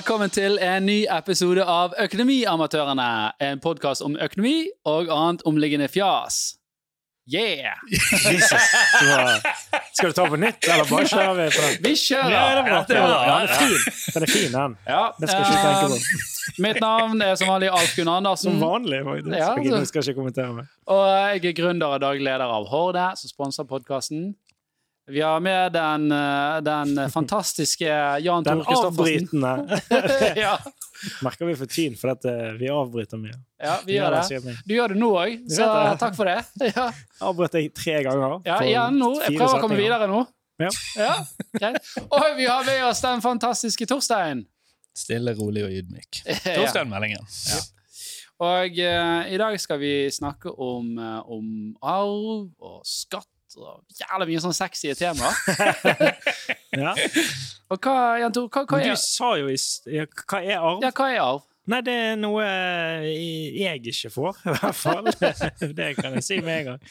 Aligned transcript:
Velkommen 0.00 0.30
til 0.32 0.54
en 0.64 0.86
ny 0.88 1.02
episode 1.12 1.60
av 1.68 1.92
Økonomiamatørene. 2.00 3.08
En 3.44 3.58
podkast 3.60 4.00
om 4.00 4.14
økonomi 4.16 4.70
og 4.88 5.10
annet 5.12 5.42
omliggende 5.44 5.90
fjas. 5.92 6.38
Yeah! 7.28 7.76
Jesus, 7.92 8.70
du 8.96 9.10
har... 9.10 9.44
Skal 9.92 10.08
du 10.08 10.16
ta 10.16 10.24
på 10.32 10.38
nytt, 10.40 10.64
eller 10.72 10.88
bare 10.88 11.04
kjører 11.04 11.36
vi 11.42 11.50
på 11.52 11.66
den? 11.66 11.76
Vi 11.84 11.92
kjører! 12.00 12.32
Ja, 12.32 12.46
det 12.56 12.64
bra. 12.70 12.80
det. 12.88 12.96
Ja, 12.96 13.12
den 13.28 13.44
er 13.44 13.60
fin. 13.60 14.08
Den 14.16 14.24
er 14.24 14.32
fin, 14.32 14.56
den. 14.56 14.78
Ja, 14.88 15.02
Det 15.20 15.28
skal 15.34 15.44
ikke 15.44 15.60
tenke 15.68 15.92
på. 15.92 16.00
eh, 16.00 16.64
Mitt 16.64 16.80
navn 16.86 17.26
er 17.28 17.36
som 17.36 17.52
vanlig 17.52 17.68
Alf 17.76 17.92
Gunn 18.00 18.30
Som 18.40 18.56
vanlig, 18.64 19.02
faktisk. 19.04 19.36
Ja, 19.36 19.52
så- 19.52 19.86
skal 19.92 20.08
ikke 20.08 20.20
kommentere 20.22 20.56
meg. 20.62 20.72
Og 20.88 21.04
jeg 21.12 21.44
er 21.52 21.58
gründer 21.60 21.92
og 21.98 22.00
daglig 22.08 22.24
leder 22.24 22.48
av 22.48 22.72
Horde, 22.72 23.10
som 23.20 23.36
sponser 23.36 23.68
podkasten. 23.68 24.30
Vi 25.06 25.20
har 25.20 25.40
med 25.40 25.72
den, 25.72 26.12
eh, 26.12 26.60
den 26.60 27.10
fantastiske 27.10 28.18
Jan 28.20 28.44
Den 28.44 28.64
Christoffersen. 28.64 29.28
Den 29.30 29.44
avbrytende 29.44 30.32
ja, 30.36 30.58
merker 31.22 31.46
vi 31.46 31.56
for 31.56 31.66
tiden, 31.66 31.96
for 31.98 32.12
at 32.12 32.24
eh, 32.24 32.52
vi 32.60 32.68
avbryter 32.70 33.18
mye. 33.18 33.34
ja, 33.58 33.78
vi 33.86 33.96
gjør 33.96 34.18
det. 34.20 34.54
Du 34.66 34.74
gjør 34.74 34.94
det 34.94 35.00
nå 35.00 35.08
òg, 35.18 35.40
så 35.50 35.70
takk 35.98 36.14
for 36.18 36.30
det. 36.30 36.44
Ja, 36.76 36.90
Avbrøt 37.26 37.56
jeg 37.58 37.72
tre 37.74 37.96
ganger. 38.06 38.38
ja 38.46 38.60
igjen 38.66 39.00
nå. 39.00 39.10
Jeg 39.24 39.34
prøver 39.38 39.56
å 39.58 39.64
komme 39.64 39.80
videre 39.80 40.08
nå. 40.10 40.22
Ja. 40.60 40.70
Ja, 40.96 41.14
Okay. 41.56 41.74
Og 42.06 42.36
vi 42.36 42.46
har 42.46 42.62
med 42.64 42.84
oss 42.86 43.00
den 43.02 43.22
fantastiske 43.24 43.86
Torstein. 43.90 44.44
Stille, 44.96 45.32
rolig 45.34 45.64
og 45.66 45.72
ydmyk. 45.74 46.20
Torstein-meldingen. 46.60 47.24
Og 48.40 48.78
uh, 48.78 49.22
i 49.26 49.40
dag 49.40 49.56
skal 49.60 49.80
vi 49.82 49.94
snakke 50.14 50.52
om, 50.54 50.94
om 51.26 51.48
arv 51.82 52.46
og 52.62 52.78
skatt 52.86 53.29
og 53.58 53.82
jævla 53.98 54.26
mye 54.28 54.42
sånn 54.46 54.56
sexy 54.56 54.94
tema. 54.98 55.32
Ja. 56.70 56.92
Og 57.66 57.80
hva, 57.82 57.94
Jan 58.22 58.30
Tor, 58.30 58.44
hva, 58.46 58.60
hva, 58.62 58.78
er, 58.78 58.92
du 58.94 59.00
sa 59.02 59.32
jo 59.40 59.48
i 59.50 59.56
Hva 60.06 60.38
er 60.38 60.60
arv? 60.62 60.84
ja, 60.84 60.92
hva 60.94 61.08
er 61.10 61.18
arv? 61.18 61.40
Nei, 61.70 61.80
det 61.86 61.94
er 61.94 62.12
noe 62.18 62.44
eh, 62.46 63.08
jeg 63.58 63.82
ikke 63.90 64.10
får, 64.14 64.38
i 64.46 64.54
hvert 64.54 64.78
fall. 64.78 65.10
Det 65.80 65.88
kan 65.98 66.14
jeg 66.16 66.26
si 66.26 66.38
med 66.46 66.60
en 66.60 66.68
gang. 66.70 66.84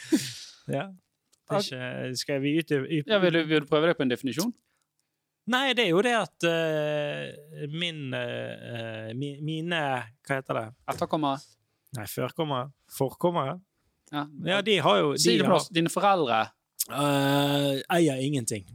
Ja. 0.69 0.83
Ikke, 1.49 2.11
skal 2.19 2.43
vi 2.43 2.57
ut 2.59 2.71
i 2.75 2.99
Ja, 3.07 3.17
vil, 3.23 3.39
du, 3.39 3.41
vil 3.49 3.63
du 3.63 3.69
prøve 3.71 3.89
deg 3.89 3.97
på 3.97 4.05
en 4.05 4.11
definisjon? 4.11 4.51
Nei, 5.49 5.71
det 5.73 5.87
er 5.87 5.95
jo 5.95 6.03
det 6.05 6.13
at 6.13 6.45
uh, 6.45 7.63
min 7.73 8.11
uh, 8.13 9.09
mi, 9.17 9.31
Mine 9.41 9.79
Hva 10.27 10.37
heter 10.37 10.59
det? 10.59 10.65
Etterkommere? 10.93 11.39
Nei, 11.97 12.05
førkommere? 12.11 12.69
Forkommere? 12.93 13.57
Ja. 14.11 14.25
Ja, 14.45 14.61
de 14.65 14.77
har 14.81 14.97
jo 15.03 15.11
de 15.13 15.19
Si 15.21 15.37
det 15.37 15.45
på 15.45 15.51
har. 15.57 15.63
Dine 15.75 15.89
foreldre. 15.93 16.39
Uh, 16.89 17.77
eier 17.93 18.17
ingenting. 18.25 18.65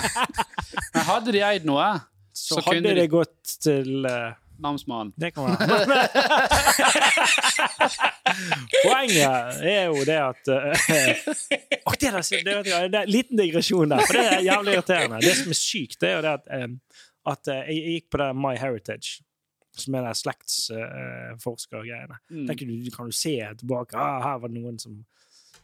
Men 0.94 1.02
hadde 1.08 1.32
de 1.32 1.40
eid 1.46 1.64
noe, 1.68 1.88
Så, 2.32 2.54
Så 2.58 2.60
kunne 2.60 2.74
hadde 2.76 2.88
de- 2.88 2.94
det 3.00 3.08
gått 3.10 3.42
til 3.64 4.04
uh, 4.04 4.32
namsmannen 4.60 5.12
Det 5.16 5.32
kan 5.34 5.44
være. 5.48 5.60
Poenget 8.84 9.64
er 9.64 9.84
jo 9.88 10.04
det 10.06 10.18
at 10.20 10.48
uh, 10.52 10.56
oh, 11.88 11.94
det, 11.96 12.08
er, 12.12 12.20
det, 12.20 12.56
vet 12.56 12.66
jeg, 12.70 12.90
det 12.92 12.98
er 13.00 13.04
en 13.06 13.10
liten 13.14 13.36
digresjon 13.40 13.90
der, 13.92 14.00
for 14.06 14.12
det 14.18 14.24
er 14.26 14.40
jævlig 14.46 14.72
irriterende. 14.76 15.20
Det 15.24 15.34
som 15.40 15.50
er 15.54 15.58
sykt, 15.58 15.96
det 16.00 16.08
er 16.10 16.14
jo 16.18 16.22
det 16.26 16.32
at, 16.36 16.44
um, 16.64 16.72
at 17.32 17.42
uh, 17.50 17.54
jeg 17.72 17.78
gikk 17.96 18.06
på 18.12 18.16
det 18.22 18.28
My 18.36 18.54
Heritage, 18.60 19.08
som 19.76 19.94
er 19.94 20.08
de 20.08 20.14
slektsforskergreiene. 20.18 22.18
Mm. 22.30 22.50
Du, 22.50 22.66
du 22.84 22.90
kan 22.94 23.10
jo 23.10 23.14
se 23.14 23.36
tilbake. 23.62 23.98
Ah, 23.98 24.20
her 24.24 24.42
var 24.42 24.52
det 24.52 24.60
noen 24.60 24.78
som 24.82 25.00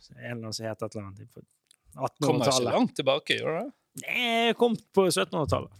En 0.06 0.22
eller 0.22 0.36
annen 0.36 0.54
som 0.54 0.66
het 0.68 0.82
et 0.82 0.94
eller 0.94 1.06
annet 1.08 1.30
på 1.34 1.40
1800-tallet. 1.42 2.20
Kommer 2.22 2.38
ikke 2.38 2.52
1800-tallet. 2.52 2.74
langt 2.76 2.94
tilbake, 2.94 3.38
gjør 3.40 3.56
det? 3.58 3.68
Nei, 4.04 4.52
kom 4.54 4.76
på 4.94 5.06
1700-tallet. 5.08 5.72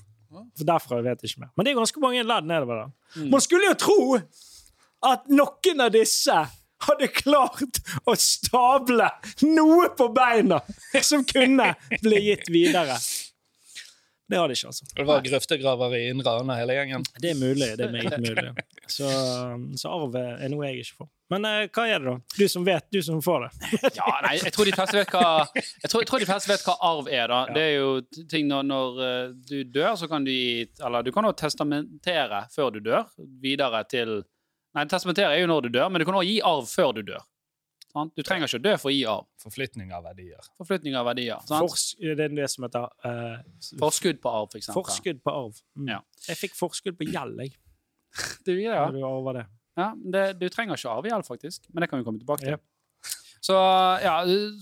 For 0.57 0.67
derfra 0.67 0.99
vet 1.05 1.23
jeg 1.23 1.31
ikke 1.31 1.43
mer. 1.45 1.53
Men 1.55 1.67
det 1.67 1.73
er 1.73 1.79
ganske 1.79 2.01
mange 2.03 2.25
ledd 2.27 2.49
nedover 2.51 2.81
der. 2.81 2.91
Mm. 3.17 3.29
Man 3.31 3.45
skulle 3.45 3.71
jo 3.71 3.77
tro 3.79 3.99
at 5.07 5.29
noen 5.31 5.85
av 5.85 5.93
disse 5.95 6.39
hadde 6.87 7.09
klart 7.15 7.79
å 8.05 8.17
stable 8.21 9.09
noe 9.47 9.89
på 9.97 10.09
beina 10.17 10.59
som 11.01 11.25
kunne 11.29 11.75
bli 12.03 12.25
gitt 12.31 12.51
videre. 12.53 12.99
Det 14.29 14.39
har 14.41 14.49
de 14.51 14.55
ikke, 14.59 14.71
altså. 14.73 14.87
Det 14.97 15.05
var 15.07 15.21
grøftegraver 15.23 15.93
i 15.95 16.01
Indre 16.11 16.33
Arna, 16.35 16.57
hele 16.59 16.75
gjengen. 16.75 17.05
Det 17.23 17.31
er 17.31 17.37
mulig. 17.39 17.69
Det 17.79 17.85
er 17.87 17.93
meget 17.95 18.17
mulig. 18.27 18.65
Så, 18.91 19.11
så 19.79 19.93
arv 19.95 20.17
er 20.19 20.51
noe 20.51 20.67
jeg 20.67 20.83
ikke 20.83 20.97
får. 21.03 21.09
Men 21.31 21.47
eh, 21.47 21.67
hva 21.75 21.85
er 21.91 22.03
det, 22.03 22.13
da? 22.13 22.35
Du 22.39 22.49
som 22.51 22.67
vet, 22.67 22.87
du 22.95 22.99
som 23.07 23.23
får 23.23 23.47
det. 23.47 23.51
Ja, 24.01 24.09
nei, 24.27 24.35
jeg 24.43 24.53
tror 24.55 24.67
de 24.69 24.75
fleste 24.75 24.99
vet 24.99 25.15
hva 25.15 25.25
Jeg 25.55 25.91
tror, 25.91 26.03
jeg 26.03 26.11
tror 26.11 26.23
de 26.23 26.29
fleste 26.29 26.51
vet 26.53 26.67
hva 26.67 26.75
arv 26.91 27.11
er. 27.11 27.27
da 27.31 27.41
Det 27.55 27.63
er 27.69 27.73
jo 27.77 28.27
ting 28.31 28.51
når, 28.51 28.67
når 28.71 29.01
eh, 29.07 29.23
du 29.51 29.57
dør, 29.79 29.95
så 29.99 30.11
kan 30.11 30.27
du 30.27 30.31
gi 30.35 30.67
Eller 30.83 31.07
du 31.07 31.13
kan 31.15 31.27
også 31.31 31.41
testamentere 31.47 32.43
før 32.55 32.75
du 32.75 32.81
dør, 32.83 33.07
videre 33.43 33.83
til 33.91 34.19
Nei, 34.77 34.85
testamentere 34.91 35.33
er 35.33 35.41
jo 35.41 35.49
når 35.49 35.67
du 35.67 35.73
dør, 35.79 35.89
men 35.89 36.03
du 36.03 36.05
kan 36.05 36.19
også 36.19 36.29
gi 36.29 36.41
arv 36.45 36.67
før 36.69 36.91
du 36.99 37.01
dør. 37.15 37.23
Sant? 37.97 38.13
Du 38.13 38.21
trenger 38.27 38.51
ikke 38.51 38.59
å 38.61 38.65
dø 38.67 38.75
for 38.77 38.91
å 38.91 38.93
gi 38.93 39.05
arv. 39.09 39.25
Forflytning 39.41 39.93
av 39.97 40.05
verdier. 40.05 40.49
Forflytning 40.61 40.97
av 41.01 41.07
verdier. 41.09 41.41
Sant? 41.49 41.65
Fors, 41.65 41.85
det 41.97 42.27
er 42.27 42.35
det 42.37 42.49
som 42.53 42.67
heter 42.67 42.89
uh, 43.07 43.39
Forskudd 43.81 44.21
på 44.21 44.33
arv, 44.33 44.51
for 44.53 44.61
eksempel. 44.61 44.83
forskudd 44.83 45.23
på 45.25 45.33
arv. 45.33 45.63
Mm. 45.81 45.93
Ja. 45.95 46.01
Jeg 46.27 46.41
fikk 46.43 46.59
forskudd 46.59 46.99
på 47.01 47.09
gjeld, 47.09 47.41
jeg. 47.47 47.57
Du, 48.47 48.53
ja. 48.53 48.87
Når 48.87 48.97
du 48.97 49.05
arver 49.05 49.41
det. 49.41 49.47
Ja, 49.77 49.91
det, 49.97 50.25
du 50.41 50.47
trenger 50.53 50.77
ikke 50.77 50.93
arvegjeld, 50.93 51.27
faktisk, 51.29 51.69
men 51.73 51.85
det 51.85 51.89
kan 51.91 52.01
vi 52.01 52.07
komme 52.07 52.21
tilbake 52.21 52.45
til. 52.45 52.57
Ja. 52.57 52.63
Så 53.47 53.57
ja, 54.03 54.15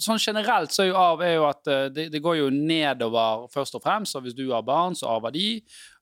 sånn 0.03 0.21
generelt 0.21 0.75
så 0.75 0.83
er 0.85 0.91
jo 0.91 0.97
arv 1.01 1.23
er 1.25 1.37
jo 1.39 1.45
at 1.49 1.71
eh, 1.71 1.87
det, 1.95 2.09
det 2.13 2.21
går 2.23 2.41
jo 2.43 2.49
nedover 2.53 3.47
først 3.53 3.79
og 3.79 3.85
fremst, 3.85 4.17
og 4.19 4.27
hvis 4.27 4.37
du 4.37 4.45
har 4.51 4.67
barn, 4.67 4.97
så 4.99 5.09
arver 5.15 5.33
de. 5.35 5.47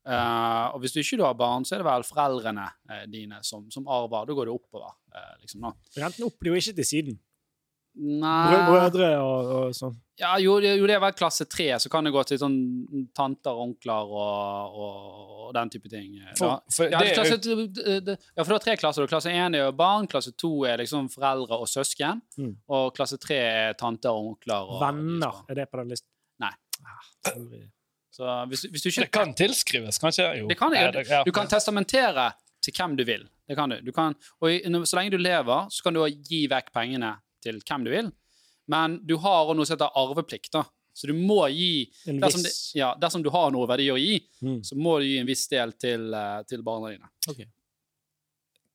Eh, 0.05 0.67
og 0.75 0.81
hvis 0.83 0.93
du 0.97 1.01
ikke 1.01 1.23
har 1.25 1.35
barn, 1.39 1.65
så 1.65 1.77
er 1.77 1.83
det 1.85 1.87
vel 1.87 2.03
foreldrene 2.09 2.65
uh, 2.91 3.05
dine 3.07 3.39
som, 3.47 3.69
som 3.71 3.87
arver. 3.87 4.27
Da 4.27 4.33
går 4.35 4.47
det 4.51 4.55
oppover, 4.61 4.97
Uh, 5.13 5.35
liksom. 5.43 5.61
da. 5.61 5.71
Renten 6.01 6.25
opp 6.25 6.39
blir 6.41 6.55
jo 6.55 6.61
ikke 6.63 6.73
til 6.79 6.87
siden. 6.89 7.19
Nei 8.01 8.55
brødre 8.65 9.09
og, 9.21 9.49
og 9.53 9.75
sånn. 9.77 9.93
ja, 10.17 10.31
jo, 10.41 10.55
jo, 10.65 10.87
det 10.89 10.95
er 10.97 11.03
vel 11.03 11.13
klasse 11.13 11.45
tre, 11.45 11.67
så 11.77 11.91
kan 11.93 12.07
det 12.09 12.13
gå 12.15 12.23
til 12.25 12.39
sånn 12.41 12.55
tanter, 13.13 13.53
onkler 13.61 14.09
og, 14.09 14.79
og, 14.81 15.35
og 15.43 15.51
den 15.59 15.69
type 15.75 15.91
ting. 15.93 16.15
For, 16.41 16.63
for 16.73 16.89
Ja, 16.89 17.03
det 17.05 17.13
klasse, 17.19 17.37
det- 17.45 17.99
det- 18.07 18.17
ja, 18.17 18.39
for 18.41 18.49
du 18.49 18.57
har 18.57 18.65
tre 18.65 18.79
klasser. 18.81 19.05
Klasse 19.13 19.29
én 19.29 19.53
er 19.59 19.67
jo 19.67 19.75
barn, 19.77 20.09
klasse 20.09 20.33
to 20.41 20.65
er 20.65 20.81
liksom 20.81 21.11
foreldre 21.13 21.61
og 21.61 21.69
søsken, 21.69 22.23
Mm. 22.41 22.57
og 22.73 22.95
klasse 22.97 23.21
tre 23.21 23.37
er 23.37 23.75
tanter 23.77 24.09
og 24.17 24.33
onkler. 24.33 24.65
Og 24.73 24.81
Venner, 24.81 25.45
er 25.51 25.61
det 25.61 25.69
på 25.71 25.77
den 25.83 25.93
listen? 25.93 26.09
Nei. 26.41 26.55
Ah, 26.89 27.05
sorry. 27.29 27.67
Så 28.13 28.29
hvis, 28.51 28.67
hvis 28.69 28.83
du 28.85 28.89
ikke 28.91 29.07
Det 29.07 29.13
kan 29.15 29.31
tilskrives, 29.35 29.99
kanskje? 29.99 30.27
Jo. 30.43 30.49
Det 30.51 30.59
kan, 30.61 30.71
det- 30.75 31.07
ja. 31.09 31.23
Du 31.25 31.33
kan 31.33 31.49
testamentere 31.49 32.33
til 32.63 32.75
hvem 32.77 32.97
du 32.97 33.05
vil. 33.09 33.25
Det 33.49 33.57
kan 33.57 33.69
du. 33.73 33.81
du 33.81 33.91
kan, 33.93 34.15
og 34.41 34.87
så 34.87 34.97
lenge 34.99 35.11
du 35.11 35.19
lever, 35.19 35.67
så 35.73 35.83
kan 35.83 35.95
du 35.97 36.05
gi 36.29 36.47
vekk 36.49 36.69
pengene 36.73 37.15
til 37.43 37.59
hvem 37.67 37.85
du 37.85 37.91
vil. 37.91 38.13
Men 38.69 39.01
du 39.07 39.17
har 39.19 39.55
noe 39.55 39.65
som 39.67 39.75
heter 39.77 39.91
arveplikt. 39.99 40.53
da. 40.53 40.63
Så 40.95 41.07
du 41.09 41.15
må 41.17 41.47
gi 41.51 41.89
dersom, 42.05 42.43
det, 42.45 42.53
ja, 42.77 42.91
dersom 43.01 43.23
du 43.25 43.31
har 43.33 43.51
noe 43.51 43.67
verdi 43.67 43.89
å 43.91 43.97
gi, 43.99 44.21
Mm. 44.43 44.61
så 44.63 44.77
må 44.77 44.99
du 45.01 45.07
gi 45.07 45.19
en 45.19 45.27
viss 45.27 45.47
del 45.49 45.73
til, 45.73 46.13
eh, 46.15 46.43
til 46.45 46.63
barna 46.63 46.91
dine. 46.93 47.09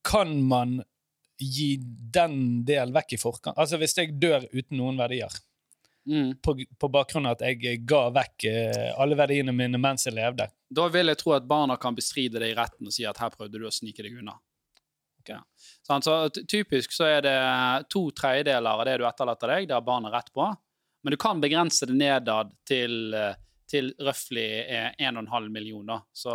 Kan 0.04 0.42
man 0.42 0.82
gi 1.38 1.76
den 2.10 2.64
del 2.64 2.90
vekk 2.92 3.12
i 3.14 3.16
forkant? 3.20 3.56
Altså 3.56 3.78
Hvis 3.78 3.94
jeg 3.96 4.18
dør 4.20 4.46
uten 4.52 4.78
noen 4.80 4.98
verdier, 4.98 5.30
Mm. 6.08 6.38
på, 6.40 6.54
på 6.80 6.88
bakgrunn 6.88 7.26
av 7.28 7.34
at 7.36 7.42
jeg 7.44 7.82
ga 7.84 8.06
vekk 8.16 8.44
eh, 8.48 8.92
alle 8.96 9.16
verdiene 9.18 9.52
mine 9.52 9.76
mens 9.76 10.06
jeg 10.08 10.14
levde 10.16 10.46
Da 10.72 10.86
vil 10.88 11.10
jeg 11.12 11.18
tro 11.20 11.34
at 11.36 11.44
barna 11.48 11.76
kan 11.76 11.94
bestride 11.98 12.40
det 12.40 12.48
i 12.48 12.54
retten 12.56 12.88
og 12.88 12.94
si 12.96 13.04
at 13.04 13.18
her 13.20 13.28
prøvde 13.34 13.60
du 13.60 13.66
å 13.68 13.72
snike 13.72 14.02
deg 14.06 14.16
unna. 14.22 14.38
Okay. 15.20 15.36
Sant? 15.86 16.04
Så 16.04 16.28
ty- 16.32 16.46
typisk 16.48 16.92
så 16.96 17.04
er 17.04 17.20
det 17.26 17.34
to 17.92 18.06
tredjedeler 18.16 18.70
av 18.70 18.84
det 18.88 18.96
du 18.98 19.04
etterlater 19.08 19.52
deg, 19.52 19.68
det 19.68 19.76
har 19.76 19.84
barna 19.84 20.08
rett 20.14 20.32
på. 20.32 20.46
Men 21.04 21.10
du 21.14 21.16
kan 21.20 21.40
begrense 21.40 21.86
det 21.86 21.94
nedad 21.94 22.54
til, 22.66 23.12
eh, 23.14 23.34
til 23.68 23.92
røftlig 24.00 24.48
1,5 24.98 25.50
millioner. 25.52 26.00
Så, 26.12 26.32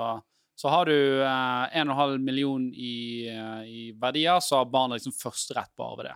så 0.55 0.69
har 0.69 0.85
du 0.85 0.95
eh, 1.23 1.81
1,5 1.81 2.17
million 2.21 2.69
i, 2.73 3.25
eh, 3.27 3.63
i 3.65 3.81
verdier, 3.97 4.37
så 4.39 4.61
har 4.61 4.69
barna 4.69 4.99
liksom 4.99 5.13
førsterett 5.17 5.73
på 5.75 5.83
å 5.83 5.95
arve 5.95 6.11
det. 6.11 6.15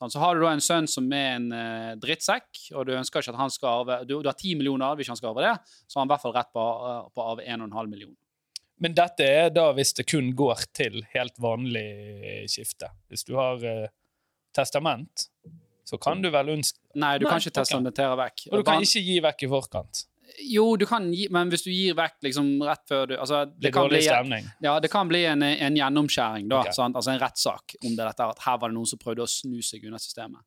Sant? 0.00 0.14
Så 0.14 0.22
har 0.22 0.34
du 0.34 0.44
da 0.44 0.54
en 0.56 0.64
sønn 0.64 0.88
som 0.88 1.06
er 1.12 1.34
en 1.36 1.50
eh, 1.52 1.92
drittsekk, 2.00 2.48
og 2.72 2.88
du 2.88 2.94
ønsker 2.96 3.20
ikke 3.20 3.34
at 3.34 3.40
han 3.42 3.52
skal 3.52 3.82
arve 3.82 4.00
Du, 4.08 4.16
du 4.24 4.30
har 4.30 4.38
ti 4.38 4.54
millioner, 4.56 4.96
hvis 4.96 5.12
han 5.12 5.18
skal 5.20 5.34
arve 5.34 5.44
det, 5.44 5.54
så 5.84 5.98
har 5.98 6.06
han 6.06 6.10
i 6.10 6.14
hvert 6.14 6.24
fall 6.24 6.36
rett 6.38 6.52
på, 6.56 6.66
eh, 6.88 7.00
på 7.12 7.24
å 7.24 7.30
arve 7.34 7.44
1,5 7.44 7.92
million. 7.92 8.14
Men 8.80 8.96
dette 8.96 9.26
er 9.28 9.50
da 9.52 9.66
hvis 9.76 9.92
det 9.98 10.06
kun 10.08 10.32
går 10.36 10.64
til 10.72 11.02
helt 11.12 11.36
vanlig 11.42 12.46
skifte. 12.48 12.88
Hvis 13.12 13.26
du 13.28 13.34
har 13.36 13.60
eh, 13.60 13.90
testament, 14.56 15.28
så 15.84 15.98
kan 16.00 16.22
du 16.22 16.30
vel 16.32 16.54
ønske 16.56 16.78
Nei, 16.94 17.18
du 17.18 17.26
Nei, 17.26 17.34
kan 17.34 17.42
ikke 17.42 17.58
testamentere 17.60 18.16
vekk. 18.18 18.46
Og 18.50 18.62
du 18.62 18.66
kan 18.66 18.82
ikke 18.82 19.02
gi 19.04 19.18
vekk 19.22 19.44
i 19.44 19.50
forkant. 19.52 20.04
Jo, 20.42 20.76
du 20.76 20.86
kan 20.88 21.08
gi, 21.14 21.26
men 21.32 21.50
hvis 21.52 21.64
du 21.66 21.70
gir 21.72 21.96
vekk 21.98 22.16
liksom 22.26 22.48
rett 22.64 22.82
før 22.88 23.06
du 23.10 23.14
altså, 23.16 23.42
Det 23.46 23.68
det, 23.68 23.72
kan 23.74 23.88
bli, 23.90 24.00
ja, 24.64 24.74
det 24.80 24.90
kan 24.92 25.10
bli 25.10 25.22
en, 25.28 25.42
en 25.42 25.76
gjennomskjæring, 25.76 26.48
da. 26.50 26.62
Okay. 26.64 26.76
Sant? 26.76 26.98
Altså 26.98 27.12
en 27.14 27.20
rettssak 27.22 27.76
om 27.80 27.94
det 27.96 28.04
dette, 28.04 28.28
at 28.34 28.44
her 28.46 28.60
var 28.62 28.72
det 28.72 28.78
noen 28.78 28.90
som 28.90 29.00
prøvde 29.00 29.24
å 29.24 29.30
snu 29.30 29.60
seg 29.64 29.86
unna 29.88 30.00
systemet. 30.02 30.42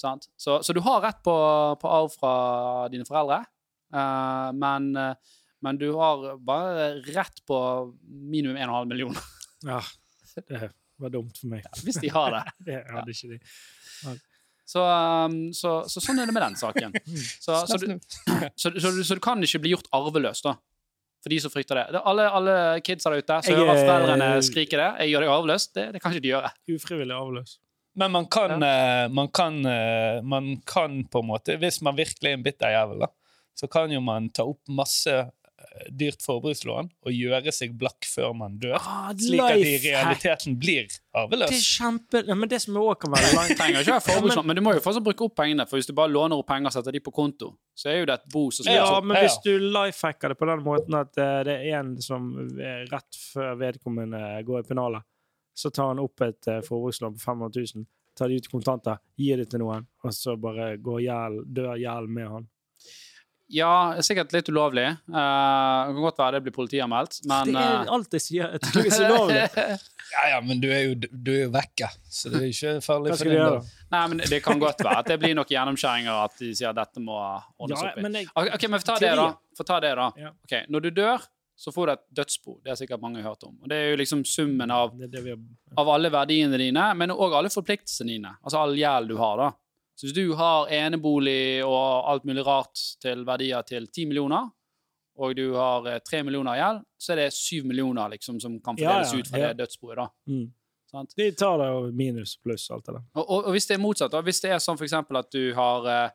Sant? 0.00 0.28
Så, 0.36 0.60
så 0.64 0.76
du 0.76 0.82
har 0.86 1.02
rett 1.04 1.22
på, 1.24 1.36
på 1.82 1.94
arv 2.00 2.12
fra 2.14 2.34
dine 2.92 3.06
foreldre, 3.08 3.42
uh, 3.94 4.50
men, 4.56 4.92
uh, 4.96 5.40
men 5.64 5.80
du 5.80 5.88
har 5.98 6.28
bare 6.42 6.92
rett 7.12 7.42
på 7.48 7.58
minimum 8.06 8.58
1,5 8.58 8.92
million. 8.94 9.18
Ja, 9.66 9.82
det 10.48 10.72
var 11.02 11.12
dumt 11.14 11.38
for 11.38 11.52
meg. 11.52 11.66
Hvis 11.84 12.00
de 12.02 12.10
har 12.14 12.34
det. 12.34 12.44
Det 12.68 12.82
hadde 12.88 13.14
ikke 13.14 13.34
de. 13.34 13.40
Så, 14.64 14.82
um, 14.84 15.38
så, 15.56 15.72
så 15.90 16.00
sånn 16.00 16.20
er 16.22 16.28
det 16.30 16.34
med 16.36 16.44
den 16.44 16.54
saken. 16.56 16.94
Så, 17.44 17.56
så, 17.66 17.78
du, 17.82 17.96
så, 18.60 18.70
så, 18.78 18.92
du, 18.94 19.20
kan 19.20 19.42
ikke 19.42 19.60
bli 19.64 19.72
gjort 19.74 19.88
arveløs, 19.92 20.40
da. 20.46 20.54
For 21.22 21.30
de 21.30 21.38
som 21.42 21.52
frykter 21.54 21.78
det. 21.78 21.84
det 21.94 22.00
alle, 22.08 22.24
alle 22.34 22.54
kidsa 22.82 23.10
der 23.12 23.22
ute 23.22 23.36
som 23.46 23.58
hører 23.58 23.74
er- 23.74 23.84
foreldrene 23.86 24.30
skrike 24.42 24.78
det. 24.78 24.88
Jeg 25.04 25.12
gjør 25.12 25.26
deg 25.26 25.32
arveløs. 25.34 25.66
Det, 25.74 25.84
det 25.94 26.00
kan 26.02 26.14
ikke 26.14 26.24
de 26.24 26.32
gjøre. 26.32 26.50
Ufrivillig 26.74 27.14
arveløs. 27.14 27.58
Men 27.94 28.14
man 28.14 28.26
kan, 28.32 28.54
eh, 28.64 29.08
man 29.12 29.28
kan 29.28 29.58
eh, 29.68 30.22
Man 30.24 30.46
kan 30.64 31.02
på 31.12 31.20
en 31.20 31.26
måte 31.28 31.58
Hvis 31.60 31.82
man 31.84 31.92
virkelig 31.98 32.30
er 32.30 32.38
en 32.38 32.44
bitter 32.46 32.72
jævel, 32.72 33.02
da, 33.04 33.10
så 33.52 33.68
kan 33.68 33.92
jo 33.92 34.00
man 34.00 34.30
ta 34.32 34.46
opp 34.48 34.62
masse 34.72 35.12
eh, 35.12 35.28
dyrt 35.90 36.22
forbrukslån 36.24 36.88
og 37.06 37.12
gjøre 37.14 37.52
seg 37.54 37.72
blakk 37.80 38.04
før 38.08 38.32
man 38.36 38.58
dør. 38.60 38.74
Ah, 38.78 39.10
Slik 39.16 39.40
at 39.40 39.56
i 39.62 39.76
realiteten 39.86 40.56
blir 40.60 40.88
Det 40.88 41.38
er 41.48 41.54
kjempe... 41.56 42.22
Ja, 42.28 42.36
men 42.38 42.50
det 42.50 42.60
som 42.64 42.76
også 42.80 42.98
kan 43.04 43.14
være 43.14 43.30
langt 43.38 43.56
trenger 43.60 43.80
ikke 43.86 43.98
forbrukslån, 44.06 44.46
men 44.50 44.58
du 44.58 44.62
må 44.66 44.74
jo 44.76 44.82
fortsatt 44.84 45.06
bruke 45.06 45.26
opp 45.26 45.36
pengene. 45.40 45.66
For 45.70 45.80
hvis 45.80 45.88
du 45.90 45.94
bare 45.96 46.12
låner 46.12 46.36
opp 46.40 46.48
penger 46.50 46.70
og 46.72 46.76
setter 46.76 46.96
de 46.96 47.02
på 47.04 47.14
konto, 47.16 47.52
så 47.78 47.90
er 47.92 48.00
jo 48.02 48.10
det 48.10 48.18
et 48.20 48.28
bo 48.34 48.44
som 48.50 48.66
skal 48.68 48.78
Ja, 48.78 48.88
opp. 48.98 49.08
men 49.08 49.22
hvis 49.22 49.38
du 49.46 49.52
lifehacker 49.62 50.34
det 50.34 50.38
på 50.42 50.50
den 50.52 50.62
måten 50.66 50.98
at 51.00 51.18
eh, 51.22 51.38
det 51.48 51.56
er 51.62 51.80
en 51.80 51.94
som 52.04 52.28
er 52.60 52.84
rett 52.92 53.18
før 53.32 53.56
vedkommende 53.62 54.22
går 54.48 54.62
i 54.62 54.68
pennalet, 54.68 55.08
så 55.56 55.68
tar 55.74 55.90
han 55.92 56.00
opp 56.00 56.20
et 56.24 56.48
eh, 56.48 56.62
forbrukslån 56.64 57.16
på 57.18 57.24
500 57.26 57.66
000, 57.76 57.86
tar 58.16 58.28
de 58.28 58.36
ut 58.40 58.48
kontanter, 58.52 58.98
gir 59.20 59.40
det 59.40 59.48
til 59.52 59.60
noen, 59.64 59.84
og 60.04 60.12
så 60.16 60.34
bare 60.40 60.74
går 60.84 61.00
gjeld, 61.06 61.42
dør 61.56 61.76
gjeld 61.80 62.08
med 62.12 62.28
han. 62.38 62.48
Ja, 63.52 63.72
sikkert 64.00 64.32
litt 64.32 64.48
ulovlig. 64.48 64.86
Uh, 65.12 65.12
det 65.12 65.94
kan 65.94 66.02
godt 66.06 66.20
være 66.22 66.38
det 66.38 66.42
blir 66.46 66.54
politianmeldt, 66.56 67.18
men 67.28 67.50
det 67.52 67.60
er 67.62 67.74
eh, 67.82 67.90
alt 67.96 68.16
jeg 68.16 68.24
sier. 68.24 68.54
Jeg 68.56 68.62
tror 68.64 68.86
det 68.86 68.92
er 68.92 68.96
så 68.96 69.10
ulovlig. 69.10 69.42
Ja, 70.12 70.22
ja, 70.28 70.38
men 70.44 70.58
du 70.60 70.66
er 70.68 70.82
jo, 70.84 70.96
du 71.08 71.30
er 71.32 71.38
jo 71.46 71.50
vekke, 71.54 71.86
så 72.12 72.28
det 72.28 72.40
er 72.42 72.48
ikke 72.50 72.72
farlig 72.84 73.14
for 73.16 73.30
deg. 73.32 73.70
Nei, 73.94 74.00
men 74.12 74.18
Det 74.28 74.42
kan 74.44 74.58
godt 74.60 74.82
være 74.84 74.98
at 75.00 75.08
det 75.08 75.16
blir 75.22 75.32
noen 75.38 75.48
gjennomskjæringer, 75.48 76.18
at 76.26 76.34
de 76.36 76.50
sier 76.58 76.68
at 76.68 76.76
dette 76.76 77.00
må 77.00 77.16
ordnes 77.56 77.80
Ja, 77.80 77.94
opp 77.94 77.96
i. 77.96 78.04
men 78.04 78.18
jeg, 78.18 78.28
Ok, 78.36 78.66
men 78.68 78.82
få 78.82 78.90
ta 78.90 78.96
det, 79.00 79.12
da. 79.16 79.24
Få 79.56 79.64
ta 79.70 79.78
det 79.80 79.94
da. 79.96 80.10
Ja. 80.20 80.34
Ok, 80.44 80.52
Når 80.68 80.84
du 80.84 80.90
dør, 81.00 81.24
så 81.56 81.72
får 81.72 81.86
du 81.88 81.92
et 81.94 82.04
dødsbo. 82.20 82.58
Det 82.60 82.74
har 82.74 82.76
sikkert 82.82 83.00
mange 83.00 83.22
hørt 83.24 83.48
om. 83.48 83.56
Og 83.62 83.72
Det 83.72 83.78
er 83.78 83.90
jo 83.94 83.96
liksom 84.02 84.26
summen 84.28 84.68
av, 84.74 84.92
av 85.80 85.94
alle 85.96 86.12
verdiene 86.12 86.60
dine, 86.60 86.84
men 86.98 87.16
òg 87.16 87.38
alle 87.38 87.52
forpliktelsene 87.54 88.12
dine. 88.12 88.34
Altså 88.44 88.60
all 88.66 88.76
gjeld 88.76 89.08
du 89.14 89.16
har. 89.16 89.40
da. 89.46 89.50
Så 89.94 90.08
hvis 90.08 90.16
du 90.16 90.34
har 90.38 90.70
enebolig 90.72 91.62
og 91.66 92.08
alt 92.10 92.24
mulig 92.24 92.44
rart 92.46 92.80
til 93.02 93.26
verdier 93.28 93.62
til 93.68 93.86
10 93.86 94.08
millioner, 94.10 94.48
og 95.20 95.36
du 95.36 95.52
har 95.54 95.86
eh, 95.90 96.00
3 96.00 96.22
millioner 96.26 96.56
i 96.56 96.62
gjeld, 96.62 96.82
så 96.98 97.12
er 97.12 97.22
det 97.24 97.28
7 97.36 97.68
millioner 97.68 98.14
liksom, 98.14 98.40
som 98.40 98.56
kan 98.64 98.78
fordeles 98.78 99.12
ja, 99.12 99.20
ut 99.20 99.28
fra 99.28 99.42
ja. 99.42 99.52
det 99.52 99.64
dødsboet. 99.64 100.00
da. 100.00 100.08
mm. 100.32 100.50
Sant? 100.92 101.14
De 101.16 101.30
tar 101.32 101.56
det 101.56 101.68
jo 101.70 101.84
minus 101.96 102.34
pluss 102.36 102.66
alt 102.70 102.84
det 102.84 102.98
der. 102.98 103.04
Og, 103.16 103.22
og, 103.22 103.46
og 103.48 103.54
hvis 103.54 103.68
det 103.68 103.78
er 103.78 103.80
motsatt, 103.80 104.12
da, 104.12 104.20
hvis 104.24 104.42
det 104.44 104.50
er 104.52 104.58
sånn 104.60 104.80
eksempel 104.84 105.22
at 105.22 105.30
du 105.32 105.54
har, 105.56 105.86
eh, 105.88 106.10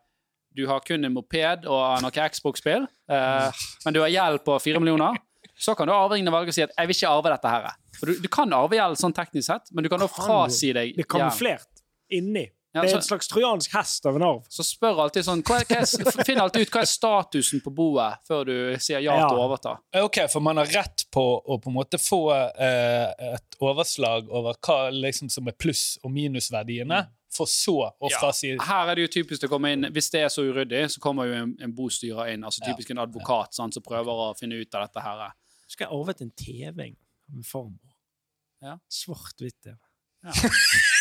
du 0.54 0.68
har 0.70 0.84
kun 0.86 1.08
en 1.08 1.16
moped 1.16 1.66
og 1.66 2.04
noe 2.04 2.28
Xbox-spill, 2.34 2.86
eh, 2.86 3.64
men 3.86 3.96
du 3.96 4.04
har 4.04 4.14
gjeld 4.14 4.44
på 4.46 4.60
fire 4.62 4.82
millioner, 4.84 5.18
så 5.58 5.74
kan 5.74 5.90
du 5.90 5.96
arvingene 5.96 6.34
velge 6.34 6.54
å 6.54 6.58
si 6.58 6.62
at 6.62 6.76
'jeg 6.76 6.90
vil 6.90 6.98
ikke 7.00 7.10
arve 7.10 7.34
dette 7.34 7.50
her'. 7.50 7.74
For 7.98 8.12
du, 8.12 8.22
du 8.22 8.30
kan 8.30 8.54
arve 8.54 8.78
gjeld 8.78 9.02
sånn 9.02 9.16
teknisk 9.18 9.48
sett, 9.50 9.74
men 9.74 9.86
du 9.86 9.90
kan 9.90 10.04
da 10.04 10.10
frasi 10.12 10.70
deg 10.78 10.94
Det 10.94 11.08
er 11.08 11.10
kamuflert 11.10 11.82
inni. 12.14 12.46
Ja, 12.78 12.82
Det 12.86 12.92
er 12.92 12.94
så- 12.94 13.02
en 13.02 13.08
slags 13.10 13.28
trojansk 13.32 13.74
hest 13.74 14.06
av 14.06 14.16
en 14.20 14.26
arv. 14.28 14.46
Så 14.54 14.64
spør 14.64 15.02
alltid 15.06 15.26
sånn 15.28 15.42
hva 15.44 15.60
er, 15.62 15.66
hva 15.66 15.82
er, 15.82 16.24
Finn 16.30 16.40
alltid 16.44 16.68
ut 16.68 16.72
hva 16.76 16.82
er 16.86 16.90
statusen 16.92 17.62
på 17.66 17.74
boet 17.74 18.22
før 18.30 18.46
du 18.46 18.56
sier 18.78 19.02
ja, 19.02 19.18
Ja. 19.18 19.28
til 19.28 19.38
å 19.42 19.46
overta. 19.50 19.76
Ok, 20.06 20.22
for 20.32 20.40
man 20.46 20.58
har 20.62 20.70
rett 20.72 21.06
på 21.12 21.24
å 21.42 21.58
på 21.62 21.68
en 21.72 21.78
måte 21.80 21.98
få 22.02 22.22
eh, 22.56 23.34
et 23.34 23.58
overslag 23.60 24.30
over 24.30 24.54
hva 24.62 24.92
liksom 24.94 25.30
som 25.34 25.48
er 25.48 25.54
pluss- 25.58 25.98
og 26.04 26.12
minusverdiene, 26.14 27.08
for 27.30 27.46
så 27.46 27.92
å 28.02 28.10
Ja. 28.10 28.32
Her 28.64 28.90
er 28.92 28.96
det 28.96 29.04
jo 29.12 29.22
typisk 29.22 29.44
å 29.44 29.50
komme 29.50 29.72
inn 29.74 29.84
Hvis 29.94 30.10
det 30.12 30.22
er 30.24 30.30
så 30.30 30.42
uryddig, 30.48 30.86
så 30.90 31.00
kommer 31.04 31.26
jo 31.28 31.34
en, 31.34 31.56
en 31.62 31.74
bostyrer 31.76 32.32
inn. 32.34 32.42
altså 32.44 32.62
Typisk 32.66 32.90
en 32.92 32.98
advokat 33.04 33.54
sant, 33.54 33.74
som 33.74 33.84
prøver 33.84 34.08
å 34.10 34.34
finne 34.40 34.56
ut 34.62 34.74
av 34.76 34.88
dette 34.88 35.04
her. 35.04 35.32
Skal 35.68 35.88
jeg 35.88 35.94
arvet 36.00 36.22
en 36.22 36.32
TV 36.32 36.68
en 36.70 36.96
gang 36.96 36.96
med 37.36 37.46
farmor? 37.46 37.94
Ja. 38.64 38.78
Svart-hvitt 38.90 39.60
TV. 39.62 39.76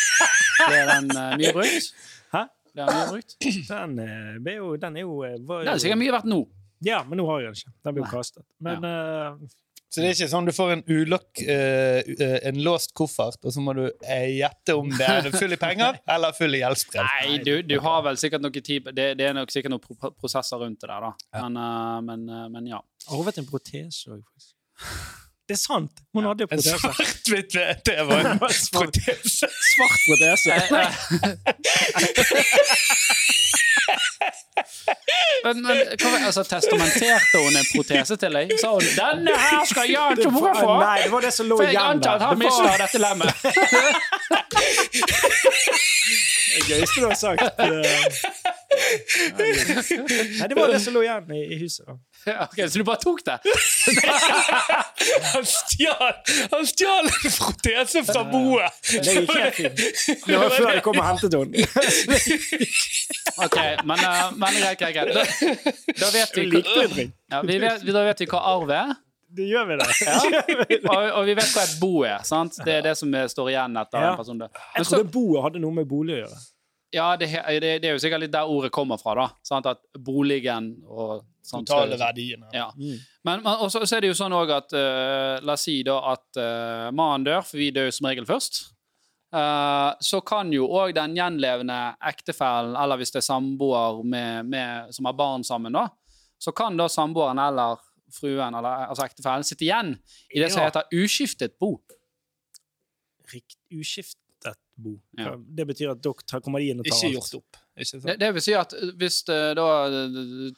Ble 0.65 0.83
den 0.91 1.11
uh, 1.13 1.31
mye 1.39 1.55
brukt? 1.55 1.89
Hæ? 2.33 2.43
Ble 2.73 2.85
den 2.85 2.95
mye 2.97 3.09
brukt? 3.13 3.37
Den, 3.41 3.97
uh, 4.01 4.37
ble 4.43 4.59
jo, 4.59 4.75
den 4.81 5.01
er 5.01 5.05
jo, 5.07 5.19
uh, 5.23 5.35
var 5.47 5.67
Den 5.67 5.75
er 5.75 5.83
sikkert 5.83 6.01
mye 6.03 6.15
verdt 6.17 6.31
nå. 6.33 6.43
Ja, 6.79 7.03
men 7.07 7.17
nå 7.17 7.25
har 7.31 7.41
jeg 7.41 7.53
den 7.53 7.61
ikke. 7.61 7.73
Den 7.85 7.95
blir 7.95 8.05
jo 8.05 8.11
kastet. 8.11 8.43
Men 8.63 8.85
eh, 8.85 9.55
Så 9.87 10.01
det 10.01 10.09
er 10.09 10.17
ikke 10.17 10.29
sånn 10.29 10.47
du 10.47 10.53
får 10.53 10.73
en 10.75 10.83
ulokk 10.85 11.41
uh, 11.47 12.01
eh, 12.03 12.37
en 12.49 12.59
låst 12.65 12.93
koffert, 12.97 13.39
og 13.41 13.53
så 13.55 13.63
må 13.63 13.73
du 13.77 13.85
gjette 13.87 14.75
om 14.77 14.89
det 14.93 15.07
er 15.07 15.29
full 15.33 15.55
i 15.55 15.59
penger 15.61 16.01
eller 16.15 16.35
full 16.37 16.57
i 16.57 16.61
gjeldsbrev. 16.61 17.07
Nei, 17.07 17.37
du, 17.45 17.53
du 17.65 17.77
har 17.83 18.03
vel 18.05 18.19
sikkert 18.21 18.45
noe 18.45 18.59
tid 18.59 18.91
det, 18.91 19.13
det 19.19 19.29
er 19.29 19.37
nok 19.37 19.53
sikkert 19.53 19.73
noen 19.73 19.85
pro 19.85 20.11
prosesser 20.19 20.61
rundt 20.61 20.83
det 20.83 20.91
der, 20.91 21.07
da. 21.07 21.39
Men, 21.39 21.61
uh, 21.61 22.01
men, 22.09 22.27
uh, 22.29 22.43
men 22.53 22.69
ja. 22.75 22.83
arvet 23.15 23.41
en 23.41 23.49
protese 23.49 24.11
òg, 24.11 24.21
faktisk. 24.21 24.53
Det 25.47 25.53
er 25.55 25.59
sant! 25.61 25.91
Hun 26.13 26.25
hadde 26.27 26.43
jo 26.43 26.47
En 26.51 26.57
protese. 26.57 26.77
svart-hvitt 26.81 27.53
det 27.87 27.97
var 28.09 28.19
en 28.33 28.39
protese. 28.39 29.47
Svart 29.71 29.99
protese. 30.07 30.51
Men, 35.43 35.61
men 35.61 35.77
hva, 36.01 36.09
altså, 36.27 36.43
testamenterte 36.43 37.37
hun 37.39 37.55
en 37.59 37.67
protese 37.69 38.15
til 38.19 38.33
deg? 38.35 38.51
Sa 38.59 38.71
hun 38.73 38.81
'Denne 38.97 39.35
her 39.37 39.65
skal 39.69 39.89
Jan 39.95 40.15
Det 40.17 40.23
Tore 40.25 40.53
få'? 40.57 40.79
Nei, 40.81 40.97
det 41.03 41.11
var 41.13 41.21
det 41.27 41.31
som 41.33 41.45
lå 41.47 41.57
For 41.59 41.63
jeg 41.67 41.73
igjen 41.75 41.91
antar 41.93 42.15
at 42.15 42.21
han 42.21 42.39
Det 42.41 42.49
var 42.57 42.77
dette 42.83 42.99
lemmet. 43.05 43.33
det 46.55 46.61
gøyeste 46.71 46.97
du 47.01 47.05
har 47.07 47.15
sagt. 47.15 47.41
eh. 47.59 47.67
Nei, 50.39 50.47
det 50.47 50.55
var 50.57 50.67
det 50.73 50.81
som 50.83 50.93
lå 50.97 51.01
igjen 51.05 51.31
i, 51.37 51.41
i 51.55 51.59
huset. 51.63 51.85
da. 51.87 51.93
Ja, 52.25 52.43
ok, 52.43 52.57
så 52.69 52.79
du 52.79 52.83
bare 52.83 52.99
tok 52.99 53.21
det? 53.23 53.37
Han 55.33 55.45
stjal 55.47 56.13
Han 56.51 56.65
stjal 56.67 57.05
en 57.07 57.31
protese 57.37 58.03
fra 58.07 58.23
boet! 58.27 58.79
Det 58.89 59.13
gikk 59.15 59.31
helt 59.37 59.55
fint. 59.55 60.25
Det 60.27 60.39
var 60.41 60.49
før 60.55 60.73
de 60.75 60.81
kom 60.85 60.99
og 60.99 61.07
hentet 61.07 61.37
henne. 61.37 61.55
Ok, 63.45 63.55
men, 63.85 63.99
eh, 64.01 64.31
men 64.41 64.55
greit, 64.57 64.79
greit, 64.81 64.95
greit. 64.95 65.13
Da, 65.13 65.23
da 66.01 66.07
vet 66.15 66.31
vi, 66.37 66.45
Vi 66.49 67.11
ja, 67.29 67.41
vi 67.45 67.57
vet, 67.61 67.83
da 67.93 68.01
vet 68.07 68.23
vi 68.23 68.27
hva 68.31 68.39
arv 68.55 68.71
er, 68.73 68.95
Det 69.37 69.43
gjør 69.43 69.65
vi 69.67 69.75
det. 69.77 69.87
og, 70.87 71.01
og 71.19 71.25
vi 71.27 71.33
vet 71.37 71.49
hva 71.53 71.63
et 71.67 71.73
bo 71.81 71.89
er. 72.07 72.21
sant? 72.25 72.57
Det 72.65 72.77
er 72.79 72.85
det 72.87 72.93
som 72.97 73.11
står 73.29 73.49
igjen 73.51 73.75
etter 73.81 73.99
Ja. 74.01 74.11
en 74.13 74.21
person. 74.21 74.37
Men 74.39 74.49
Jeg 74.79 74.87
trodde 74.87 75.11
boet 75.13 75.43
hadde 75.43 75.59
noe 75.61 75.75
med 75.75 75.85
bolig 75.89 76.15
å 76.15 76.21
gjøre. 76.23 76.37
Ja, 76.95 77.17
det, 77.19 77.27
det, 77.59 77.71
det 77.83 77.89
er 77.89 77.97
jo 77.97 77.99
sikkert 77.99 78.23
litt 78.23 78.31
der 78.31 78.47
ordet 78.47 78.71
kommer 78.71 78.99
fra, 79.01 79.13
da. 79.19 79.25
Sant? 79.43 79.67
At 79.67 79.81
boligen 79.99 80.69
og 80.87 81.25
sånt, 81.43 81.67
Totale 81.67 81.97
så- 81.97 82.03
verdiene. 82.05 82.47
Ja. 82.55 82.69
Mm. 82.77 82.95
Men, 83.27 83.43
men 83.43 83.65
også, 83.65 83.83
så 83.83 83.97
er 83.97 84.05
det 84.05 84.13
jo 84.13 84.17
sånn 84.19 84.35
òg 84.35 84.53
at 84.55 84.75
uh, 84.77 85.43
La 85.43 85.57
oss 85.57 85.65
si 85.67 85.81
da 85.83 85.97
at 86.13 86.39
uh, 86.39 86.87
mannen 86.95 87.27
dør, 87.27 87.43
for 87.43 87.59
vi 87.59 87.73
dør 87.75 87.91
som 87.91 88.07
regel 88.07 88.27
først. 88.29 88.61
Uh, 89.35 89.91
så 89.99 90.21
kan 90.23 90.53
jo 90.55 90.69
òg 90.71 90.93
den 90.95 91.17
gjenlevende 91.17 91.75
ektefellen, 92.07 92.77
eller 92.79 93.01
hvis 93.01 93.11
det 93.11 93.19
er 93.19 93.27
samboer 93.27 93.99
med, 94.07 94.47
med, 94.47 94.93
som 94.95 95.09
har 95.09 95.17
barn 95.19 95.43
sammen, 95.43 95.75
da, 95.75 95.89
så 96.39 96.53
kan 96.55 96.79
da 96.79 96.87
samboeren 96.87 97.41
eller 97.43 97.83
fruen, 98.15 98.55
eller 98.55 98.87
altså 98.87 99.03
ektefellen, 99.03 99.43
sitte 99.43 99.67
igjen 99.67 99.91
i 100.31 100.39
det 100.39 100.53
som 100.53 100.63
heter 100.63 100.87
uskiftet 100.95 101.57
bo. 101.59 101.73
Rikt, 103.27 103.57
uskiftet 103.75 104.21
bo. 104.77 104.93
Ja. 105.17 105.33
Det 105.37 105.65
betyr 105.69 105.93
at 105.95 106.03
dere 106.03 106.41
kommer 106.43 106.63
inn 106.63 106.81
og 106.81 106.85
tar 106.87 106.93
Ikke 106.95 107.09
alt. 107.09 107.17
gjort 107.17 107.39
opp. 107.41 107.59
Ikke? 107.77 107.99
Det, 108.03 108.15
det 108.21 108.29
vil 108.35 108.43
si 108.45 108.53
at 108.57 108.73
hvis 108.97 109.19
eh, 109.33 109.51
da 109.57 109.65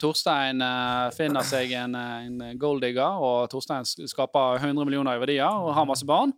Torstein 0.00 0.62
eh, 0.64 1.08
finner 1.16 1.46
seg 1.46 1.72
en, 1.76 1.96
eh, 1.98 2.28
en 2.28 2.60
golddigger, 2.60 3.20
og 3.20 3.50
Torstein 3.52 3.88
skaper 3.88 4.60
100 4.60 4.86
millioner 4.88 5.18
i 5.18 5.22
verdier 5.22 5.48
og 5.48 5.74
har 5.76 5.88
masse 5.88 6.08
barn, 6.08 6.32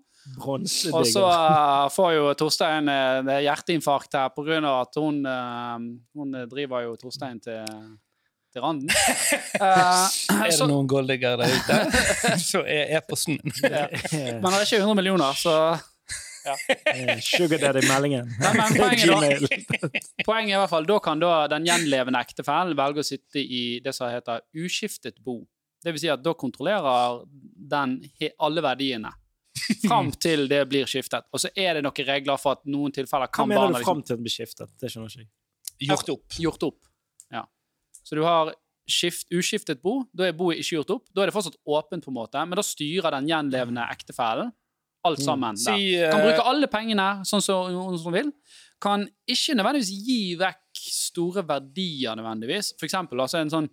og 0.47 0.67
så 0.71 1.25
eh, 1.27 1.89
får 1.91 2.13
jo 2.15 2.31
Torstein 2.39 2.89
uh, 2.89 3.39
hjerteinfarkt 3.43 4.15
her 4.15 4.31
på 4.31 4.45
av 4.55 4.69
at 4.85 4.99
hun, 5.01 5.19
uh, 5.27 5.79
hun 6.15 6.37
driver 6.51 6.85
jo 6.87 6.97
Torstein 7.01 7.41
til, 7.43 7.67
til 8.55 8.63
randen. 8.63 8.91
Uh, 9.59 10.07
Er 10.43 10.47
det 10.47 10.55
så, 10.55 10.69
noen 10.71 10.87
golddiggere 10.91 11.43
der 11.43 11.57
ute, 11.59 12.37
så 12.51 12.63
er 12.63 12.95
e-posten 12.99 13.41
min. 13.43 13.55
men 13.63 14.47
det 14.47 14.61
er 14.61 14.69
ikke 14.69 14.85
100 14.85 14.99
millioner, 15.01 15.35
så 15.35 15.57
Eh, 16.45 17.19
Sugar 17.23 17.59
Daddy-meldingen. 17.59 18.29
Nei, 18.41 18.69
poenget. 18.81 19.43
Poenget 20.27 20.53
er 20.53 20.57
i 20.57 20.61
hvert 20.61 20.73
fall, 20.73 20.87
Da 20.89 20.99
kan 21.05 21.23
da 21.23 21.33
den 21.53 21.67
gjenlevende 21.69 22.23
ektefellen 22.23 22.77
velge 22.79 23.03
å 23.03 23.07
sitte 23.07 23.43
i 23.43 23.81
det 23.85 23.95
som 23.97 24.11
heter 24.11 24.43
uskiftet 24.59 25.21
bo. 25.23 25.41
Det 25.83 25.95
vil 25.95 26.03
si 26.05 26.11
at 26.13 26.23
da 26.23 26.35
kontrollerer 26.39 27.23
den 27.73 27.99
alle 28.39 28.63
verdiene 28.65 29.13
fram 29.87 30.13
til 30.25 30.47
det 30.51 30.65
blir 30.71 30.89
skiftet. 30.91 31.29
Og 31.33 31.43
så 31.43 31.51
er 31.55 31.79
det 31.79 31.85
noen 31.87 32.09
regler 32.09 32.41
for 32.41 32.59
at 32.59 32.67
noen 32.71 32.95
tilfeller 32.95 33.31
Hva 33.31 33.47
mener 33.47 33.63
barna 33.63 33.77
du 33.77 33.81
liksom 33.81 33.91
fram 33.91 34.03
til 34.07 34.19
det 34.19 34.27
blir 34.27 34.37
skiftet? 34.37 34.75
Det 34.81 34.91
skjønner 34.93 35.23
ikke. 35.25 35.33
Gjort 35.83 36.13
opp. 36.15 36.39
gjort 36.39 36.67
opp. 36.69 36.81
Ja. 37.35 37.43
Så 38.07 38.19
du 38.19 38.23
har 38.23 38.53
skift, 38.91 39.27
uskiftet 39.35 39.83
bo, 39.83 40.03
da 40.15 40.29
er 40.29 40.37
boet 40.37 40.61
ikke 40.63 40.79
gjort 40.79 40.93
opp. 40.97 41.07
Da 41.15 41.23
er 41.23 41.31
det 41.31 41.35
fortsatt 41.35 41.59
åpent, 41.67 42.05
på 42.05 42.13
en 42.13 42.19
måte, 42.19 42.43
men 42.47 42.59
da 42.59 42.65
styrer 42.67 43.15
den 43.15 43.31
gjenlevende 43.31 43.87
ektefellen 43.91 44.53
alt 45.05 45.23
sammen. 45.23 45.57
Mm. 45.59 45.63
Si, 45.63 45.93
Kan 45.99 46.21
eh, 46.21 46.27
bruke 46.29 46.49
alle 46.53 46.69
pengene 46.71 47.07
sånn 47.29 47.43
som 47.45 47.73
hun 48.05 48.15
vil. 48.15 48.33
Kan 48.83 49.05
ikke 49.31 49.55
nødvendigvis 49.59 49.93
gi 50.07 50.21
vekk 50.41 50.83
store 50.83 51.45
verdier, 51.47 52.17
nødvendigvis. 52.19 52.73
For 52.79 52.87
eksempel 52.89 53.21
altså 53.23 53.39
en 53.43 53.51
sånn 53.53 53.69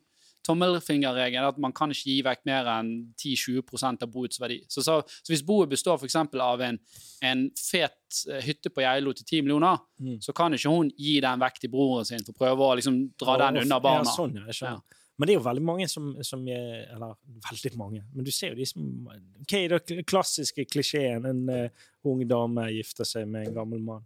tommelfingerregel 0.50 1.44
er 1.44 1.50
at 1.52 1.58
man 1.62 1.74
kan 1.76 1.92
ikke 1.94 2.08
gi 2.10 2.20
vekk 2.26 2.46
mer 2.50 2.68
enn 2.78 2.90
10-20% 3.20 4.06
av 4.06 4.12
boets 4.14 4.40
verdi. 4.42 4.60
Så, 4.72 4.82
så, 4.86 5.00
så 5.06 5.34
hvis 5.34 5.44
boet 5.46 5.70
består 5.72 6.00
for 6.00 6.08
eksempel 6.10 6.42
av 6.44 6.62
en, 6.66 6.80
en 7.28 7.44
fet 7.60 8.22
eh, 8.32 8.42
hytte 8.48 8.72
på 8.74 8.84
Geilo 8.86 9.14
til 9.18 9.26
10 9.28 9.46
millioner, 9.48 9.78
Mm. 10.00 10.22
så 10.24 10.32
kan 10.32 10.54
ikke 10.56 10.72
hun 10.72 10.88
gi 10.96 11.18
den 11.20 11.42
vekk 11.42 11.58
til 11.60 11.70
broren 11.74 12.06
sin 12.08 12.22
for 12.24 12.32
å 12.32 12.38
prøve 12.40 12.64
å 12.70 12.76
liksom 12.80 12.96
dra 13.20 13.34
den 13.42 13.58
unna 13.66 13.82
barna. 13.84 14.08
Ja, 14.08 14.14
sånn, 14.16 14.38
ja, 14.38 14.46
jeg 14.48 14.56
skjønner. 14.62 14.99
Men 15.20 15.28
det 15.28 15.34
er 15.34 15.40
jo 15.40 15.46
veldig 15.46 15.64
mange 15.68 15.88
som, 15.92 16.12
som 16.24 16.46
er, 16.48 16.86
Eller 16.96 17.16
veldig 17.50 17.72
mange, 17.78 18.04
men 18.16 18.28
du 18.28 18.32
ser 18.32 18.54
jo 18.54 18.60
de 18.60 18.68
som 18.70 18.86
Hva 19.10 19.60
er 19.60 19.76
den 19.76 20.06
klassiske 20.08 20.64
klisjeen? 20.72 21.28
En 21.28 21.42
uh, 21.52 21.90
ung 22.08 22.24
dame 22.28 22.70
gifter 22.78 23.08
seg 23.08 23.28
med 23.28 23.50
en 23.50 23.58
gammel 23.58 23.84
mann. 23.84 24.06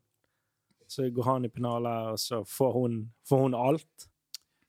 Så 0.89 1.05
går 1.13 1.29
han 1.29 1.45
i 1.45 1.51
pennalet, 1.53 2.13
og 2.13 2.19
så 2.21 2.41
får 2.45 2.73
hun, 2.75 2.97
får 3.29 3.45
hun 3.45 3.55
alt. 3.57 4.09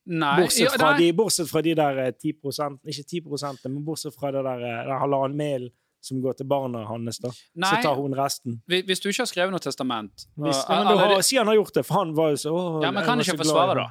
Nei, 0.04 0.34
Bortsett 0.42 0.68
ja, 0.68 0.72
fra, 0.76 0.90
nei. 0.92 1.00
de, 1.00 1.12
bortsett 1.16 1.48
fra 1.48 1.62
de 1.64 1.72
der 1.78 1.98
ti 2.12 2.34
10 2.36 2.76
Ikke 2.92 3.06
10 3.08 3.70
men 3.70 3.80
bortsett 3.86 4.12
fra 4.12 4.30
det 4.34 4.42
der, 4.44 4.60
eh, 4.60 4.82
den 4.84 5.00
halvannen 5.00 5.36
mel 5.38 5.70
som 6.04 6.20
går 6.20 6.36
til 6.36 6.48
barna 6.48 6.82
hans, 6.84 7.18
da. 7.22 7.30
Nei. 7.56 7.70
Så 7.70 7.88
tar 7.88 7.96
hun 7.96 8.12
resten. 8.16 8.58
Hvis 8.68 9.00
du 9.00 9.08
ikke 9.08 9.22
har 9.22 9.30
skrevet 9.30 9.54
noe 9.54 9.64
testament 9.64 10.26
Hvis, 10.36 10.60
ja, 10.68 10.82
men 10.82 10.90
da 10.90 11.06
har, 11.14 11.22
si 11.24 11.38
han 11.40 11.48
har 11.48 11.56
gjort 11.56 11.78
det, 11.78 11.84
for 11.88 12.02
han 12.02 12.12
var 12.16 12.34
jo 12.34 12.40
så 12.42 12.52
å, 12.52 12.64
Ja, 12.84 12.90
men 12.92 13.06
kan 13.06 13.22
ikke 13.24 13.38
forsvare, 13.40 13.78
da? 13.80 13.86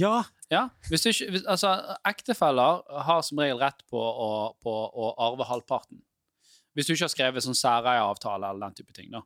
Ja. 0.00 0.16
Ja, 0.52 0.64
hvis 0.90 1.04
du 1.04 1.10
hvis, 1.10 1.44
altså, 1.48 1.70
Ektefeller 2.06 2.82
har 3.06 3.22
som 3.26 3.40
regel 3.40 3.58
rett 3.60 3.80
på 3.90 4.00
å, 4.00 4.30
på 4.62 4.72
å 4.72 5.12
arve 5.26 5.46
halvparten. 5.48 6.02
Hvis 6.74 6.88
du 6.88 6.94
ikke 6.94 7.06
har 7.06 7.12
skrevet 7.12 7.44
sånn 7.44 7.56
særeieavtale 7.56 8.50
eller 8.50 8.68
den 8.68 8.76
type 8.80 8.92
ting. 8.96 9.10
Da 9.14 9.22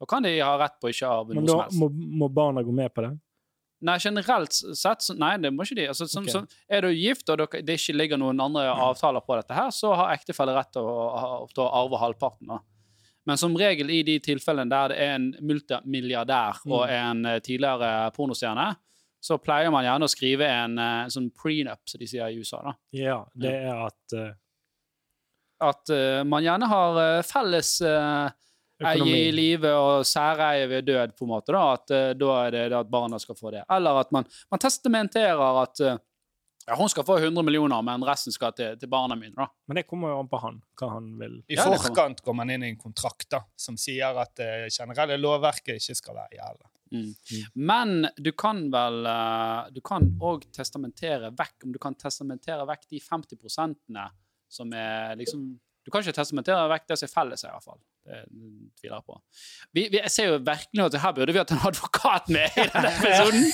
Da 0.00 0.08
kan 0.08 0.24
de 0.24 0.34
ha 0.40 0.56
rett 0.60 0.76
på 0.80 0.88
å 0.88 0.92
ikke 0.92 1.08
arve 1.08 1.36
Men 1.36 1.46
noe 1.46 1.54
som 1.54 1.62
da 1.62 1.68
Men 1.70 1.80
må, 1.80 2.18
må 2.24 2.28
barna 2.32 2.64
gå 2.64 2.74
med 2.74 2.92
på 2.94 3.04
det? 3.06 3.14
Nei, 3.86 3.98
generelt 4.00 4.54
sett 4.56 5.04
Nei, 5.20 5.34
det 5.40 5.52
må 5.52 5.66
ikke 5.66 5.76
de. 5.78 5.88
Altså, 5.92 6.08
som, 6.08 6.24
okay. 6.24 6.32
som, 6.32 6.46
er 6.68 6.86
du 6.86 6.94
gift 6.96 7.28
og 7.32 7.44
det 7.52 7.76
ikke 7.76 7.96
ligger 7.96 8.20
noen 8.20 8.40
andre 8.40 8.70
avtaler 8.72 9.24
på 9.24 9.36
dette, 9.36 9.52
her, 9.54 9.68
så 9.70 9.92
har 9.94 10.14
ektefelle 10.16 10.56
rett 10.56 10.72
til 10.72 10.88
å, 10.88 11.44
til 11.52 11.64
å 11.66 11.68
arve 11.82 12.00
halvparten. 12.00 12.48
da. 12.54 12.62
Men 13.26 13.38
som 13.40 13.56
regel 13.58 13.90
i 13.90 14.00
de 14.06 14.16
tilfellene 14.22 14.70
der 14.70 14.92
det 14.92 14.98
er 15.02 15.14
en 15.18 15.30
multimilliardær 15.42 16.62
Mm. 16.64 16.72
og 16.72 16.82
en 16.90 17.26
eh, 17.26 17.40
tidligere 17.40 18.10
pornostjerne, 18.16 18.68
så 19.26 19.38
pleier 19.42 19.72
man 19.74 19.86
gjerne 19.86 20.06
å 20.06 20.10
skrive 20.10 20.48
en 20.48 20.78
uh, 20.78 21.06
sånn 21.12 21.30
prenup, 21.34 21.82
som 21.90 22.02
de 22.02 22.08
sier 22.10 22.30
i 22.30 22.38
USA. 22.38 22.62
da. 22.62 22.74
Ja, 22.94 23.20
det 23.34 23.54
er 23.66 23.84
at 23.88 24.16
uh, 24.16 24.32
At 25.66 25.90
uh, 25.90 26.22
man 26.28 26.44
gjerne 26.44 26.68
har 26.70 27.22
felles 27.26 27.70
eie 27.80 29.06
i 29.08 29.30
livet 29.32 29.72
og 29.72 30.04
særeie 30.04 30.66
ved 30.68 30.84
død, 30.84 31.14
på 31.16 31.24
en 31.24 31.32
måte. 31.32 31.54
da, 31.56 31.62
At 31.78 32.18
da 32.20 32.34
er 32.42 32.52
det 32.52 32.66
det 32.74 32.78
at 32.78 32.90
barna 32.92 33.18
skal 33.18 33.38
få 33.38 33.54
det. 33.54 33.64
Eller 33.72 34.02
at 34.02 34.12
man, 34.12 34.28
man 34.52 34.62
testamenterer 34.62 35.62
at 35.62 35.80
ja, 36.66 36.74
hun 36.74 36.88
skal 36.90 37.04
få 37.06 37.18
100 37.18 37.42
millioner, 37.46 37.82
men 37.86 38.04
resten 38.04 38.34
skal 38.34 38.54
til, 38.56 38.74
til 38.80 38.90
barna 38.90 39.14
mine. 39.14 39.34
da. 39.36 39.46
Men 39.66 39.78
det 39.78 39.84
kommer 39.86 40.10
jo 40.10 40.22
an 40.22 40.30
på 40.30 40.40
han, 40.42 40.56
hva 40.80 40.88
han 40.96 41.12
vil. 41.20 41.36
I 41.46 41.58
Ja, 41.58 41.66
forkant 41.78 42.24
går 42.26 42.34
man 42.34 42.50
inn 42.50 42.64
i 42.66 42.72
en 42.72 42.80
kontrakt 42.80 43.28
da, 43.30 43.44
som 43.54 43.78
sier 43.78 44.18
at 44.18 44.34
det 44.40 44.72
generelle 44.74 45.18
lovverket 45.20 45.78
ikke 45.78 45.94
skal 46.00 46.18
være 46.18 46.40
gjeldende. 46.40 46.72
Mm. 46.94 47.12
Men 47.66 47.94
du 48.16 48.30
kan 48.38 48.60
vel 48.70 49.08
eh, 49.10 49.72
Du 49.74 49.80
kan 49.82 50.04
òg 50.22 50.44
testamentere 50.54 51.32
vekk 51.34 51.64
Om 51.66 51.72
du 51.74 51.80
kan 51.82 51.96
testamentere 51.98 52.62
vekk 52.62 52.84
de 52.94 53.00
50% 53.02 54.04
som 54.54 54.70
er 54.70 55.16
liksom 55.18 55.48
Du 55.82 55.90
kan 55.90 56.04
ikke 56.04 56.14
testamentere 56.14 56.68
vekk 56.70 56.86
det 56.86 57.00
som 57.00 57.08
er 57.08 57.10
felles, 57.10 57.42
i 57.42 57.50
hvert 57.50 57.66
fall. 57.66 57.80
Det 58.06 58.20
tviler 58.78 58.94
jeg 58.94 59.04
på. 59.06 59.16
Vi, 59.74 59.82
vi, 59.90 59.98
jeg 59.98 60.12
ser 60.14 60.28
jo 60.30 60.36
virkelig 60.38 60.84
at 60.84 60.98
her 61.02 61.14
burde 61.16 61.34
vi 61.34 61.40
hatt 61.42 61.54
en 61.56 61.64
advokat 61.66 62.28
med 62.36 62.54
i 62.54 62.66
denne 62.70 62.92
episoden. 63.00 63.48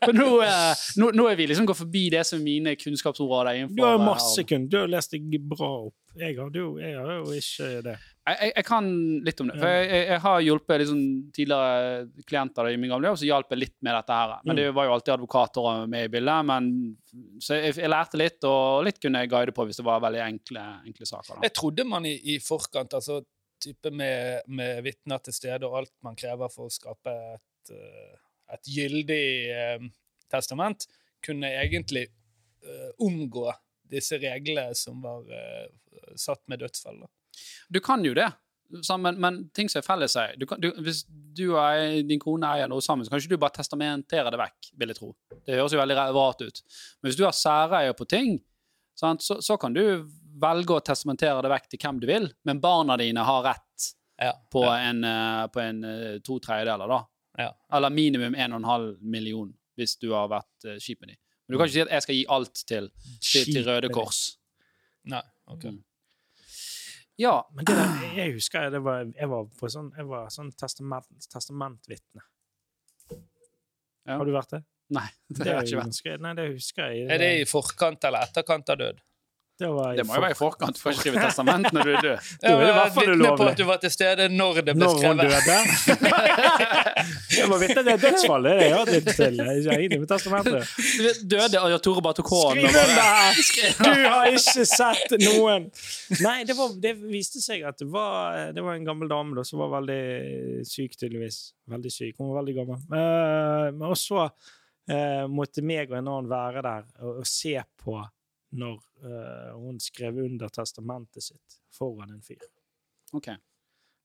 For 0.00 0.16
nå, 0.16 0.30
eh, 0.46 0.86
nå, 1.02 1.10
nå 1.18 1.26
er 1.28 1.36
vi 1.36 1.48
liksom 1.50 1.68
gått 1.68 1.82
forbi 1.82 2.06
det 2.14 2.22
som 2.24 2.40
er 2.40 2.46
mine 2.46 2.74
kunnskapsområder. 2.80 3.66
Du 3.74 3.84
har 3.84 3.98
jo 3.98 4.00
eh, 4.00 4.06
masse 4.06 4.46
kun. 4.48 4.64
Du 4.72 4.78
har 4.80 4.88
lest 4.88 5.12
deg 5.12 5.36
bra 5.50 5.70
opp. 5.90 5.98
Jeg 6.14 6.36
har, 6.38 6.50
jo, 6.54 6.76
jeg 6.78 6.94
har 6.94 7.16
jo 7.16 7.34
ikke 7.34 7.68
det. 7.82 7.94
Jeg, 7.98 8.36
jeg, 8.38 8.50
jeg 8.54 8.64
kan 8.68 8.90
litt 9.26 9.40
om 9.42 9.48
det. 9.50 9.56
For 9.58 9.72
jeg, 9.72 9.86
jeg, 9.90 10.04
jeg 10.12 10.22
har 10.24 10.44
hjulpet 10.46 10.80
liksom, 10.84 11.00
tidligere 11.34 12.24
klienter 12.30 12.70
i 12.70 12.76
min 12.78 12.92
gamle 12.94 13.10
jobb, 13.10 13.18
så 13.20 13.28
hjalp 13.28 13.50
jeg 13.50 13.62
litt 13.64 13.74
med 13.82 13.98
dette 13.98 14.18
her. 14.20 14.34
Men 14.46 14.60
det 14.60 14.68
var 14.78 14.86
jo 14.86 14.94
alltid 14.94 15.16
advokater 15.16 15.90
med 15.90 16.06
i 16.06 16.12
bildet. 16.14 16.48
Men, 16.48 16.70
så 17.42 17.58
jeg, 17.58 17.74
jeg 17.82 17.90
lærte 17.90 18.20
litt, 18.22 18.38
og 18.46 18.86
litt 18.86 19.02
kunne 19.02 19.24
jeg 19.24 19.32
guide 19.34 19.56
på 19.56 19.66
hvis 19.66 19.82
det 19.82 19.86
var 19.90 20.04
veldig 20.06 20.22
enkle, 20.28 20.64
enkle 20.86 21.10
saker. 21.10 21.34
Da. 21.34 21.48
Jeg 21.48 21.56
trodde 21.58 21.88
man 21.90 22.06
i, 22.08 22.14
i 22.36 22.38
forkant, 22.42 22.94
altså 22.94 23.20
type 23.64 23.90
med, 23.94 24.46
med 24.46 24.82
vitner 24.86 25.22
til 25.24 25.36
stede 25.36 25.68
og 25.68 25.80
alt 25.80 25.94
man 26.06 26.18
krever 26.18 26.52
for 26.52 26.68
å 26.68 26.74
skape 26.74 27.14
et, 27.34 27.72
eh, 27.74 28.14
et 28.54 28.72
gyldig 28.76 29.26
eh, 29.54 29.88
testament, 30.30 30.86
kunne 31.24 31.50
egentlig 31.62 32.06
eh, 32.08 32.90
omgå 33.04 33.48
disse 33.90 34.18
reglene 34.20 34.74
som 34.76 35.02
var 35.04 35.28
eh, 35.32 35.68
satt 36.16 36.42
med 36.50 36.62
dødsfall. 36.64 37.04
Da. 37.04 37.10
Du 37.68 37.80
kan 37.84 38.04
jo 38.04 38.14
det. 38.16 38.30
Men, 38.98 39.20
men 39.20 39.36
ting 39.54 39.68
som 39.68 39.78
er 39.78 39.84
felles 39.86 40.14
her 40.18 40.32
du 40.40 40.46
kan, 40.48 40.58
du, 40.58 40.70
Hvis 40.82 41.02
du 41.06 41.50
og 41.52 42.08
din 42.08 42.18
kone 42.18 42.48
eier 42.56 42.70
noe 42.70 42.82
sammen, 42.82 43.04
så 43.04 43.12
kan 43.12 43.20
ikke 43.20 43.36
du 43.36 43.42
bare 43.42 43.54
testamentere 43.58 44.32
det 44.32 44.40
vekk, 44.40 44.70
vil 44.80 44.90
jeg 44.90 44.98
tro. 44.98 45.10
Det 45.44 45.58
høres 45.58 45.74
jo 45.76 45.80
veldig 45.82 45.96
rart 46.16 46.42
ut. 46.42 46.62
Men 46.98 47.10
hvis 47.10 47.18
du 47.20 47.26
har 47.26 47.36
særeie 47.36 47.94
på 47.94 48.06
ting, 48.08 48.38
sant, 48.98 49.22
så, 49.22 49.36
så 49.44 49.58
kan 49.60 49.76
du 49.76 49.82
velge 50.40 50.74
å 50.76 50.82
testamentere 50.84 51.42
det 51.44 51.50
vekk 51.52 51.68
til 51.72 51.80
hvem 51.84 51.98
du 52.02 52.06
vil, 52.10 52.28
men 52.48 52.60
barna 52.62 52.96
dine 53.00 53.22
har 53.26 53.42
rett 53.46 53.90
Ja, 54.20 54.32
på 54.52 54.62
ja, 54.64 54.74
en, 54.90 55.04
eh, 55.04 55.46
på 55.50 55.60
en 55.62 55.84
eh, 55.84 56.18
to 56.26 56.38
tredjedeler, 56.42 56.88
da. 56.90 57.00
ja. 57.44 57.48
Eller 57.74 57.90
minimum 57.90 58.34
1,5 58.34 58.98
million 59.00 59.52
hvis 59.74 59.96
du 59.98 60.12
har 60.12 60.28
vært 60.30 60.66
uh, 60.68 60.76
kjip 60.78 61.00
med. 61.02 61.16
Men 61.46 61.54
du 61.54 61.58
kan 61.58 61.66
ikke 61.66 61.74
si 61.74 61.80
at 61.82 61.90
jeg 61.96 62.02
skal 62.04 62.14
gi 62.14 62.26
alt 62.30 62.60
til, 62.68 62.84
til, 63.18 63.48
til 63.50 63.64
Røde 63.66 63.88
Kors. 63.90 64.20
Nei, 65.10 65.22
ok. 65.50 65.64
Mm. 65.74 65.80
Ja, 67.18 67.32
Men 67.54 67.66
det 67.66 67.74
der, 67.78 68.04
jeg 68.16 68.36
husker 68.36 68.62
jeg, 68.66 68.72
det 68.74 68.80
var, 68.86 69.02
jeg 69.18 69.28
var 69.30 69.48
på 69.58 69.68
sånn, 69.70 69.90
jeg 69.98 70.06
var 70.10 70.30
sånn 70.34 70.52
testament, 70.58 71.10
testamentvitne. 71.30 72.22
Ja. 74.06 74.16
Har 74.18 74.24
du 74.28 74.32
vært 74.34 74.54
det? 74.56 74.62
nei, 74.94 75.06
det 75.32 75.38
Det, 75.40 75.48
har 75.48 75.62
jeg 75.64 75.72
ikke 75.74 75.82
vært. 75.82 76.22
nei, 76.22 76.32
det 76.38 76.46
husker 76.52 76.90
jeg. 76.92 77.04
Er 77.10 77.18
det 77.22 77.30
i 77.40 77.44
forkant 77.48 78.04
eller 78.04 78.26
etterkant 78.28 78.70
av 78.74 78.78
død? 78.82 78.98
Det, 79.58 79.68
var 79.70 79.94
Det 79.94 80.02
må 80.06 80.16
jo 80.16 80.22
være 80.24 80.34
i 80.34 80.36
forkant. 80.38 80.78
Får 80.82 80.94
ikke 80.94 81.00
skrive 81.04 81.20
testament 81.22 81.68
når 81.70 81.86
du 81.86 81.90
er 81.94 82.00
død. 82.02 82.30
Det 82.42 82.50
er 82.50 82.62
i 82.64 82.72
hvert 82.74 82.94
fall 82.96 83.06
vitne 83.06 83.28
på 83.28 83.34
ulovlig. 83.34 83.50
at 83.52 83.60
du 83.60 83.64
var 83.68 83.76
til 83.84 83.92
stede 83.94 84.24
når 84.32 84.56
det 84.66 84.74
ble 84.74 84.82
Når 84.82 84.94
hun 84.94 84.98
skrevet. 84.98 85.20
døde. 85.30 85.58
jeg 87.38 87.50
må 87.52 87.58
vite 87.62 87.84
det 87.86 87.94
dødsfallet. 88.02 88.56
Det 88.58 88.64
er 88.66 88.74
jeg 88.74 88.96
litt 88.96 89.10
til. 89.20 89.38
Jeg 89.38 89.62
er 89.76 89.84
enig 89.84 90.00
med 90.02 90.10
testamentet. 90.10 90.72
Døde, 91.34 91.60
og 91.62 91.76
Tore 91.86 92.02
bare 92.02 92.18
tok 92.18 92.32
hånden 92.34 92.66
Skriv 93.46 93.78
under! 93.78 93.94
Du 93.94 94.08
har 94.08 94.32
ikke 94.32 94.66
sett 94.72 95.14
noen! 95.22 95.68
Nei, 96.24 96.36
det, 96.48 96.58
var, 96.58 96.74
det 96.82 96.96
viste 97.04 97.42
seg 97.44 97.62
at 97.70 97.78
det 97.78 97.86
var, 97.94 98.50
det 98.56 98.64
var 98.64 98.74
en 98.74 98.90
gammel 98.90 99.10
dame 99.12 99.38
da, 99.38 99.46
som 99.46 99.62
var 99.62 99.70
veldig 99.76 100.64
syk, 100.66 100.98
tydeligvis. 100.98 101.38
Veldig 101.70 101.94
syk. 101.94 102.18
Hun 102.18 102.32
var 102.32 102.42
veldig 102.42 102.58
gammel. 102.58 102.82
Eh, 102.90 103.70
men 103.70 103.86
og 103.86 103.96
så 104.02 104.26
eh, 104.26 105.24
måtte 105.30 105.62
meg 105.62 105.94
og 105.94 106.00
en 106.00 106.10
annen 106.16 106.30
være 106.34 106.66
der 106.66 106.90
og, 107.06 107.22
og 107.22 107.28
se 107.28 107.54
på 107.84 108.00
når 108.54 108.76
uh, 109.04 109.54
hun 109.58 109.80
skrev 109.82 110.18
under 110.24 110.52
testamentet 110.54 111.22
sitt 111.26 111.58
foran 111.74 112.14
en 112.14 112.22
fyr. 112.22 112.42
Ok. 113.12 113.28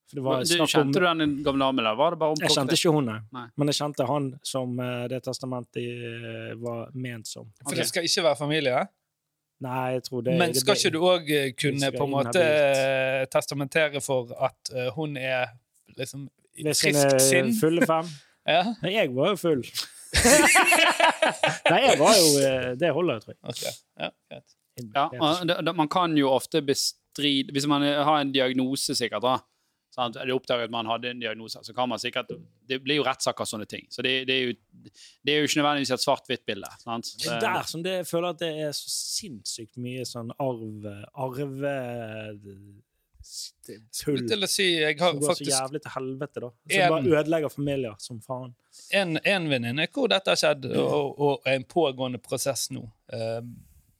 For 0.09 0.17
det 0.17 0.23
var 0.25 0.39
Du, 0.41 0.45
snakk 0.49 0.61
om 0.63 0.71
kjente 0.73 0.99
du 0.99 1.05
den 1.05 1.33
gamle 1.45 1.65
damen, 1.67 1.79
eller 1.83 1.97
var 1.99 2.15
det 2.15 2.19
bare 2.23 2.33
om 2.33 2.39
Jeg 2.41 2.49
kjente 2.55 2.77
ikke 2.79 2.93
hun, 2.95 3.05
nei. 3.11 3.19
Nei. 3.35 3.43
Men 3.61 3.69
jeg 3.69 3.77
kjente 3.77 4.07
han 4.09 4.29
som 4.51 4.71
uh, 4.81 5.03
det 5.11 5.19
testamentet 5.27 5.83
eh, 5.83 6.55
var 6.61 6.89
ment 6.97 7.29
som. 7.29 7.51
For 7.61 7.77
det 7.77 7.85
skal 7.91 8.07
ikke 8.09 8.23
være 8.25 8.39
familie? 8.39 8.79
Nei, 9.61 9.83
jeg 9.97 10.03
tror 10.07 10.23
det 10.25 10.37
Men 10.39 10.55
det 10.55 10.63
skal 10.63 10.73
ble- 10.73 10.81
ikke 10.81 10.95
du 10.95 10.99
òg 11.03 11.29
kunne 11.59 11.91
på 11.93 12.07
en 12.07 12.13
måte 12.15 12.43
testamentere 13.33 14.01
for 14.01 14.33
at 14.49 14.73
uh, 14.73 14.87
hun 14.95 15.17
er 15.19 15.51
liksom 15.99 16.25
i 16.57 16.65
friskt 16.73 17.21
sinn? 17.21 17.53
fulle 17.59 17.85
fem? 17.85 18.09
Ja, 18.49 18.63
jeg 18.87 19.11
var 19.13 19.35
jo 19.35 19.37
full. 19.37 19.59
Nei, 21.69 21.81
jeg 21.85 21.99
var 21.99 22.15
jo 22.17 22.29
eh, 22.41 22.71
Det 22.79 22.89
holder, 22.95 23.21
tror 23.23 23.35
jeg. 23.35 23.41
Okay. 23.53 23.73
Ja, 23.99 24.09
greit. 24.31 24.55
Ja, 24.95 25.05
og 25.11 25.75
man 25.75 25.89
kan 25.91 26.15
jo 26.17 26.29
ofte 26.31 26.61
bestride 26.63 27.51
Hvis 27.51 27.67
man 27.67 27.83
har 27.83 28.21
en 28.21 28.31
diagnose, 28.31 28.95
sikkert, 28.95 29.25
da, 29.25 29.35
sant? 29.93 30.15
eller 30.15 30.37
oppdager 30.37 30.69
at 30.69 30.73
man 30.73 30.87
hadde 30.87 31.11
en 31.11 31.19
diagnose, 31.21 31.59
så 31.65 31.75
kan 31.75 31.89
man 31.91 31.99
sikkert 31.99 32.31
Det 32.69 32.79
blir 32.83 33.01
jo 33.01 33.05
rettssaker 33.07 33.43
og 33.43 33.51
sånne 33.51 33.67
ting. 33.69 33.87
Så 33.91 34.05
det, 34.05 34.13
det, 34.29 34.37
er, 34.37 34.51
jo, 34.51 34.93
det 35.25 35.33
er 35.33 35.41
jo 35.41 35.49
ikke 35.49 35.59
nødvendigvis 35.59 35.93
et 35.97 36.05
svart-hvitt-bilde. 36.05 36.71
sant? 36.85 37.11
Det 37.19 37.33
er 37.35 37.43
der 37.43 37.67
som 37.67 37.83
det, 37.85 37.97
jeg 38.01 38.09
føler 38.09 38.31
at 38.35 38.41
det 38.45 38.53
er 38.69 38.71
så 38.77 38.93
sinnssykt 38.93 39.75
mye 39.81 40.07
sånn 40.07 40.31
arv 40.39 40.87
Arve 41.13 41.75
tull 44.01 44.23
til 44.27 44.45
å 44.45 44.49
si 44.49 44.67
Jeg 44.79 44.97
har 44.99 45.13
som 45.13 45.21
går 45.21 45.37
så 45.37 45.47
jævlig 45.47 45.81
til 45.83 45.93
helvete, 45.95 46.41
da. 46.43 46.49
Som 46.49 46.81
En- 46.81 46.93
bare 46.93 47.21
ødelegger 47.21 47.53
familier 47.53 47.95
som 48.01 48.21
faen. 48.21 48.53
en, 48.93 49.17
en 49.23 49.49
venninne 49.49 49.87
hvor 49.93 50.09
dette 50.09 50.33
har 50.33 50.39
skjedd, 50.39 50.69
og, 50.77 51.19
og 51.19 51.49
en 51.49 51.65
pågående 51.69 52.21
prosess 52.23 52.69
nå. 52.73 52.85
Uh, 53.13 53.41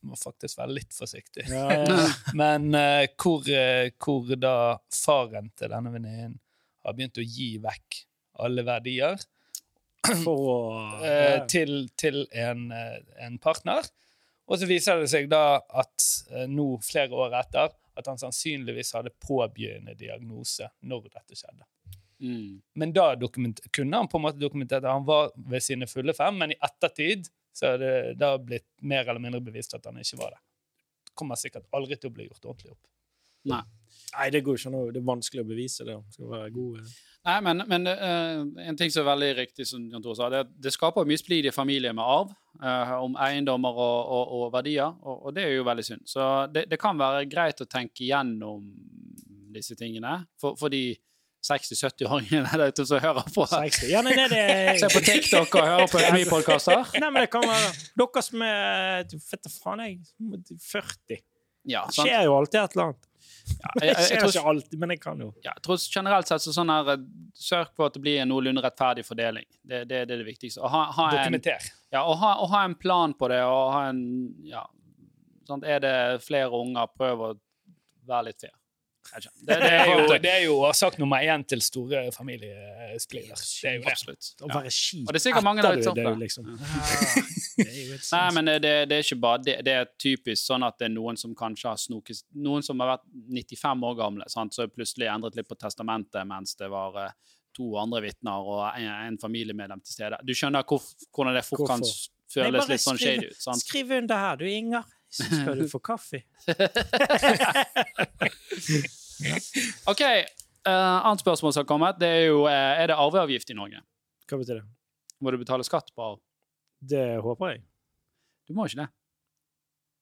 må 0.01 0.15
faktisk 0.15 0.62
være 0.62 0.77
litt 0.77 0.95
forsiktig. 0.95 1.45
Ja, 1.51 1.65
ja. 1.75 2.05
Men 2.41 2.69
uh, 2.74 3.05
hvor, 3.19 3.43
uh, 3.43 3.89
hvor 4.00 4.29
da 4.39 4.79
faren 4.95 5.51
til 5.59 5.74
denne 5.74 5.91
venninnen 5.93 6.38
har 6.86 6.95
begynt 6.95 7.19
å 7.19 7.25
gi 7.25 7.57
vekk 7.62 8.05
alle 8.39 8.63
verdier 8.63 9.19
For 10.24 10.95
ja. 11.03 11.43
til, 11.51 11.89
til 12.00 12.24
en, 12.31 12.69
en 12.71 13.36
partner. 13.43 13.83
Og 14.50 14.57
så 14.62 14.69
viser 14.69 15.03
det 15.03 15.09
seg 15.12 15.27
da 15.29 15.59
at 15.59 16.05
nå, 16.50 16.71
flere 16.81 17.13
år 17.19 17.36
etter, 17.41 17.75
at 18.00 18.08
han 18.08 18.20
sannsynligvis 18.22 18.94
hadde 18.98 19.13
påbegynnende 19.24 19.98
diagnose 20.00 20.70
når 20.88 21.10
dette 21.10 21.38
skjedde. 21.38 21.68
Mm. 22.20 22.62
Men 22.75 22.94
da 22.96 23.13
kunne 23.72 23.98
han 23.98 24.10
på 24.12 24.20
en 24.20 24.25
måte 24.25 24.41
dokumentert 24.41 24.84
at 24.84 24.91
han 24.91 25.08
var 25.08 25.32
ved 25.36 25.63
sine 25.63 25.88
fulle 25.88 26.15
fem, 26.15 26.36
men 26.39 26.53
i 26.56 26.60
ettertid 26.65 27.29
så 27.56 27.74
er 27.74 27.82
det 27.82 27.96
da 28.20 28.34
blitt 28.38 28.68
mer 28.82 29.06
eller 29.06 29.22
mindre 29.24 29.41
bevist 29.44 29.75
at 29.75 29.88
han 29.88 30.00
ikke 30.00 30.20
var 30.20 30.36
det. 30.36 30.41
Kommer 31.18 31.39
sikkert 31.39 31.68
aldri 31.75 31.98
til 32.00 32.12
å 32.12 32.15
bli 32.15 32.27
gjort 32.27 32.46
ordentlig 32.46 32.74
opp. 32.75 32.84
Nei. 33.51 33.62
Nei, 34.10 34.32
det 34.34 34.41
går 34.46 34.58
ikke 34.58 34.72
noe. 34.74 34.89
Det 34.94 35.00
er 35.01 35.06
vanskelig 35.06 35.44
å 35.44 35.48
bevise 35.48 35.86
det. 35.86 35.96
Skal 36.15 36.32
være 36.32 36.50
god. 36.56 36.94
Nei, 37.29 37.36
men, 37.46 37.63
men 37.70 37.89
uh, 37.89 38.46
en 38.63 38.77
ting 38.79 38.91
som 38.94 39.03
er 39.03 39.10
veldig 39.12 39.29
riktig, 39.38 39.68
som 39.70 39.84
Jan 39.91 40.03
Tore 40.03 40.18
sa, 40.18 40.29
det, 40.34 40.46
det 40.63 40.72
skaper 40.74 41.08
mye 41.08 41.20
splid 41.20 41.50
i 41.50 41.53
familier 41.53 41.94
med 41.96 42.06
arv 42.06 42.32
uh, 42.63 42.96
om 43.03 43.18
eiendommer 43.22 43.75
og, 43.75 44.00
og, 44.15 44.32
og 44.38 44.53
verdier, 44.56 44.96
og, 45.03 45.27
og 45.27 45.36
det 45.36 45.46
er 45.46 45.53
jo 45.58 45.68
veldig 45.68 45.86
synd. 45.86 46.08
Så 46.10 46.25
det, 46.53 46.65
det 46.72 46.79
kan 46.82 46.98
være 47.00 47.27
greit 47.29 47.62
å 47.62 47.68
tenke 47.70 48.08
gjennom 48.08 48.65
disse 49.53 49.75
tingene 49.77 50.22
for, 50.39 50.58
for 50.60 50.74
de 50.74 50.96
60-70-åringene 51.46 52.50
der 52.51 52.72
ute 52.74 52.86
som 52.88 53.00
hører 53.03 53.27
på. 53.36 53.46
60. 53.48 53.86
Ja, 53.91 54.01
nei, 54.06 54.15
nei, 54.18 54.27
det 54.32 54.44
Ser 54.82 54.91
på 54.94 55.03
TikTok 55.03 55.60
og 55.60 55.68
hører 55.68 55.91
på 55.91 56.01
økonomipodkaster. 56.01 56.89
Nei, 57.03 57.12
men 57.12 57.24
det 57.24 57.29
kan 57.32 57.46
være 57.48 57.70
Dere 58.00 58.24
som 58.25 58.44
er 58.46 59.06
Vet 59.13 59.46
da 59.46 59.53
faen, 59.53 59.86
jeg. 59.86 60.01
40. 60.65 61.22
Ja, 61.70 61.86
Det 61.88 61.96
skjer 62.00 62.27
jo 62.27 62.36
alltid 62.39 62.60
et 62.63 62.75
eller 62.75 62.89
annet. 62.89 63.09
Ja, 63.59 63.71
jeg, 63.81 63.88
jeg, 63.88 63.95
jeg, 63.95 64.09
jeg, 64.12 64.19
tror, 64.19 64.33
ikke 64.33 64.51
alltid, 64.51 64.79
men 64.79 64.93
jeg 64.93 65.01
kan 65.03 65.21
jo. 65.24 65.29
ja, 65.43 65.53
jeg 65.55 65.63
tror 65.65 65.79
generelt 65.81 66.29
sett 66.29 66.43
så 66.43 66.53
sånn 66.55 66.71
her 66.71 66.93
eh, 66.93 67.05
Sørg 67.39 67.71
for 67.77 67.89
at 67.89 67.95
det 67.95 68.01
blir 68.03 68.19
en 68.21 68.29
noenlunde 68.31 68.63
rettferdig 68.63 69.05
fordeling. 69.07 69.48
Det, 69.62 69.83
det, 69.89 70.03
det 70.09 70.15
er 70.15 70.21
det 70.21 70.27
viktigste. 70.27 70.62
Ha, 70.62 70.83
ha 70.95 71.07
en, 71.12 71.17
Dokumenter. 71.17 71.69
Ja, 71.93 72.03
og 72.03 72.19
ha, 72.21 72.36
og 72.43 72.51
ha 72.53 72.63
en 72.67 72.75
plan 72.79 73.15
på 73.17 73.31
det, 73.31 73.41
og 73.48 73.74
ha 73.75 73.86
en 73.93 74.03
Ja, 74.48 74.65
sant? 75.48 75.65
Er 75.65 75.81
det 75.83 75.95
flere 76.25 76.51
unger, 76.53 76.89
prøv 77.00 77.25
å 77.25 77.33
være 78.09 78.29
litt 78.29 78.45
fair. 78.45 78.55
Det, 79.10 79.56
det 79.58 79.70
er 79.74 79.88
jo, 79.89 80.18
det 80.22 80.29
er 80.29 80.44
jo 80.44 80.56
årsak 80.68 80.98
nummer 81.01 81.24
én 81.24 81.41
til 81.48 81.62
store 81.65 82.01
familiesplitter. 82.13 83.39
Det 83.39 83.70
er 83.72 83.77
jo. 83.79 83.86
Absolutt. 83.89 84.27
Å 84.44 84.50
være 84.51 84.74
kjip 84.75 85.08
Og 85.08 85.15
det 85.15 85.20
er 85.20 85.24
sikkert 85.24 85.48
mange 85.48 85.65
der 85.65 85.79
ute 85.79 85.94
er 86.03 86.20
liksom. 86.20 86.51
Er 86.51 87.79
Nei, 88.12 88.27
men 88.36 88.51
det, 88.51 88.74
det, 88.91 89.00
er 89.00 89.08
ikke 89.08 89.20
bare 89.24 89.41
det. 89.48 89.56
Det 89.65 89.75
er 89.79 89.89
typisk 90.00 90.44
sånn 90.51 90.68
at 90.68 90.77
det 90.79 90.89
er 90.89 90.94
noen 90.94 91.18
som 91.20 91.34
kanskje 91.38 91.72
har 91.72 91.82
snoket 91.82 92.22
Noen 92.38 92.65
som 92.65 92.79
har 92.84 92.94
vært 92.96 93.08
95 93.39 93.89
år 93.89 93.98
gamle, 94.03 94.29
sant? 94.32 94.56
så 94.56 94.70
plutselig 94.70 95.10
endret 95.10 95.39
litt 95.39 95.50
på 95.50 95.58
testamentet 95.60 96.27
mens 96.29 96.56
det 96.60 96.70
var 96.72 97.01
eh, 97.01 97.18
to 97.56 97.72
andre 97.82 98.03
vitner 98.06 98.46
og 98.53 98.63
en, 98.70 98.88
en 99.10 99.20
familiemedlem 99.22 99.82
til 99.84 99.98
stede. 99.98 100.22
Du 100.24 100.36
skjønner 100.38 100.68
hvor, 100.70 100.86
hvordan 101.15 101.36
det 101.39 101.46
fort 101.48 101.65
kan 101.72 101.84
føles 102.29 102.70
litt 102.70 102.86
sånn 102.86 103.00
skriv- 103.00 103.18
shady 103.18 103.34
ut. 103.34 103.41
sant? 103.41 103.63
Skriv 103.65 103.94
under 104.00 104.24
her, 104.27 104.39
du, 104.39 104.48
Inger. 104.50 104.88
Så 105.10 105.25
skal 105.25 105.58
du 105.58 105.66
få 105.74 105.80
kaffe. 105.80 106.22
OK. 109.92 110.01
Uh, 110.68 111.08
annet 111.08 111.24
spørsmål 111.24 111.54
som 111.54 111.63
har 111.63 111.70
kommet, 111.70 112.00
det 112.01 112.08
er 112.08 112.25
jo 112.28 112.44
eh, 112.46 112.82
Er 112.84 112.92
det 112.92 112.98
arveavgift 113.00 113.50
i 113.50 113.56
Norge? 113.58 113.80
Hva 114.30 114.39
betyr 114.42 114.60
det? 114.60 114.66
Må 115.24 115.32
du 115.32 115.39
betale 115.42 115.63
skatt 115.66 115.94
på 115.96 116.04
arv? 116.04 116.20
Det 116.80 117.20
håper 117.24 117.53
jeg. 117.53 117.62
Du 118.48 118.53
må 118.55 118.68
ikke 118.68 118.83
det. 118.83 118.90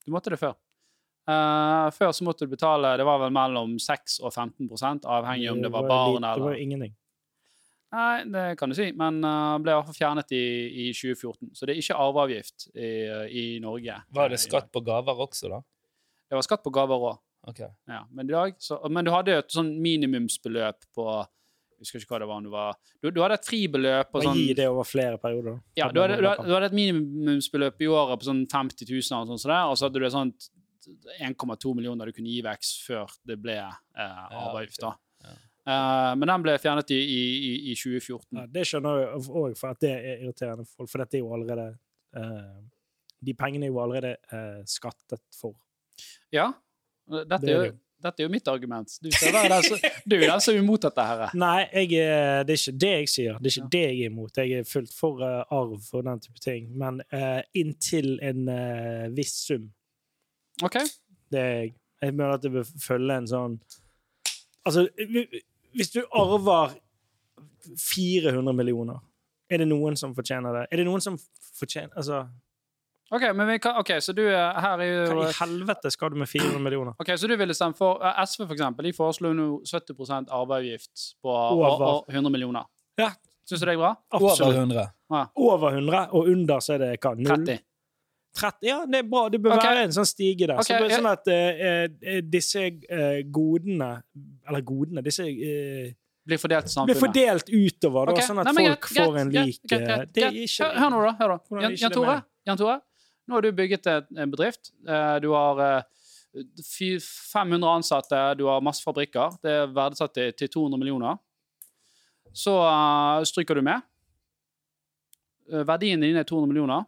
Du 0.05 0.11
måtte 0.13 0.33
det 0.33 0.39
før. 0.41 0.57
Uh, 1.27 1.87
før 1.91 2.13
så 2.15 2.23
måtte 2.23 2.47
du 2.47 2.53
betale 2.53 2.93
det 2.99 3.05
var 3.07 3.19
vel 3.19 3.33
mellom 3.35 3.73
6 3.83 4.21
og 4.23 4.31
15% 4.31 5.03
avhengig 5.11 5.49
om 5.51 5.59
det 5.59 5.71
var 5.73 5.83
barn 5.89 6.23
eller 6.23 6.39
Det 6.39 6.45
var 6.45 6.55
jo 6.55 6.67
ingenting. 6.67 6.93
Nei, 7.95 8.23
det 8.27 8.41
kan 8.59 8.67
du 8.67 8.75
si, 8.75 8.89
men 8.99 9.21
uh, 9.23 9.55
ble 9.63 9.71
i 9.71 9.77
hvert 9.77 9.87
fall 9.87 9.95
fjernet 9.95 10.33
i, 10.35 10.43
i 10.83 10.87
2014. 10.91 11.53
Så 11.55 11.67
det 11.67 11.75
er 11.75 11.79
ikke 11.79 11.95
arveavgift 12.03 12.67
i, 12.75 12.89
i 13.31 13.45
Norge. 13.63 13.95
Var 14.17 14.33
det 14.33 14.39
Eh, 14.41 14.43
skatt 14.43 14.67
på 14.75 14.81
gaver 14.83 15.23
også, 15.23 15.47
da? 15.53 15.61
Det 16.27 16.35
var 16.35 16.43
skatt 16.43 16.65
på 16.65 16.73
gaver 16.75 17.05
òg. 17.13 17.21
Ok. 17.47 17.61
Ja. 17.87 18.01
Men, 18.11 18.27
men 18.27 19.07
du 19.07 19.11
hadde 19.13 19.37
jo 19.37 19.39
et 19.39 19.55
sånn 19.55 19.69
minimumsbeløp 19.79 20.83
på 20.97 21.05
Jeg 21.77 21.85
husker 21.85 22.01
ikke 22.03 22.15
hva 22.17 22.19
det 22.19 22.27
var. 22.27 22.41
du, 22.43 22.49
var 22.51 22.77
du, 22.99 23.09
du 23.15 23.21
hadde 23.23 23.37
et 23.37 23.47
fribeløp 23.47 24.15
Og 24.17 24.23
sånn 24.25 24.35
gi 24.41 24.51
det 24.57 24.65
over 24.67 24.87
flere 24.89 25.19
perioder. 25.21 25.61
Ja, 25.77 25.87
du 25.93 26.01
hadde, 26.01 26.17
du, 26.19 26.27
hadde, 26.27 26.43
du 26.43 26.55
hadde 26.57 26.71
et 26.73 26.75
minimumsbeløp 26.75 27.85
i 27.85 27.87
året 27.93 28.19
på 28.19 28.27
sånn 28.27 28.43
50 28.51 28.89
000, 28.89 28.99
og 29.21 29.31
sånn, 29.31 29.53
og 29.55 29.77
så 29.77 29.87
hadde 29.87 30.01
du 30.01 30.07
et 30.09 30.15
sånt 30.15 30.49
1,2 31.21 31.75
millioner 31.77 32.09
du 32.09 32.15
kunne 32.17 32.31
gi 32.33 32.41
vekst 32.43 32.83
før 32.87 33.11
det 33.27 33.37
ble 33.43 33.55
eh, 33.61 34.23
arveavgift. 34.27 34.81
Ja. 34.83 34.95
Eh, 35.67 36.11
men 36.15 36.29
den 36.31 36.43
ble 36.45 36.53
fjernet 36.63 36.91
i, 36.95 36.97
i, 37.01 37.23
i, 37.49 37.53
i 37.71 37.75
2014. 37.75 38.37
Ja, 38.39 38.45
det 38.55 38.63
skjønner 38.69 39.01
jeg 39.01 39.23
òg, 39.27 39.55
for 39.59 39.73
at 39.73 39.81
det 39.83 39.89
er 39.97 40.21
irriterende 40.23 40.63
for 40.67 40.83
folk. 40.85 40.91
For 40.93 41.03
dette 41.03 41.17
er 41.19 41.23
jo 41.25 41.33
allerede 41.35 41.65
uh, 42.15 42.61
De 43.27 43.33
pengene 43.35 43.67
er 43.67 43.73
jo 43.73 43.81
allerede 43.83 44.13
uh, 44.31 44.61
skattet 44.69 45.19
for. 45.35 45.57
Ja. 46.31 46.51
Dette 47.09 47.41
Det 47.43 47.51
er, 47.51 47.59
er 47.59 47.67
jo, 47.71 47.73
dette 48.07 48.23
er 48.23 48.27
jo 48.29 48.31
mitt 48.31 48.47
argument. 48.51 48.93
Du 49.03 49.09
være 49.11 49.49
den 49.51 49.65
som, 49.65 49.81
du 50.05 50.15
er 50.15 50.23
den 50.29 50.43
som 50.45 50.53
er 50.55 50.61
imot 50.61 50.85
dette 50.87 51.05
her. 51.09 51.23
Nei, 51.35 51.57
jeg, 51.73 51.99
er- 52.05 52.45
det 52.47 52.55
er 52.55 52.61
ikke 52.61 52.75
det 52.85 52.91
jeg 52.93 53.09
sier. 53.15 53.39
Det 53.41 53.51
er 53.51 53.55
ikke 53.57 53.71
det 53.75 53.81
jeg 53.83 53.97
er 53.97 54.11
imot. 54.13 54.39
Jeg 54.39 54.61
er 54.61 54.69
fullt 54.71 54.93
for 54.95 55.23
arv 55.25 55.73
og 55.81 56.05
den 56.07 56.21
type 56.23 56.43
ting. 56.43 56.69
Men 56.79 57.01
inntil 57.57 58.13
en 58.23 58.45
viss 59.17 59.33
sum. 59.49 59.67
OK? 60.63 60.79
Det 61.33 61.41
er 61.43 61.53
jeg. 61.65 61.73
Jeg 62.05 62.13
mener 62.13 62.37
at 62.37 62.43
det 62.45 62.51
bør 62.53 62.67
følge 62.79 63.15
en 63.23 63.27
sånn 63.27 63.59
Altså, 64.67 64.83
hvis 65.77 65.93
du 65.93 66.01
arver 66.17 66.75
400 67.67 68.53
millioner, 68.55 68.99
er 69.49 69.63
det 69.63 69.69
noen 69.69 69.95
som 69.99 70.13
fortjener 70.15 70.61
det? 70.61 70.65
Er 70.71 70.81
det 70.81 70.85
noen 70.87 71.03
som 71.03 71.17
fortjener 71.57 71.95
Altså, 71.97 72.25
Ok, 73.07 73.23
men 73.35 73.47
vi 73.47 73.59
kan, 73.63 73.77
okay, 73.79 74.01
så 74.03 74.11
du 74.11 74.25
er 74.27 74.57
her 74.59 74.81
er 74.83 74.89
jo 74.89 75.03
hva 75.15 75.29
i 75.29 75.35
helvete 75.37 75.91
skal 75.93 76.11
du 76.11 76.17
med 76.19 76.27
400 76.27 76.59
millioner? 76.59 76.95
Ok, 76.99 77.13
Så 77.15 77.29
du 77.31 77.37
ville 77.39 77.55
stemt 77.55 77.77
for 77.79 78.03
eh, 78.03 78.17
SV, 78.25 78.41
for 78.43 78.55
eksempel. 78.57 78.83
De 78.89 78.91
foreslo 78.97 79.31
nå 79.31 79.45
70% 79.63 80.33
arveavgift 80.35 81.05
på 81.23 81.31
Over. 81.31 81.85
og 81.87 82.11
100 82.11 82.33
millioner. 82.33 82.67
Ja. 82.99 83.13
Syns 83.47 83.63
du 83.63 83.69
det 83.69 83.77
er 83.77 83.79
bra? 83.79 83.93
Over 84.11 84.33
Absolutt. 84.33 84.59
100. 84.59 84.83
Over 85.39 85.77
100, 85.77 86.01
og 86.11 86.27
under 86.33 86.59
så 86.59 86.75
er 86.75 86.83
det 86.83 86.89
hva? 86.99 87.13
0? 87.15 87.29
30. 87.31 87.61
30? 88.37 88.67
Ja, 88.67 88.77
det 88.85 88.99
er 89.01 89.07
bra. 89.09 89.27
Det 89.33 89.39
bør 89.43 89.55
okay. 89.55 89.73
være 89.73 89.85
en 89.87 89.93
sånn 89.95 90.07
stige 90.07 90.47
der. 90.47 90.59
Okay. 90.61 90.77
så, 90.77 90.79
det 90.83 90.97
sånn 90.97 91.09
at 91.09 91.29
uh, 91.31 92.19
disse 92.25 92.65
uh, 92.69 93.21
godene 93.33 93.89
Eller 94.47 94.63
godene 94.65 95.03
Disse 95.05 95.25
uh, 95.25 95.87
Blir 96.27 96.41
fordelt 96.41 96.73
blir 96.87 96.99
fordelt 96.99 97.49
utover, 97.49 98.09
da, 98.09 98.15
Ok, 98.15 98.23
sånn 98.27 98.41
at 98.43 98.49
nei, 98.51 98.65
folk 98.67 98.89
get, 98.89 99.05
får 99.05 99.19
en 99.21 99.29
lik 99.31 99.61
greit, 99.63 100.09
Det 100.11 100.25
er 100.27 100.39
ikke 100.43 100.67
Hør, 100.67 100.79
hør 100.81 100.91
nå, 100.91 101.03
da. 101.05 101.13
Hør 101.21 101.33
da. 101.33 101.61
Jan, 101.63 101.77
Jan, 101.79 101.95
Tore. 101.95 102.15
Jan 102.49 102.59
Tore, 102.59 102.79
nå 103.27 103.37
har 103.37 103.45
du 103.45 103.49
bygget 103.55 103.87
en 103.93 104.33
bedrift. 104.33 104.69
Du 105.23 105.29
har 105.33 105.61
eh, 105.63 106.99
500 107.03 107.71
ansatte, 107.71 108.19
du 108.39 108.45
har 108.47 108.63
masse 108.63 108.83
fabrikker. 108.83 109.39
Det 109.43 109.55
er 109.63 109.71
verdsatt 109.75 110.13
til, 110.15 110.35
til 110.35 110.51
200 110.53 110.79
millioner. 110.79 111.19
Så 112.35 112.53
stryker 113.27 113.59
du 113.59 113.63
med. 113.67 113.83
Verdien 115.67 116.03
din 116.03 116.19
er 116.19 116.27
200 116.27 116.51
millioner. 116.51 116.87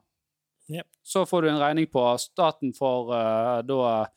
Jep. 0.69 0.85
Så 1.03 1.25
får 1.25 1.41
du 1.41 1.49
en 1.49 1.59
regning 1.59 1.87
på 1.89 2.17
staten 2.21 2.73
for 2.77 3.09
uh, 3.09 3.65
da 3.65 3.77
eh, 4.03 4.09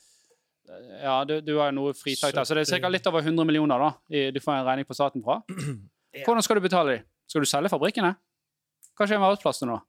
Ja, 1.03 1.15
du, 1.25 1.41
du 1.41 1.55
har 1.57 1.71
jo 1.71 1.77
noe 1.79 1.95
fritak 1.97 2.35
der, 2.37 2.45
så 2.45 2.57
det 2.57 2.67
er 2.69 2.83
ca. 2.83 2.91
litt 2.93 3.07
over 3.09 3.25
100 3.25 3.47
millioner 3.49 3.81
da, 3.81 3.89
i, 4.13 4.27
du 4.35 4.41
får 4.41 4.59
en 4.59 4.67
regning 4.69 4.87
på 4.89 4.99
staten 4.99 5.25
fra. 5.25 5.41
Yeah. 6.13 6.27
Hvordan 6.27 6.45
skal 6.45 6.59
du 6.59 6.61
betale 6.61 6.93
dem? 6.93 7.05
Skal 7.25 7.41
du 7.41 7.49
selge 7.49 7.71
fabrikkene? 7.73 8.11
Hva 9.01 9.07
skjer 9.09 9.17
med 9.17 9.31
arbeidsplassene 9.31 9.73
da? 9.73 9.81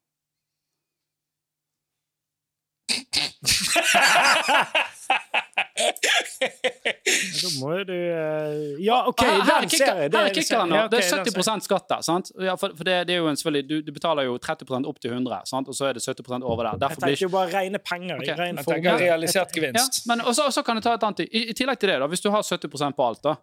Da 6.43 7.49
må 7.59 7.71
jo 7.77 7.83
du 7.87 7.93
eh, 7.93 8.83
Ja, 8.83 8.99
OK, 9.09 9.23
her, 9.23 9.41
her 9.43 9.55
er 9.55 9.65
den 9.65 9.71
ser 9.73 9.85
jeg. 9.85 10.11
her 10.13 10.27
er 10.27 10.35
kickeren 10.35 10.73
ja, 10.75 10.83
Det 10.91 10.99
er 10.99 11.07
ser 11.07 11.23
jeg. 11.23 11.33
70 11.33 11.65
skatt 11.67 11.87
der. 11.89 12.03
sant? 12.05 12.31
Ja, 12.41 12.55
for, 12.59 12.75
for 12.77 12.87
det, 12.87 12.97
det 13.09 13.15
er 13.15 13.21
jo 13.21 13.29
en 13.31 13.39
selvfølgelig, 13.39 13.63
du, 13.69 13.75
du 13.87 13.91
betaler 13.95 14.27
jo 14.27 14.35
30% 14.41 14.89
opp 14.89 15.01
til 15.03 15.15
100, 15.15 15.39
sant? 15.49 15.71
og 15.71 15.77
så 15.77 15.89
er 15.89 15.97
det 15.97 16.03
70 16.05 16.43
over 16.43 16.69
der. 16.69 16.81
Derfor 16.83 17.07
jeg 17.07 17.17
tenker 17.17 17.25
jo 17.25 17.31
bare 17.33 17.51
rene 17.55 17.81
penger. 17.83 18.21
Okay. 18.21 18.37
Ren 18.39 18.61
Jeg 18.61 18.69
tenker 18.69 19.01
realisert 19.05 19.55
ja, 19.55 19.61
gevinst. 19.61 20.03
men 20.09 20.21
og 20.21 20.35
så, 20.35 20.63
kan 20.65 20.79
du 20.79 20.85
ta 20.85 20.95
et 20.97 21.07
annet 21.07 21.25
I, 21.27 21.47
I 21.51 21.57
tillegg 21.57 21.81
til 21.81 21.93
det, 21.93 21.99
da, 22.03 22.11
hvis 22.11 22.23
du 22.23 22.29
har 22.33 22.45
70% 22.45 22.97
på 22.97 23.07
alt, 23.07 23.23
da, 23.25 23.35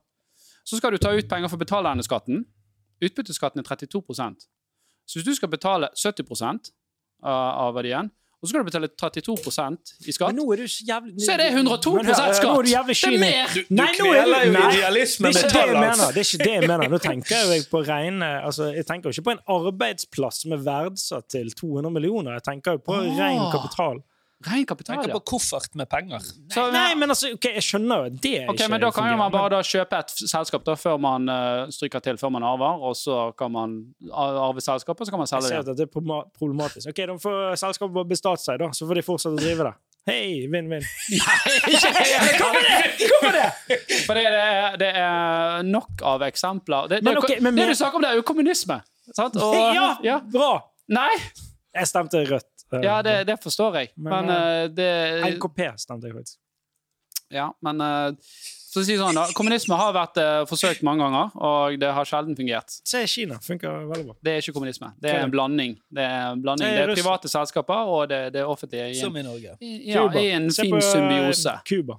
så 0.65 0.79
skal 0.79 0.95
du 0.95 1.03
ta 1.03 1.13
ut 1.17 1.29
penger 1.29 1.51
for 1.51 1.59
å 1.59 1.65
betale 1.65 1.91
denne 1.91 2.07
skatten. 2.07 2.45
Utbytteskatten 3.01 3.63
er 3.63 3.67
32% 3.67 4.49
Så 5.09 5.19
hvis 5.19 5.25
du 5.27 5.33
skal 5.35 5.51
betale 5.53 5.89
70 5.97 6.73
av, 7.23 7.69
av 7.69 7.75
verdien, 7.75 8.11
og 8.41 8.49
så 8.49 8.55
skal 8.55 8.63
du 8.63 8.69
betale 8.71 8.89
32 8.89 9.35
i 10.09 10.13
skatt. 10.17 10.31
Men 10.31 10.39
nå 10.41 10.47
er 10.55 10.63
du 10.63 10.69
så 10.73 10.85
jævlig 10.89 11.25
Så 11.25 11.33
er 11.35 11.43
det 11.43 11.49
102 11.53 11.91
Men 11.99 12.07
skatt! 12.09 12.39
Nå 12.41 12.55
er 12.57 12.65
du 12.65 12.71
jævlig 12.71 12.95
Det 12.97 13.03
er 13.05 13.11
kynisk. 13.11 13.21
mer! 13.21 13.51
Du, 13.53 13.61
du 13.69 13.75
Nei, 13.77 13.89
kveler 13.99 14.45
jo 14.47 14.53
idealismen 14.55 14.79
idealisme 14.79 15.33
med 15.35 15.51
tallene. 15.53 15.91
det 16.01 16.23
er 16.23 16.29
ikke 16.29 16.45
det 16.45 16.55
jeg 16.55 16.71
mener. 16.71 16.89
Nå 16.89 17.01
tenker 17.05 17.43
jeg 17.53 17.67
på 17.69 17.83
rene 17.85 18.31
altså, 18.49 18.71
Jeg 18.73 18.87
tenker 18.89 19.11
jo 19.11 19.17
ikke 19.17 19.27
på 19.29 19.35
en 19.37 19.43
arbeidsplass 19.57 20.41
som 20.47 20.55
er 20.57 20.63
verdsatt 20.65 21.29
til 21.37 21.53
200 21.53 21.93
millioner. 21.93 22.39
Jeg 22.39 22.47
tenker 22.49 22.79
jo 22.79 22.83
på 22.89 22.97
oh. 22.97 23.11
ren 23.21 23.45
kapital. 23.53 24.01
Ren 24.47 24.65
kapital, 24.65 24.97
Tenker 24.97 25.11
ja. 25.13 25.19
på 25.19 25.25
koffert 25.37 25.75
med 25.77 25.85
penger. 25.93 26.21
Så- 26.49 26.71
Nei, 26.73 26.95
men 26.97 27.11
altså, 27.13 27.29
ok, 27.35 27.45
jeg 27.59 27.63
skjønner 27.63 28.07
jo 28.07 28.09
det. 28.25 28.31
er 28.41 28.47
Ok, 28.49 28.57
ikke 28.57 28.69
men 28.71 28.81
Da 28.81 28.91
kan 28.91 29.11
jo 29.11 29.17
man 29.21 29.31
bare 29.35 29.51
da 29.51 29.59
kjøpe 29.61 29.99
et 29.99 30.09
f- 30.15 30.29
selskap 30.31 30.65
da, 30.65 30.75
før 30.81 30.97
man 30.99 31.29
eh, 31.29 31.67
stryker 31.69 32.01
til, 32.01 32.17
før 32.17 32.31
man 32.33 32.43
arver, 32.43 32.81
og 32.89 32.97
så 32.97 33.37
kan 33.37 33.53
man 33.53 33.75
ar- 34.11 34.39
arve 34.49 34.61
selskapet, 34.65 35.01
og 35.01 35.07
så 35.07 35.11
kan 35.13 35.19
man 35.21 35.29
Jeg 35.29 35.43
ser 35.43 35.49
det. 35.51 35.59
at 35.59 35.67
det. 35.67 35.77
det 35.77 35.89
er 35.91 36.25
problematisk. 36.39 36.89
Ok, 36.89 36.97
Da 37.07 37.19
får 37.21 37.57
selskapet 37.61 37.93
bare 37.95 38.09
bestått 38.15 38.41
seg, 38.41 38.59
da, 38.65 38.71
så 38.73 38.89
får 38.89 38.95
de 38.95 39.03
fortsette 39.03 39.37
å 39.37 39.43
drive 39.45 39.69
det. 39.69 39.75
Hei, 40.09 40.47
vinn-vinn. 40.49 40.81
Hvorfor 42.41 42.63
det? 42.69 43.09
Hvorfor 43.11 43.33
det? 43.37 43.79
For 44.07 44.15
det 44.15 44.25
er, 44.27 44.77
det 44.81 44.89
er 44.97 45.63
nok 45.69 46.01
av 46.03 46.25
eksempler. 46.27 46.89
Det, 46.89 47.03
det, 47.03 47.05
Men 47.05 47.19
ok, 47.21 47.35
men- 47.45 47.55
det 47.61 47.69
du 47.69 47.75
snakker 47.77 47.97
om, 48.01 48.03
det 48.03 48.11
er 48.15 48.17
jo 48.17 48.23
kommunisme. 48.23 48.81
Sant? 49.15 49.37
Og, 49.37 49.55
Ja, 49.75 49.97
ja. 50.03 50.19
bra! 50.21 50.63
Nei! 50.89 51.11
Jeg 51.77 51.87
stemte 51.87 52.25
rødt. 52.27 52.60
Ja, 52.85 53.01
det, 53.03 53.27
det 53.27 53.39
forstår 53.43 53.75
jeg. 53.81 53.91
Men, 53.97 54.27
Men, 54.27 54.31
eh, 54.31 54.69
det 54.69 54.89
NKP 55.37 55.61
stemte 55.79 56.07
jeg 56.07 56.15
faktisk. 56.17 56.39
Ja, 57.31 57.53
men 57.63 57.81
eh, 57.81 58.13
for 58.73 58.83
å 58.83 58.87
si 58.87 58.95
sånn 58.99 59.15
da, 59.19 59.25
Kommunisme 59.35 59.75
har 59.79 59.93
vært 59.95 60.19
eh, 60.23 60.45
forsøkt 60.51 60.83
mange 60.87 61.03
ganger, 61.03 61.33
og 61.35 61.77
det 61.83 61.91
har 61.95 62.07
sjelden 62.07 62.37
fungert. 62.39 62.71
Se 62.87 63.01
Kina. 63.11 63.39
Funker 63.43 63.87
veldig 63.91 64.05
bra. 64.09 64.15
Det 64.23 64.33
er 64.37 64.43
ikke 64.45 64.55
kommunisme. 64.55 64.93
Det 65.03 65.11
er 65.11 65.25
en 65.25 65.31
blanding. 65.35 65.77
Det 65.91 66.05
er, 66.07 66.37
blanding. 66.43 66.69
Det 66.71 66.85
er 66.85 66.95
private 66.95 67.31
selskaper, 67.31 67.91
og 67.91 68.09
det, 68.11 68.21
det 68.35 68.45
offentlige 68.47 68.87
i 68.93 68.95
en, 68.95 69.01
Som 69.03 69.17
i 69.19 69.23
Norge. 69.27 69.57
i- 69.61 69.91
ja, 69.91 70.05
Cuba. 70.07 70.21
i 70.23 70.31
en 70.37 70.51
fin 70.51 70.75
eh, 70.79 70.87
symbiose. 70.87 71.57
Cuba. 71.67 71.99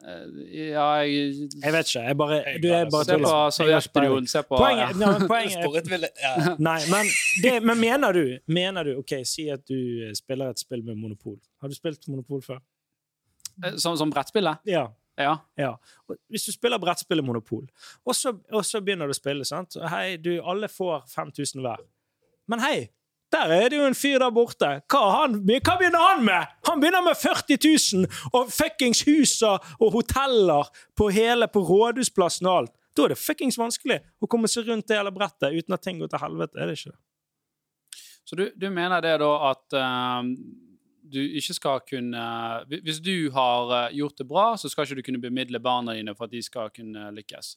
Eh, 0.00 0.70
Ja, 0.72 0.86
jeg 1.04 1.48
Jeg 1.62 1.72
vet 1.72 1.90
ikke. 1.90 2.04
Jeg 2.06 2.16
bare, 2.16 2.38
du 2.62 2.68
er 2.68 2.86
bare 2.90 3.04
Se 3.04 3.18
på 3.18 3.34
Sovjetunionen, 3.56 4.26
se 4.26 4.42
på 4.42 4.56
Poenget, 4.56 4.94
ja. 5.00 5.10
men 5.18 5.28
poenget 5.28 6.08
ja. 6.22 6.56
Nei, 6.58 6.78
men, 6.92 7.10
det, 7.42 7.62
men 7.62 7.80
mener 7.80 8.12
du 8.12 8.24
Mener 8.48 8.84
du 8.84 8.98
Ok, 8.98 9.12
si 9.24 9.48
at 9.48 9.66
du 9.68 10.10
spiller 10.16 10.50
et 10.50 10.58
spill 10.58 10.82
med 10.84 10.96
monopol. 10.96 11.36
Har 11.60 11.68
du 11.68 11.74
spilt 11.74 12.08
monopol 12.08 12.42
før? 12.42 12.62
Eh, 13.64 13.76
Som, 13.76 13.96
som 13.96 14.10
brettspillet? 14.10 14.64
Ja. 14.66 14.86
Ja. 15.20 15.36
ja. 15.58 15.74
Hvis 16.32 16.46
du 16.48 16.52
spiller 16.52 16.78
brettspillet 16.80 17.24
Monopol, 17.24 17.66
og 18.06 18.14
så, 18.16 18.32
og 18.52 18.64
så 18.64 18.80
begynner 18.80 19.10
du 19.10 19.12
å 19.12 19.18
spille, 19.18 19.44
sant 19.44 19.76
Hei, 19.92 20.16
du, 20.16 20.38
alle 20.40 20.68
får 20.72 21.02
5000 21.12 21.60
hver. 21.60 21.82
Men 22.48 22.62
hei, 22.64 22.88
der 23.32 23.52
er 23.54 23.68
det 23.70 23.78
jo 23.78 23.86
en 23.86 23.94
fyr 23.94 24.18
der 24.18 24.32
borte. 24.34 24.70
Hva, 24.90 25.02
han, 25.20 25.36
hva 25.46 25.76
begynner 25.78 26.02
han 26.02 26.24
med?! 26.26 26.56
Han 26.66 26.82
begynner 26.82 27.04
med 27.06 27.18
40 27.18 27.58
000 27.62 28.08
og 28.34 28.50
fuckings 28.50 29.04
hus 29.06 29.36
og 29.46 29.92
hoteller 29.94 30.70
på 30.98 31.10
hele 31.14 31.46
på 31.48 31.62
Rådhusplassen 31.68 32.48
og 32.50 32.56
alt. 32.56 32.74
Da 32.96 33.06
er 33.06 33.14
det 33.14 33.20
fuckings 33.22 33.58
vanskelig 33.58 34.00
å 34.18 34.28
komme 34.30 34.50
seg 34.50 34.66
rundt 34.66 34.88
det 34.90 34.98
hele 34.98 35.14
brettet 35.14 35.54
uten 35.54 35.76
at 35.76 35.84
ting 35.84 36.02
går 36.02 36.10
til 36.10 36.22
helvete. 36.24 36.58
Er 36.58 36.70
det 36.70 36.80
ikke? 36.80 36.96
Så 38.26 38.38
du, 38.38 38.44
du 38.54 38.66
mener 38.70 39.02
det 39.02 39.14
da 39.22 39.30
at 39.50 39.78
uh, 39.78 40.26
du 41.10 41.20
ikke 41.22 41.56
skal 41.56 41.80
kunne 41.88 42.26
Hvis 42.70 43.00
du 43.02 43.30
har 43.34 43.72
eh, 43.74 43.96
gjort 43.98 44.18
det 44.18 44.26
bra, 44.28 44.52
så 44.56 44.70
skal 44.70 44.86
ikke 44.86 45.00
du 45.00 45.06
kunne 45.08 45.22
bemidle 45.22 45.58
barna 45.62 45.96
dine 45.96 46.14
for 46.14 46.28
at 46.28 46.34
de 46.34 46.42
skal 46.42 46.70
kunne 46.74 47.10
lykkes? 47.16 47.56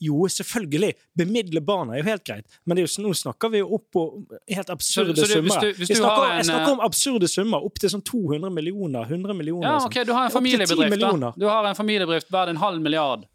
Jo, 0.00 0.26
selvfølgelig. 0.32 0.94
Bemidle 1.18 1.60
barna 1.60 1.92
er 1.92 1.98
jo 1.98 2.04
helt 2.04 2.24
greit, 2.24 2.46
men 2.64 2.76
det 2.76 2.82
er 2.82 2.86
jo, 2.88 3.02
nå 3.04 3.10
snakker 3.14 3.50
vi 3.52 3.58
jo 3.58 3.66
opp 3.76 3.84
på 3.92 4.04
helt 4.48 4.70
absurde 4.70 5.14
Så- 5.16 5.26
så 5.26 5.40
hvis 5.42 5.52
summer. 5.52 5.60
du- 5.60 5.74
hvis 5.76 5.88
Vi 5.90 5.94
du 5.94 6.00
snakker, 6.00 6.22
en, 6.24 6.30
jeg 6.30 6.38
eh, 6.40 6.48
snakker 6.48 6.72
om 6.72 6.80
absurde 6.80 7.28
summer, 7.28 7.58
opp 7.64 7.78
til 7.78 7.90
sånn 7.90 8.02
200 8.04 8.50
millioner, 8.50 9.04
100 9.04 9.34
millioner. 9.36 9.68
Ja, 9.68 9.78
sånn. 9.78 9.86
ok, 9.86 10.04
Du 10.06 10.12
har 10.12 10.24
en 10.24 10.26
Opp 10.36 10.42
til 10.42 10.58
10 10.58 10.66
familiebedrift. 10.66 11.20
da. 11.20 11.32
Du 11.38 11.46
har 11.46 11.64
en 11.66 11.74
familiebedrift 11.74 12.30
verdt 12.32 12.48
en 12.48 12.56
halv 12.56 12.80
milliard. 12.80 13.26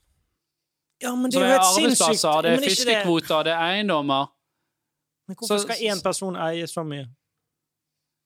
Ja, 1.03 1.13
men 1.15 1.29
det 1.29 1.37
er 1.37 1.39
jo 1.41 1.45
er 1.45 1.59
helt 1.59 1.75
sinnssykt. 1.75 2.01
arbeidsplasser, 2.25 2.41
det 2.41 2.51
Men 2.51 2.63
er 2.63 2.69
fiskekvoter, 2.69 3.43
det 3.43 3.53
er 3.53 3.59
eiendommer. 3.59 4.27
Men 5.27 5.35
hvorfor 5.35 5.57
Så- 5.59 5.61
skal 5.67 5.75
én 5.77 6.01
person 6.03 6.35
eie 6.35 6.63
så 6.65 6.83
mye? 6.83 7.05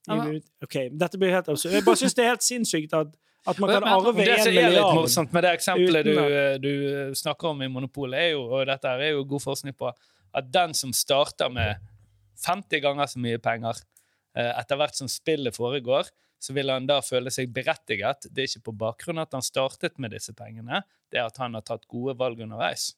Ja, 0.08 0.40
Ok, 0.64 0.76
Dette 0.98 1.18
blir 1.18 1.30
helt 1.32 1.48
absurd. 1.50 1.72
Jeg 1.74 1.84
bare 1.86 1.96
syns 1.96 2.14
det 2.16 2.24
er 2.26 2.30
helt 2.30 2.44
sinnssykt 2.44 2.94
at, 2.94 3.08
at 3.48 3.60
man 3.60 3.72
kan 3.72 3.88
arve 3.88 4.12
én 4.12 4.42
milliard. 4.52 4.96
morsomt 4.98 5.32
med 5.34 5.46
det 5.46 5.54
eksempelet 5.58 6.06
du, 6.06 6.16
du 6.64 6.74
snakker 7.16 7.54
om 7.54 7.62
i 7.64 7.70
Monopol, 7.72 8.14
er 8.14 8.34
jo, 8.34 8.44
og 8.52 8.66
dette 8.68 8.92
er 8.92 9.14
jo 9.14 9.24
god 9.28 9.46
forskning 9.46 9.76
på, 9.80 9.92
at 10.36 10.50
den 10.52 10.76
som 10.78 10.92
starter 10.94 11.52
med 11.54 11.80
50 12.46 12.84
ganger 12.84 13.10
så 13.12 13.22
mye 13.22 13.40
penger 13.44 13.80
eh, 14.38 14.52
etter 14.52 14.80
hvert 14.80 15.00
som 15.00 15.10
spillet 15.12 15.56
foregår, 15.56 16.12
så 16.40 16.56
vil 16.56 16.72
han 16.72 16.88
da 16.88 17.02
føle 17.04 17.32
seg 17.34 17.52
berettiget. 17.52 18.30
Det 18.32 18.44
er 18.44 18.52
ikke 18.52 18.70
på 18.70 18.78
bakgrunn 18.86 19.20
av 19.20 19.28
at 19.28 19.40
han 19.40 19.46
startet 19.46 19.98
med 20.00 20.14
disse 20.16 20.36
pengene, 20.38 20.84
det 21.12 21.20
er 21.20 21.28
at 21.28 21.40
han 21.42 21.58
har 21.58 21.66
tatt 21.68 21.88
gode 21.90 22.16
valg 22.20 22.40
underveis. 22.46 22.94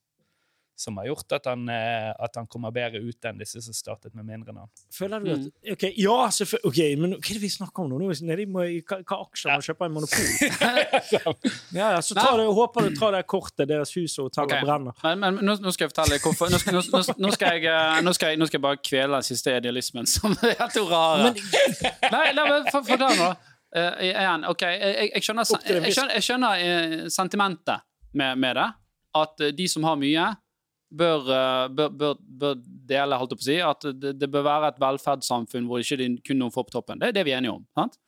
Som 0.82 0.98
har 0.98 1.06
gjort 1.12 1.36
at 1.38 1.46
han, 1.52 1.68
eh, 1.70 2.10
at 2.26 2.38
han 2.40 2.48
kommer 2.50 2.74
bedre 2.74 3.02
ut 3.04 3.28
enn 3.30 3.38
disse 3.38 3.62
som 3.62 3.76
startet 3.78 4.16
med 4.18 4.26
mindre 4.26 4.56
navn. 4.56 4.70
Føler 4.94 5.22
du 5.22 5.32
at 5.36 5.42
Mm. 5.42 5.74
Ok, 5.74 5.84
ja, 5.98 6.16
selvfølgelig. 6.34 6.70
Ok, 6.70 6.80
men 7.02 7.12
hva 7.16 7.30
er 7.32 7.38
det 7.38 7.42
vi 7.44 7.50
snakker 7.54 7.84
om 7.84 7.90
nå? 7.92 8.00
Nå 8.02 8.10
nede 8.26 8.44
i 8.44 8.48
hva, 8.82 8.98
hva 9.06 9.18
aksjer 9.26 9.52
man 9.54 9.64
kjøper 9.66 9.86
i 9.90 9.94
Monopol. 9.94 10.30
Ja, 11.76 11.92
ja, 11.96 12.02
så 12.02 12.16
tar 12.18 12.38
du, 12.40 12.46
håper 12.56 12.90
du 12.90 12.96
tar 12.98 13.14
det 13.16 13.22
kortet 13.30 13.70
deres 13.70 13.94
hus 13.96 14.18
og 14.20 14.30
hoteller 14.30 14.58
okay. 14.58 14.66
brenner. 14.66 14.98
Men, 15.04 15.20
men 15.38 15.46
nå, 15.46 15.56
nå 15.62 15.74
skal 15.74 15.86
jeg 15.88 15.94
fortelle 15.94 16.18
deg 16.18 16.26
hvorfor. 16.26 16.52
Nå 16.52 16.60
nå, 16.72 16.82
nå, 16.94 17.02
nå, 17.26 17.32
skal 17.36 17.56
jeg, 17.58 17.66
eh, 17.70 18.02
nå, 18.06 18.14
skal 18.18 18.34
jeg, 18.34 18.40
nå 18.42 18.48
skal 18.50 18.60
jeg 18.60 18.66
bare 18.66 18.82
kvele 18.84 19.20
den 19.20 19.28
siste 19.28 19.56
idealismen 19.58 20.10
som 20.10 20.36
er 20.48 20.58
helt 20.60 20.80
rar. 20.92 21.26
Nei, 21.32 22.26
la 22.38 22.46
meg 22.50 22.70
for- 22.72 22.86
forklare 22.88 23.18
nå. 23.20 23.32
Uh, 23.72 24.02
igjen, 24.04 24.42
ok, 24.52 24.64
jeg, 24.68 24.80
jeg, 24.84 25.10
jeg 25.16 25.24
skjønner, 25.24 25.52
jeg 25.72 25.94
skjønner, 25.96 26.14
jeg 26.18 26.26
skjønner 26.28 26.64
eh, 26.66 26.96
sentimentet 27.14 27.86
med, 28.20 28.40
med 28.44 28.58
det. 28.60 28.70
At 29.22 29.44
de 29.56 29.68
som 29.72 29.84
har 29.88 29.96
mye, 30.00 30.26
bør, 30.92 31.32
eh, 31.36 31.66
bør, 31.78 31.90
bør, 32.02 32.20
bør 32.44 32.62
dele, 32.92 33.18
holdt 33.20 33.36
jeg 33.36 33.40
på 33.40 33.46
å 33.46 33.50
si. 33.50 33.58
At 33.66 33.88
det, 34.02 34.14
det 34.20 34.30
bør 34.32 34.46
være 34.48 34.72
et 34.74 34.80
velferdssamfunn 34.82 35.68
hvor 35.70 35.84
ikke 35.84 36.00
de 36.02 36.12
kun 36.28 36.42
noen 36.42 36.54
får 36.54 36.68
på 36.68 36.76
toppen. 36.78 37.02
Det 37.02 37.12
er 37.12 37.18
det 37.20 37.26
vi 37.28 37.36
er 37.36 37.42
enige 37.42 37.58
om. 37.58 37.66
sant? 37.78 38.00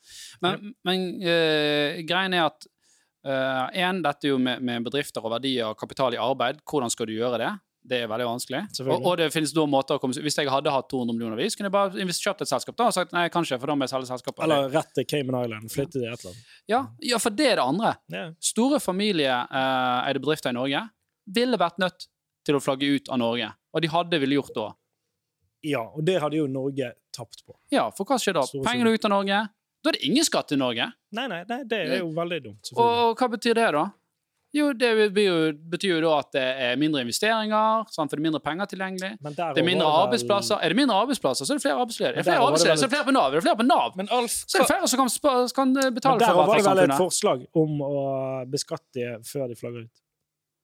Men, 0.43 0.73
men 0.87 1.09
uh, 1.23 2.01
greien 2.07 2.37
er 2.37 2.47
at 2.51 2.69
en, 3.23 4.01
dette 4.03 4.27
er 4.27 4.33
jo 4.33 4.37
med, 4.41 4.59
med 4.67 4.83
bedrifter 4.83 5.23
og 5.23 5.31
verdier 5.31 5.69
og 5.69 5.77
kapital 5.79 6.11
i 6.11 6.19
arbeid. 6.19 6.57
Hvordan 6.67 6.91
skal 6.91 7.07
du 7.07 7.13
gjøre 7.15 7.37
det? 7.39 7.53
Det 7.83 7.99
er 7.99 8.07
veldig 8.07 8.25
vanskelig. 8.27 8.61
Og, 8.85 8.93
og 8.95 9.17
det 9.19 9.27
finnes 9.33 9.51
da 9.55 9.65
måter 9.67 9.97
å 9.97 10.01
komme 10.01 10.15
Hvis 10.23 10.37
jeg 10.39 10.47
hadde 10.51 10.71
hatt 10.71 10.87
200 10.91 11.15
millioner 11.17 11.39
vis, 11.39 11.57
kunne 11.59 11.67
jeg 11.67 11.75
bare 11.75 12.15
kjøpt 12.15 12.45
et 12.45 12.51
selskap 12.51 12.77
da 12.79 12.87
og 12.87 12.95
sagt 12.95 13.15
nei, 13.15 13.25
kanskje, 13.31 13.59
for 13.59 13.71
da 13.71 13.75
må 13.75 13.87
jeg 13.87 13.91
selge 13.91 14.09
selskapet. 14.11 14.43
Eller 14.45 14.69
rett 14.71 14.91
til 14.95 15.07
Cayman 15.07 15.39
Island. 15.41 15.71
Flytte 15.71 15.97
til 15.97 16.07
et 16.07 16.25
annet. 16.29 16.53
Ja, 16.71 16.81
ja, 17.03 17.19
for 17.19 17.35
det 17.35 17.49
er 17.51 17.59
det 17.59 17.65
andre. 17.65 17.93
Ja. 18.13 18.25
Store 18.43 18.79
familieeide 18.83 20.23
bedrifter 20.23 20.55
i 20.55 20.57
Norge 20.59 20.85
ville 21.35 21.59
vært 21.59 21.79
nødt 21.83 22.07
til 22.45 22.57
å 22.57 22.61
flagge 22.63 22.89
ut 22.95 23.09
av 23.09 23.21
Norge. 23.21 23.49
Og 23.73 23.83
de 23.83 23.89
hadde 23.93 24.19
ville 24.21 24.39
gjort 24.39 24.55
da. 24.57 24.69
ja, 25.63 25.83
og 25.95 26.03
det 26.03 26.19
hadde 26.19 26.37
jo 26.37 26.47
Norge 26.51 26.93
tapt 27.15 27.45
på. 27.45 27.55
Ja, 27.71 27.89
for 27.95 28.09
hva 28.09 28.19
skjer 28.19 28.35
da? 28.39 28.45
Pengene 28.65 28.93
ut 28.93 29.05
av 29.07 29.13
Norge. 29.15 29.41
Da 29.83 29.91
er 29.91 29.97
det 29.97 30.07
ingen 30.07 30.23
skatt 30.27 30.51
i 30.55 30.59
Norge. 30.59 30.91
Nei, 31.15 31.27
nei, 31.27 31.41
nei 31.47 31.63
det 31.67 31.81
er 31.87 31.99
jo 32.01 32.13
veldig 32.15 32.39
dumt. 32.45 32.71
Og, 32.75 32.83
og 32.83 33.19
hva 33.19 33.27
betyr 33.35 33.57
det, 33.59 33.67
da? 33.75 33.89
Jo, 34.53 34.67
det 34.77 35.09
betyr 35.09 35.95
jo, 35.95 35.99
da 36.03 36.11
at 36.21 36.35
det 36.35 36.43
er 36.61 36.75
mindre 36.77 37.01
investeringer, 37.01 37.87
sant? 37.89 38.11
for 38.11 38.19
det 38.19 38.21
er 38.21 38.25
mindre 38.27 38.41
penger 38.43 38.69
tilgjengelig. 38.69 39.09
Det 39.25 39.63
er 39.63 39.65
mindre 39.65 39.87
arbeidsplasser. 40.03 40.61
Er 40.61 40.69
det 40.69 40.77
mindre 40.77 40.99
arbeidsplasser, 41.01 41.49
så 41.49 41.55
er 41.55 41.57
det 41.57 41.65
flere 41.65 41.79
arbeidsledige. 41.81 42.13
Er 42.13 42.21
det 42.21 42.27
flere 42.27 42.43
arbeidsledige, 42.45 42.77
så 42.77 42.85
er 42.85 42.91
det 42.91 42.93
flere 42.93 43.07
på 43.07 43.15
Nav. 43.17 43.31
Er 43.31 43.41
det 43.41 43.45
flere 43.47 43.59
på 43.63 43.65
Nav, 43.65 43.97
Men 43.97 44.11
Alf, 44.13 44.35
så 44.45 44.59
er 44.59 44.61
det 44.61 44.69
flere 44.69 44.91
som 44.91 45.01
kan, 45.01 45.09
kan 45.57 45.73
betale 45.73 45.89
for 45.89 45.97
betale 45.97 46.21
der 46.21 46.37
var 46.37 46.53
det 46.53 46.67
vel 46.67 46.83
et 46.83 46.95
forslag 47.01 47.47
om 47.63 47.81
å 47.87 48.03
beskatte 48.53 49.15
før 49.31 49.49
de 49.49 49.57
flagger 49.57 49.87
ut. 49.87 50.02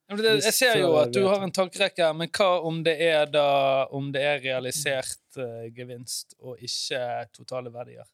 Jeg 0.09 0.53
ser 0.57 0.79
jo 0.81 0.95
at 0.97 1.11
du 1.13 1.21
har 1.27 1.43
en 1.45 1.51
tankerekke 1.53 2.01
her, 2.01 2.15
men 2.17 2.31
hva 2.33 2.47
om 2.65 2.79
det 2.85 2.95
er 3.05 3.27
da 3.29 3.85
om 3.93 4.07
det 4.13 4.23
er 4.25 4.39
realisert 4.41 5.37
uh, 5.37 5.67
gevinst 5.75 6.33
og 6.41 6.57
ikke 6.65 7.01
totale 7.35 7.69
verdier? 7.73 8.07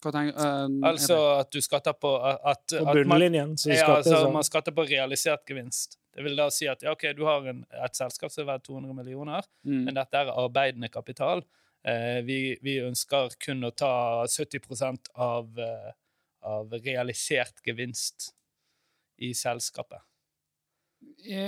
Hva 0.00 0.10
tenker, 0.16 0.34
uh, 0.34 0.88
Altså 0.90 1.20
at 1.36 1.52
du 1.54 1.60
skatter 1.62 1.94
på 1.94 2.16
at, 2.18 2.40
at 2.42 2.74
at 2.80 2.82
man, 2.88 2.98
bunnlinjen, 2.98 3.54
så 3.60 3.70
ja, 3.70 3.86
altså, 4.00 4.24
sånn. 4.24 4.34
man 4.34 4.48
skatter 4.48 4.74
på 4.74 4.88
realisert 4.90 5.46
gevinst. 5.46 6.00
Det 6.10 6.26
vil 6.26 6.34
da 6.34 6.48
si 6.50 6.66
at 6.66 6.82
ja, 6.82 6.96
ok, 6.96 7.06
du 7.14 7.22
har 7.28 7.46
en, 7.46 7.62
et 7.84 8.02
selskap 8.02 8.34
som 8.34 8.42
er 8.42 8.50
verdt 8.56 8.66
200 8.66 8.96
millioner, 8.98 9.46
Mm. 9.62 9.84
men 9.86 9.94
dette 9.94 10.18
er 10.18 10.34
arbeidende 10.34 10.90
kapital. 10.90 11.44
Uh, 11.86 12.18
vi, 12.26 12.56
vi 12.64 12.80
ønsker 12.82 13.38
kun 13.38 13.62
å 13.62 13.70
ta 13.70 14.26
70% 14.26 15.14
av, 15.14 15.62
av 16.42 16.78
realisert 16.82 17.62
gevinst 17.62 18.32
i 19.22 19.30
selskapet. 19.36 20.00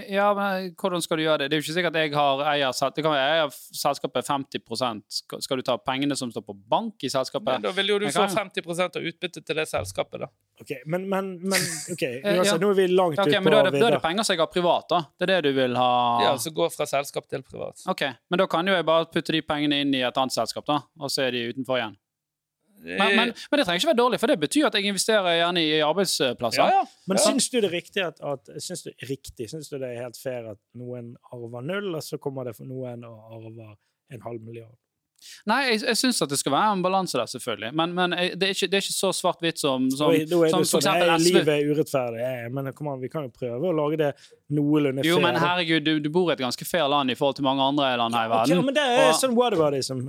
Ja, 0.08 0.34
men 0.36 0.74
hvordan 0.76 1.02
skal 1.02 1.18
du 1.18 1.22
gjøre 1.24 1.42
det? 1.42 1.48
Det 1.50 1.56
er 1.56 1.60
jo 1.60 1.64
ikke 1.64 1.74
sikkert 1.74 1.96
at 1.96 2.04
jeg 2.04 2.12
har 2.14 2.42
eier, 2.52 2.72
det 2.96 3.04
kan 3.04 3.14
være 3.14 3.36
eier 3.36 3.54
selskapet 3.54 4.28
50 4.28 5.02
Skal 5.44 5.60
du 5.60 5.64
ta 5.66 5.76
pengene 5.80 6.16
som 6.16 6.30
står 6.32 6.44
på 6.44 6.54
bank 6.54 7.04
i 7.04 7.10
selskapet? 7.12 7.48
Men 7.48 7.64
da 7.64 7.72
vil 7.76 7.92
jo 7.94 7.98
du 7.98 8.06
få 8.06 8.26
kan- 8.26 8.50
50 8.52 8.80
av 8.84 9.02
utbyttet 9.02 9.46
til 9.46 9.56
det 9.56 9.66
selskapet, 9.68 10.20
da. 10.20 10.28
Ok, 10.60 10.74
men, 10.86 11.08
men, 11.08 11.32
men 11.40 11.64
ok, 11.92 12.02
ja. 12.24 12.36
uansett, 12.36 12.60
nå 12.60 12.70
er 12.70 12.78
vi 12.78 12.86
langt 12.92 13.18
okay, 13.18 13.32
ut 13.32 13.44
på 13.44 13.50
da 13.50 13.62
er, 13.62 13.70
det, 13.70 13.80
da 13.80 13.88
er 13.88 13.96
det 13.96 14.02
penger 14.04 14.28
som 14.28 14.36
jeg 14.36 14.42
har 14.44 14.52
privat, 14.52 14.88
da. 14.92 15.00
Det 15.18 15.28
er 15.28 15.34
det 15.34 15.40
du 15.48 15.58
vil 15.58 15.76
ha? 15.80 15.90
Ja, 16.26 16.36
som 16.38 16.54
gå 16.56 16.68
fra 16.72 16.88
selskap 16.88 17.28
til 17.32 17.44
privat. 17.46 17.82
Ok, 17.88 18.06
Men 18.28 18.44
da 18.44 18.48
kan 18.50 18.68
jo 18.68 18.76
jeg 18.76 18.88
bare 18.88 19.08
putte 19.10 19.34
de 19.34 19.42
pengene 19.42 19.82
inn 19.82 19.96
i 19.96 20.04
et 20.04 20.20
annet 20.20 20.36
selskap, 20.36 20.68
da, 20.68 20.82
og 21.00 21.12
så 21.12 21.26
er 21.26 21.36
de 21.36 21.48
utenfor 21.50 21.80
igjen. 21.80 21.96
Men, 22.82 23.16
men, 23.16 23.32
men 23.50 23.58
det 23.60 23.64
trenger 23.66 23.78
ikke 23.80 23.90
være 23.92 24.00
dårlig, 24.02 24.18
for 24.20 24.26
det 24.32 24.38
betyr 24.42 24.66
at 24.66 24.74
jeg 24.74 24.90
investerer 24.90 25.36
gjerne 25.38 25.62
i 25.62 25.80
arbeidsplasser. 25.86 26.62
ja, 26.62 26.80
ja. 26.82 26.84
Men 27.06 27.16
Ja. 27.20 27.24
syns 27.30 27.48
du 27.52 27.60
det 27.60 27.68
er 27.70 27.76
riktig 27.78 28.02
at, 28.06 28.18
at 28.20 28.50
syns 28.62 28.82
du, 28.82 28.90
riktig, 29.08 29.48
syns 29.50 29.68
du 29.70 29.78
det 29.78 29.92
er 29.94 30.02
helt 30.02 30.18
fair 30.18 30.50
at 30.52 30.58
noen 30.74 31.14
arver 31.32 31.62
null, 31.62 31.94
og 31.94 32.02
så 32.02 32.18
kommer 32.18 32.44
det 32.50 32.56
for 32.58 32.64
noen 32.66 33.04
og 33.06 33.36
arver 33.38 33.76
en 34.12 34.20
halv 34.26 34.40
milliard? 34.42 34.74
Nei, 35.46 35.60
jeg, 35.70 35.82
jeg 35.86 35.96
syns 36.00 36.18
at 36.24 36.32
det 36.32 36.36
skal 36.40 36.50
være 36.50 36.72
en 36.74 36.80
balanse 36.82 37.14
der, 37.14 37.28
selvfølgelig. 37.30 37.68
Men, 37.78 37.92
men 37.94 38.10
jeg, 38.18 38.32
det, 38.40 38.48
er 38.48 38.56
ikke, 38.56 38.66
det 38.72 38.78
er 38.80 38.82
ikke 38.82 38.94
så 38.96 39.10
svart-hvitt 39.14 39.60
som, 39.62 39.84
som, 39.94 40.10
er- 40.10 40.24
da 40.26 40.40
er 40.42 40.50
som 40.50 40.64
det 40.64 40.70
for 40.72 40.82
sånn, 40.82 40.82
eksempel 40.82 41.12
SV. 41.14 41.28
Livet 41.28 41.50
er 41.54 41.70
urettferdig. 41.70 42.24
Men 42.56 42.72
kom 42.74 42.88
an, 42.90 42.98
vi 43.04 43.10
kan 43.12 43.28
jo 43.28 43.30
prøve 43.36 43.70
å 43.70 43.76
lage 43.76 44.00
det 44.00 44.08
noenlunde 44.50 45.04
Jo, 45.06 45.20
men 45.22 45.38
herregud, 45.38 45.86
du, 45.86 45.92
du 46.02 46.10
bor 46.10 46.32
i 46.32 46.34
et 46.34 46.42
ganske 46.42 46.66
fair 46.66 46.88
land 46.90 47.14
i 47.14 47.16
forhold 47.18 47.38
til 47.38 47.46
mange 47.46 47.62
andre 47.62 47.92
land 48.02 48.18
her 48.18 48.26
i 48.26 48.32
verden. 48.34 48.64
men 48.66 48.74
det 48.74 48.82
er 48.96 49.12
Og- 49.12 49.20
sånn 49.20 49.38
whataboutism. 49.38 50.08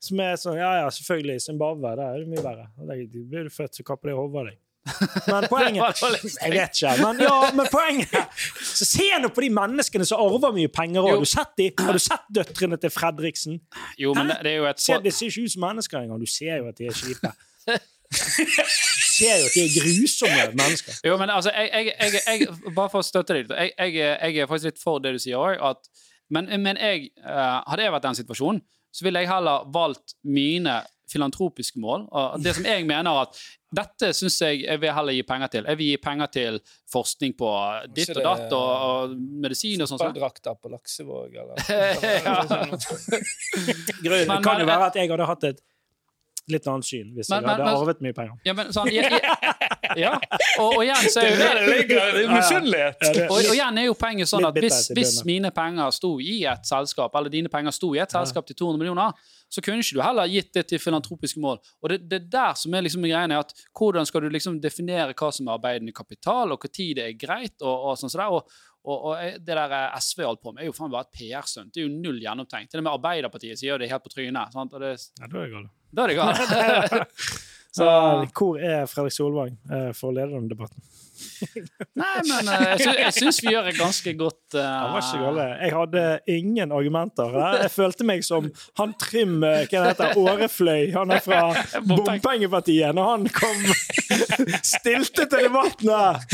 Som 0.00 0.20
er 0.24 0.36
sånn, 0.40 0.56
ja, 0.56 0.70
ja, 0.80 0.88
selvfølgelig, 0.96 1.42
Zimbabwe, 1.44 1.92
det 1.98 2.08
er 2.08 2.18
jo 2.22 2.28
mye 2.32 2.42
verre. 2.44 2.66
Der 2.88 3.06
blir 3.12 3.48
du 3.48 3.52
født, 3.52 3.76
så 3.76 3.84
kapper 3.84 4.12
de 4.12 4.16
hodet 4.16 4.40
av 4.40 4.50
deg. 4.50 4.58
Men 5.28 5.44
poenget 5.52 6.00
Jeg 6.40 6.52
vet 6.54 6.78
ikke, 6.78 6.92
men, 7.02 7.18
ja, 7.20 7.50
men 7.52 7.66
poenget 7.68 8.14
Så 8.64 8.86
se 8.88 9.04
nå 9.20 9.28
på 9.28 9.44
de 9.44 9.50
menneskene 9.52 10.06
som 10.08 10.22
arver 10.24 10.54
mye 10.56 10.70
penger 10.72 11.04
Har 11.04 11.20
du 11.20 11.28
sett 11.28 11.52
de? 11.60 11.66
Har 11.84 11.92
du 11.92 12.00
sett 12.00 12.24
døtrene 12.32 12.78
til 12.80 12.92
Fredriksen? 12.94 13.60
Jo, 14.00 14.14
men 14.16 14.32
det, 14.32 14.38
det 14.46 14.54
er 14.54 14.62
jo 14.62 14.68
et 14.70 14.80
Se, 14.80 14.96
de 15.04 15.12
ser 15.12 15.28
ikke 15.28 15.44
ut 15.44 15.52
som 15.52 15.66
mennesker 15.66 16.00
engang. 16.00 16.20
Du 16.24 16.30
ser 16.30 16.62
jo 16.62 16.70
at 16.70 16.80
de 16.80 16.88
er 16.88 16.96
kjipe. 16.96 17.32
Ser 18.10 19.36
jo 19.36 19.50
at 19.50 19.54
de 19.54 19.66
er 19.66 19.74
grusomme 19.76 20.46
mennesker. 20.56 20.96
Jo, 21.04 21.20
men 21.20 21.30
altså, 21.30 21.52
jeg, 21.52 21.92
jeg, 22.00 22.22
jeg, 22.26 22.48
Bare 22.72 22.88
for 22.88 23.04
å 23.04 23.06
støtte 23.06 23.36
deg 23.36 23.50
litt. 23.52 23.76
Jeg 23.76 24.40
er 24.40 24.48
faktisk 24.48 24.72
litt 24.72 24.80
for 24.82 25.04
det 25.04 25.12
du 25.14 25.20
sier 25.22 25.36
òg. 25.38 25.60
Men, 26.32 26.48
men 26.62 26.80
jeg, 26.80 27.10
eh, 27.20 27.56
hadde 27.68 27.84
jeg 27.84 27.92
vært 27.92 28.06
i 28.06 28.08
den 28.08 28.20
situasjonen, 28.22 28.64
så 28.92 29.04
ville 29.06 29.20
jeg 29.22 29.28
heller 29.30 29.64
valgt 29.72 30.14
mine 30.26 30.80
filantropiske 31.10 31.78
mål. 31.82 32.04
Og 32.14 32.38
det 32.42 32.52
som 32.54 32.64
jeg 32.68 32.84
mener 32.86 33.10
at 33.24 33.34
dette 33.74 34.12
syns 34.14 34.36
jeg 34.42 34.60
jeg 34.64 34.80
vil 34.82 34.92
heller 34.94 35.12
gi 35.14 35.22
penger 35.26 35.46
til. 35.50 35.64
Jeg 35.66 35.76
vil 35.78 35.86
gi 35.92 35.96
penger 36.02 36.26
til 36.34 36.60
forskning 36.92 37.32
på 37.38 37.50
ditt 37.94 38.10
og 38.16 38.22
datt 38.26 38.52
og, 38.54 38.70
og 38.86 39.10
medisin 39.42 39.82
og 39.82 39.88
sånn. 39.90 39.98
sånn. 40.02 40.14
På 40.62 40.68
Laksevåg, 40.74 41.30
eller 41.34 41.54
Men- 44.28 44.42
kan 44.42 44.60
jo 44.62 44.66
være 44.70 44.86
at 44.90 44.94
jeg 45.00 45.10
hadde 45.10 45.26
hatt 45.30 45.44
et 45.50 45.60
litt 46.50 46.66
annet 46.66 46.84
syn 46.88 47.12
hvis 47.14 47.28
Men- 47.30 47.42
jeg 47.44 47.50
hadde 47.50 47.64
men- 47.64 47.74
arvet 47.76 48.00
mye 48.06 48.12
penger. 48.16 48.34
Ja, 48.44 48.52
men 48.58 48.66
sånn 48.74 48.88
jeg, 48.90 49.20
ja, 49.22 49.34
ja. 49.98 50.12
Og, 50.60 50.76
og 50.76 50.82
igjen 50.84 51.08
så 51.10 51.22
er 51.24 51.30
jo 51.30 51.38
det 51.40 51.64
ligger! 51.70 52.12
Det 52.16 52.24
misunnelig! 52.30 52.80
Ja, 52.80 53.12
det- 53.16 53.26
Og, 53.30 53.36
og 53.40 53.54
igjen 53.56 53.80
er 53.82 53.88
jo 53.88 53.96
poenget 53.98 54.30
sånn 54.30 54.46
at 54.48 54.60
hvis, 54.62 54.80
hvis 54.96 55.16
mine 55.28 55.50
penger 55.56 55.90
sto 55.96 56.12
i 56.22 56.40
et 56.50 56.66
selskap, 56.68 57.14
eller 57.18 57.32
dine 57.32 57.50
penger 57.52 57.74
sto 57.74 57.92
i 57.96 58.00
et 58.04 58.14
selskap 58.14 58.46
til 58.50 58.56
200 58.62 58.78
millioner, 58.82 59.12
så 59.50 59.62
kunne 59.66 59.82
ikke 59.82 59.98
du 59.98 60.02
heller 60.04 60.30
gitt 60.30 60.52
det 60.54 60.66
til 60.70 60.78
filantropiske 60.78 61.40
mål. 61.42 61.58
Og 61.82 61.90
det, 61.90 62.00
det 62.10 62.20
er 62.20 62.26
der 62.36 62.54
som 62.60 62.74
er 62.78 62.84
liksom 62.86 63.02
greiene 63.02 63.34
er 63.34 63.42
at 63.42 63.54
hvordan 63.74 64.06
skal 64.06 64.22
du 64.22 64.28
liksom 64.30 64.60
definere 64.62 65.14
hva 65.18 65.32
som 65.34 65.48
er 65.50 65.56
arbeidende 65.58 65.92
kapital, 65.96 66.52
og 66.54 66.62
når 66.62 66.94
det 67.00 67.06
er 67.08 67.16
greit, 67.18 67.56
og, 67.62 67.88
og 67.90 67.98
sånn 67.98 68.12
sånn. 68.12 68.22
det. 68.22 68.28
Og, 68.30 68.60
og, 68.80 69.02
og 69.10 69.40
det 69.44 69.52
der 69.58 69.74
eh, 69.76 69.98
SV 70.00 70.22
holdt 70.24 70.40
på 70.40 70.54
med, 70.54 70.62
er 70.62 70.70
jo 70.70 70.72
faen 70.72 70.88
bare 70.94 71.04
et 71.04 71.18
PR-stunt. 71.18 71.68
Det 71.74 71.82
er 71.82 71.88
jo 71.88 71.92
null 72.00 72.16
gjennomtenkt. 72.22 72.70
Til 72.72 72.80
og 72.80 72.86
med 72.86 72.94
Arbeiderpartiet 72.94 73.58
sier 73.60 73.74
jo 73.74 73.80
det 73.82 73.90
helt 73.90 74.06
på 74.06 74.12
trynet. 74.14 74.54
Sant? 74.54 74.72
Og 74.72 74.80
det, 74.80 74.94
Ja, 75.20 75.26
da 75.28 75.42
er 75.42 75.50
det 75.50 75.52
galt. 75.52 75.74
da 75.92 76.04
er 76.06 76.14
det 76.14 76.20
galt. 76.22 77.26
Så 77.76 77.86
hvor 78.34 78.58
er 78.58 78.88
Fredrik 78.90 79.14
Solvang 79.14 79.54
eh, 79.70 79.90
for 79.96 80.10
å 80.10 80.16
lede 80.16 80.34
den 80.34 80.50
debatten? 80.50 80.82
Nei, 82.00 82.20
men 82.26 82.48
eh, 82.48 82.80
jeg, 82.80 83.12
sy 83.12 83.20
syns 83.20 83.38
vi 83.44 83.52
gjør 83.52 83.68
et 83.70 83.76
ganske 83.78 84.12
godt 84.18 84.56
uh. 84.56 84.96
Jeg 85.60 85.72
hadde 85.74 86.04
ingen 86.32 86.72
argumenter. 86.74 87.36
Jeg 87.60 87.72
følte 87.74 88.06
meg 88.08 88.24
som 88.26 88.48
han 88.80 88.94
Trym 89.00 89.38
hva 89.44 89.84
heter, 89.86 90.16
Årefløy. 90.18 90.90
Han 90.96 91.14
er 91.14 91.22
fra 91.24 91.42
Bompengepartiet. 91.86 92.94
Når 92.96 93.10
han 93.10 93.28
kom 93.34 93.62
stilte 94.66 95.26
til 95.26 95.46
debatten 95.46 95.92
her! 95.92 96.24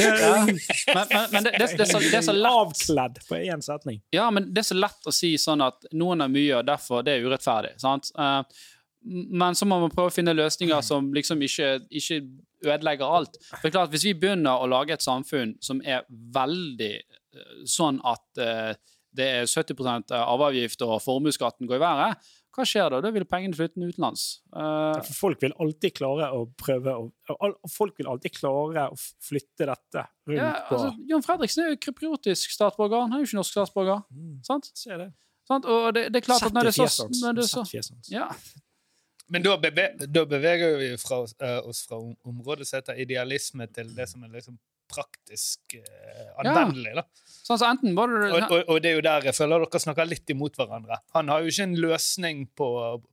Men, 1.32 1.44
det, 1.44 1.52
er 1.58 1.84
så, 1.88 2.00
det 2.00 2.14
er 2.16 2.24
så 2.24 2.34
lett 2.34 2.54
Avkledd 2.56 3.18
på 3.28 3.36
én 3.36 3.62
setning. 3.62 4.00
Ja, 4.14 4.30
men 4.30 4.48
det 4.54 4.62
er 4.62 4.68
så 4.70 4.78
lett 4.78 5.08
å 5.08 5.12
si 5.14 5.34
sånn 5.40 5.64
at 5.64 5.88
noen 5.96 6.24
er 6.24 6.32
mye, 6.32 6.60
og 6.60 6.66
derfor 6.68 7.04
det 7.06 7.18
er 7.18 7.26
urettferdig. 7.26 7.74
sant? 7.82 8.10
Eh, 8.16 8.40
men 9.06 9.54
så 9.54 9.68
må 9.68 9.78
man 9.82 9.92
prøve 9.92 10.10
å 10.10 10.14
finne 10.14 10.34
løsninger 10.34 10.82
som 10.84 11.12
liksom 11.14 11.42
ikke, 11.46 11.70
ikke 11.90 12.20
ødelegger 12.66 13.16
alt. 13.18 13.38
For 13.60 13.70
klart, 13.70 13.92
Hvis 13.92 14.08
vi 14.08 14.16
begynner 14.18 14.58
å 14.58 14.68
lage 14.70 14.96
et 14.96 15.04
samfunn 15.04 15.54
som 15.62 15.82
er 15.84 16.06
veldig 16.10 16.94
eh, 16.96 17.52
sånn 17.70 18.00
at 18.04 18.42
uh, 18.42 18.72
det 19.16 19.28
er 19.40 19.46
70% 19.48 20.12
arveavgift 20.16 20.82
og 20.84 20.98
formuesskatten 21.04 21.68
går 21.68 21.78
i 21.78 21.84
været, 21.84 22.26
hva 22.56 22.64
skjer 22.64 22.88
da? 22.88 23.02
Da 23.04 23.10
vil 23.12 23.26
pengene 23.28 23.56
flytte 23.56 23.84
utenlands. 23.84 24.24
Eh, 24.48 25.00
For 25.04 25.16
folk 25.18 25.42
vil 25.44 25.52
alltid 25.60 25.92
klare 25.98 26.30
å 26.32 26.46
prøve 26.56 26.94
å 26.96 27.50
Folk 27.68 27.98
vil 28.00 28.08
alltid 28.08 28.32
klare 28.38 28.86
å 28.94 28.96
flytte 28.96 29.68
dette 29.68 30.04
rundt 30.26 30.40
ja, 30.40 30.52
altså, 30.64 30.92
John 31.10 31.24
Fredriksen 31.24 31.66
er 31.66 31.74
jo 31.74 31.80
krypriotisk 31.84 32.54
statsborger. 32.54 33.04
Han 33.04 33.12
er 33.12 33.22
jo 33.22 33.28
ikke 33.28 33.40
norsk 33.42 33.58
statsborger. 33.58 34.00
Mm. 34.08 34.38
sant? 34.46 34.70
Ser 34.72 35.02
det. 35.04 35.10
sant? 35.48 35.68
Og 35.68 35.90
det, 35.96 36.06
det 36.14 36.22
er 36.22 36.28
klart 36.30 36.48
at 36.48 36.56
når 36.56 36.70
det 36.70 36.72
er 36.72 36.94
så, 36.96 37.08
når 37.20 37.36
det 37.36 37.44
er 37.44 37.52
så 37.52 37.98
ja. 38.14 38.30
Men 39.32 39.42
da, 39.42 39.56
beve 39.58 39.88
da 40.06 40.22
beveger 40.28 40.76
vi 40.78 40.92
fra, 41.02 41.24
eh, 41.42 41.58
oss 41.66 41.82
fra 41.88 41.98
området 41.98 42.66
som 42.68 42.78
heter 42.78 43.00
idealisme, 43.02 43.66
til 43.74 43.90
det 43.96 44.06
som 44.10 44.22
er 44.22 44.34
liksom 44.36 44.58
praktisk 44.86 45.74
uh, 45.74 46.42
anvendelig. 46.42 46.92
da. 46.94 47.02
Sånn 47.26 47.58
så 47.58 47.72
det 47.80 47.90
Og, 47.96 48.36
og, 48.38 48.60
og 48.70 48.78
det 48.82 48.90
er 48.90 48.94
jo 48.98 49.04
der 49.04 49.28
jeg 49.28 49.36
føler 49.36 49.64
dere 49.64 49.80
snakker 49.82 50.08
litt 50.08 50.30
imot 50.30 50.58
hverandre. 50.58 51.00
Han 51.16 51.30
har 51.32 51.42
jo 51.42 51.50
ikke 51.50 51.66
en 51.66 51.76
løsning 51.82 52.44
på 52.58 52.68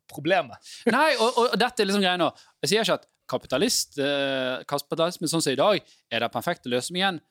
problemet. 0.10 0.74
Nei, 0.94 1.14
og, 1.18 1.40
og 1.42 1.58
dette 1.60 1.84
er 1.84 1.90
liksom 1.90 2.06
greia 2.06 2.20
nå. 2.22 2.30
Jeg 2.64 2.74
sier 2.74 2.86
ikke 2.86 3.00
at 3.02 3.10
kapitalist, 3.34 3.98
uh, 3.98 4.62
kapitalisme 4.70 5.30
sånn 5.32 5.44
som 5.44 5.56
i 5.56 5.60
dag 5.60 5.82
er 6.14 6.26
den 6.26 6.34
perfekte 6.34 6.72
løsningen. 6.74 7.22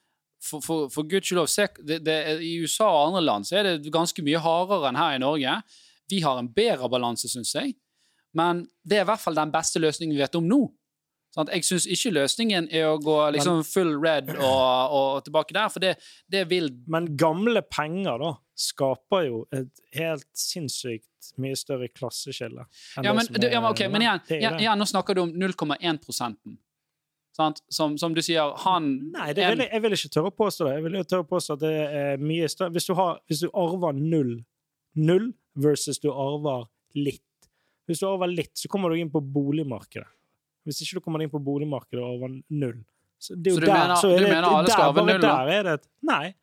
For, 0.42 0.58
for, 0.64 0.90
for 0.90 1.06
guds 1.06 1.28
skyld, 1.30 1.44
se, 1.46 1.68
det, 1.86 2.00
det, 2.02 2.18
I 2.42 2.56
USA 2.64 2.88
og 2.90 3.12
andre 3.12 3.22
land 3.28 3.46
så 3.46 3.60
er 3.60 3.68
det 3.76 3.94
ganske 3.94 4.24
mye 4.26 4.42
hardere 4.42 4.90
enn 4.90 4.98
her 4.98 5.14
i 5.14 5.22
Norge. 5.22 5.58
Vi 6.10 6.18
har 6.24 6.40
en 6.40 6.50
bedre 6.50 6.90
balanse, 6.90 7.30
syns 7.30 7.54
jeg. 7.54 7.76
Men 8.38 8.64
det 8.88 8.98
er 9.00 9.04
i 9.04 9.10
hvert 9.10 9.20
fall 9.20 9.36
den 9.36 9.52
beste 9.52 9.80
løsningen 9.82 10.16
vi 10.16 10.22
vet 10.22 10.38
om 10.38 10.46
nå. 10.48 10.62
Sånn, 11.32 11.48
Jeg 11.48 11.64
syns 11.64 11.86
ikke 11.88 12.10
løsningen 12.12 12.66
er 12.76 12.90
å 12.90 12.98
gå 13.00 13.14
liksom 13.32 13.62
full 13.64 13.94
red 14.02 14.28
og, 14.34 14.92
og 14.98 15.22
tilbake 15.24 15.54
der, 15.56 15.70
for 15.72 15.80
det, 15.80 15.94
det 16.28 16.42
vil 16.50 16.66
Men 16.92 17.06
gamle 17.16 17.62
penger, 17.64 18.18
da, 18.20 18.34
skaper 18.52 19.24
jo 19.30 19.38
et 19.56 19.70
helt 19.96 20.28
sinnssykt 20.36 21.32
mye 21.40 21.56
større 21.56 21.88
klasseskille. 21.88 22.66
Ja, 23.00 23.14
men, 23.16 23.24
er- 23.24 23.48
ja, 23.54 23.62
okay, 23.64 23.86
ok, 23.86 23.92
men 23.94 24.04
igjen, 24.04 24.20
igjen, 24.28 24.58
igjen, 24.60 24.78
nå 24.82 24.88
snakker 24.90 25.16
du 25.16 25.22
om 25.24 25.32
0,1 25.32 26.02
prosenten. 26.04 26.58
Sant? 27.32 27.62
Som, 27.72 27.96
som 27.96 28.12
du 28.12 28.20
sier, 28.20 28.52
han 28.66 28.90
Nei, 29.14 29.30
det 29.32 29.46
vil 29.54 29.62
jeg, 29.64 29.70
jeg 29.72 29.82
vil 29.86 29.96
ikke 29.96 30.12
tørre 30.12 30.32
å 30.34 30.36
påstå 30.36 30.66
det. 30.68 30.72
Jeg 30.76 30.84
vil 30.84 30.98
jo 31.00 31.04
tørre 31.08 31.24
å 31.24 31.30
påstå 31.32 31.56
at 31.56 31.62
det 31.64 31.74
er 32.02 32.20
mye 32.20 32.48
større 32.52 32.74
Hvis 32.76 32.90
du, 32.90 32.92
har, 32.98 33.22
hvis 33.30 33.40
du 33.40 33.48
arver 33.56 33.96
null, 33.96 34.34
null 35.00 35.30
versus 35.56 35.96
du 36.02 36.10
arver 36.12 36.66
litt 36.92 37.24
Hvis 37.88 38.00
du 38.02 38.06
over 38.06 38.30
litt, 38.30 38.52
så 38.56 38.68
kommer 38.70 38.90
du 38.92 39.00
inn 39.00 39.10
på 39.10 39.20
boligmarkedet. 39.20 40.06
Hvis 40.66 40.78
ikke 40.84 41.00
du 41.00 41.04
kommer 41.04 41.22
inn 41.24 41.30
på 41.32 41.40
boligmarkedet 41.42 42.02
over 42.06 42.28
null 42.50 42.76
så, 43.22 43.34
det 43.38 43.50
er 43.50 43.54
jo 43.54 43.58
Så 43.58 43.60
du 43.60 43.66
der, 43.66 43.74
mener- 43.74 43.96
så 43.98 44.08
er 44.10 44.18
du 44.18 44.24
det, 44.24 44.30
mener 44.32 44.48
alle 44.48 44.70
skal 44.70 44.88
over 44.92 45.06
null, 45.06 45.20
da? 45.22 45.32
Der 45.46 45.52
er 45.58 45.62
det 45.66 45.72
et 45.80 45.88
Nei. 46.02 46.34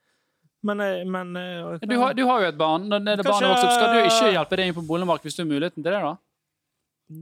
Men, 0.63 0.79
eh, 0.83 1.03
men 1.07 1.35
eh, 1.39 1.77
du 1.87 1.95
har, 1.99 2.13
du 2.13 2.25
har 2.27 2.41
jo 2.43 2.47
et 2.51 2.57
barn. 2.59 2.89
Når 2.91 2.99
det 3.05 3.13
Kanskje- 3.23 3.31
barnet 3.31 3.49
vokser 3.53 3.67
opp, 3.67 3.75
skal 3.77 3.93
du 3.95 3.99
ikke 4.09 4.31
hjelpe 4.35 4.57
det 4.59 4.65
inn 4.67 4.73
på 4.75 4.83
boligmarkedet 4.87 5.29
hvis 5.31 5.35
du 5.39 5.43
har 5.43 5.49
muligheten 5.53 5.83
til 5.83 5.91
det? 5.95 6.01
da? 6.03 6.17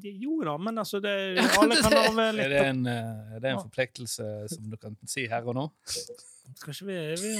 Jo 0.03 0.39
da, 0.43 0.57
men 0.57 0.77
altså 0.81 0.99
det, 1.01 1.13
Alle 1.61 1.77
kan 1.81 1.93
over 2.01 2.33
litt. 2.33 2.45
Er 2.45 2.49
det 2.49 2.63
en, 2.73 2.81
eh, 2.91 3.35
er 3.37 3.39
det 3.45 3.51
en 3.53 3.61
forpliktelse 3.61 4.25
som 4.51 4.69
du 4.73 4.77
kan 4.77 4.97
si 5.07 5.27
her 5.31 5.45
og 5.47 5.55
nå? 5.55 5.67
Kanskje 6.63 6.85
vi, 6.87 6.97
vi, 7.21 7.31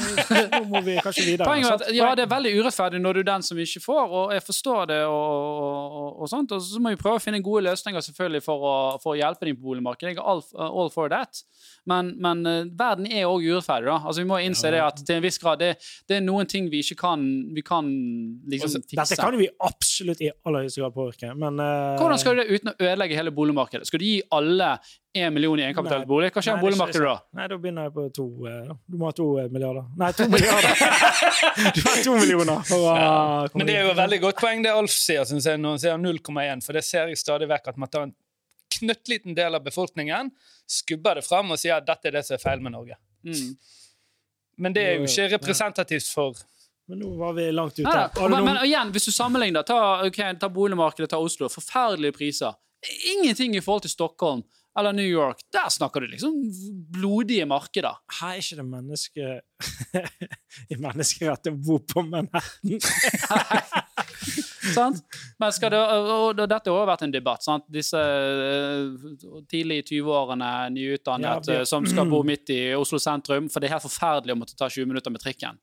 Nå 0.51 0.59
må 0.69 0.81
vi 0.85 0.95
kanskje 1.01 1.23
videre. 1.25 1.47
Poenget 1.47 1.69
er 1.71 1.75
at 1.75 1.95
ja, 1.95 2.09
det 2.17 2.25
er 2.25 2.31
veldig 2.31 2.51
urettferdig 2.59 2.99
når 3.01 3.17
du 3.17 3.21
er 3.23 3.27
den 3.29 3.45
som 3.45 3.59
ikke 3.61 3.81
får, 3.83 4.13
og 4.19 4.33
jeg 4.35 4.43
forstår 4.45 4.89
det, 4.91 4.99
og, 5.09 5.61
og, 5.63 6.09
og 6.21 6.31
sånt. 6.31 6.53
Og 6.53 6.61
så 6.63 6.81
må 6.83 6.93
vi 6.93 6.99
prøve 6.99 7.21
å 7.21 7.23
finne 7.23 7.41
gode 7.45 7.63
løsninger 7.69 8.03
selvfølgelig 8.05 8.43
for 8.45 8.67
å, 8.67 8.75
for 9.03 9.15
å 9.15 9.17
hjelpe 9.19 9.47
dem 9.47 9.57
på 9.57 9.69
boligmarkedet. 9.69 10.13
Jeg 10.13 10.19
er 10.19 10.29
all, 10.33 10.43
all 10.67 10.91
for 10.93 11.13
that. 11.13 11.41
Men, 11.87 12.11
men 12.21 12.43
eh, 12.49 12.59
verden 12.77 13.07
er 13.07 13.29
òg 13.29 13.45
urettferdig. 13.47 13.89
da. 13.89 13.97
Altså 14.03 14.21
Vi 14.21 14.29
må 14.29 14.41
innse 14.43 14.71
det 14.73 14.83
at 14.83 15.01
til 15.01 15.17
en 15.17 15.23
viss 15.23 15.39
grad 15.41 15.63
det, 15.63 15.71
det 16.09 16.19
er 16.19 16.25
noen 16.25 16.49
ting 16.49 16.67
vi 16.71 16.83
ikke 16.83 16.99
kan 16.99 17.23
Vi 17.55 17.63
kan 17.65 17.87
liksom 18.51 18.73
Også, 18.73 18.83
fikse. 18.83 19.07
Dette 19.15 19.21
kan 19.23 19.39
vi 19.39 19.47
absolutt 19.63 20.23
i 20.25 20.31
aller 20.35 20.65
høyeste 20.67 20.83
grad 20.83 20.95
påvirke, 20.95 21.33
men 21.39 21.61
uh... 21.63 21.95
Hvordan 22.01 22.21
skal 22.21 22.37
du 22.37 22.43
det 22.43 22.59
uten 22.59 22.73
å 22.73 22.77
ødelegge 22.77 23.17
hele 23.17 23.33
boligmarkedet? 23.35 23.87
Skal 23.87 24.03
du 24.03 24.07
gi 24.09 24.17
alle 24.35 24.75
én 25.13 25.33
million 25.33 25.59
i 25.59 25.63
egenkapitalisbolig? 25.63 26.29
Hva 26.33 26.41
skjer 26.43 26.55
med 26.55 26.61
det 26.61 26.65
boligmarkedet 26.67 27.05
da? 27.07 27.15
Nei, 27.37 27.47
da 27.51 27.57
begynner 27.61 27.87
jeg 27.87 27.93
på 27.95 28.05
to 28.15 28.27
eh. 28.49 28.69
Du 28.85 28.97
må 28.99 29.09
ha 29.09 29.15
to 29.15 29.27
eh, 29.41 29.49
milliarder. 29.53 29.87
Nei, 29.97 30.11
to 30.17 30.27
milliarder! 30.33 30.83
du 31.75 31.81
har 31.81 31.89
ha 31.89 32.03
to 32.05 32.15
millioner 32.19 32.67
for 32.67 32.85
å 32.85 32.95
ja. 32.99 33.15
Men 33.55 33.69
det 33.69 33.77
er 33.77 33.87
jo 33.87 33.93
et 33.95 34.01
veldig 34.01 34.21
godt 34.27 34.41
poeng 34.43 34.63
det 34.65 34.73
Alf 34.73 34.93
sier, 34.93 35.25
synes 35.29 35.47
jeg, 35.49 35.61
når 35.63 35.77
han 35.77 35.83
sier 35.83 36.03
0,1, 36.03 36.65
for 36.65 36.77
det 36.77 36.85
ser 36.85 37.11
jeg 37.11 37.21
stadig 37.21 37.49
vekk 37.49 37.71
at 37.73 37.81
man 37.81 37.93
tar 37.93 38.07
en 38.09 38.13
knøttliten 38.77 39.37
del 39.37 39.57
av 39.57 39.63
befolkningen, 39.65 40.29
skubber 40.69 41.17
det 41.17 41.25
fram 41.25 41.55
og 41.55 41.59
sier 41.59 41.79
at 41.79 41.87
dette 41.87 42.11
er 42.11 42.19
det 42.19 42.25
som 42.27 42.37
er 42.37 42.43
feil 42.43 42.61
med 42.63 42.75
Norge. 42.75 42.99
Mm. 43.25 43.55
Men 44.57 44.75
det 44.75 44.83
er 44.83 44.99
jo 44.99 45.07
ikke 45.07 45.31
representativt 45.37 46.09
for 46.11 46.37
Men 46.87 47.01
nå 47.03 47.09
var 47.19 47.33
vi 47.35 47.49
langt 47.51 47.79
ute. 47.79 47.95
Men, 48.31 48.43
men 48.45 48.61
igjen, 48.63 48.93
hvis 48.95 49.09
du 49.09 49.11
sammenligner, 49.11 49.65
ta, 49.67 50.05
okay, 50.07 50.31
ta 50.39 50.47
boligmarkedet, 50.47 51.09
ta 51.11 51.17
Oslo. 51.19 51.49
Forferdelige 51.51 52.15
priser. 52.15 52.55
Ingenting 53.11 53.57
i 53.57 53.61
forhold 53.61 53.83
til 53.83 53.91
Stockholm 53.91 54.45
eller 54.77 54.93
New 54.93 55.07
York. 55.09 55.39
Der 55.53 55.69
snakker 55.73 56.01
du 56.03 56.07
liksom 56.11 56.35
blodige 56.93 57.45
markeder. 57.49 57.97
Her 58.19 58.35
er 58.35 58.41
ikke 58.43 58.59
det 58.59 58.65
menneske 58.69 59.41
i 60.73 60.77
menneskerett 60.77 61.49
å 61.49 61.55
bo 61.57 61.79
på 61.81 62.03
Manhattan. 62.05 62.77
sant? 64.77 65.01
Men 65.39 65.53
skal 65.55 65.71
det, 65.73 65.79
og, 65.81 66.37
dette 66.39 66.69
har 66.69 66.75
også 66.75 66.89
vært 66.91 67.05
en 67.07 67.13
debatt. 67.15 67.45
sant? 67.45 67.65
Disse 67.71 67.99
eh, 68.01 69.39
tidlig 69.49 69.81
i 69.81 69.85
20-årene, 69.95 70.51
nyutdannet, 70.75 71.29
Ja, 71.29 71.39
vi- 71.53 71.59
eh, 71.61 71.65
som 71.69 71.85
skal 71.89 72.09
bo 72.11 72.23
midt 72.27 72.49
i 72.53 72.61
Oslo 72.77 72.99
sentrum. 73.01 73.49
For 73.49 73.59
det 73.63 73.69
er 73.71 73.77
helt 73.77 73.87
forferdelig 73.87 74.35
å 74.35 74.39
måtte 74.43 74.57
ta 74.59 74.69
20 74.69 74.85
minutter 74.91 75.13
med 75.13 75.23
trikken. 75.23 75.57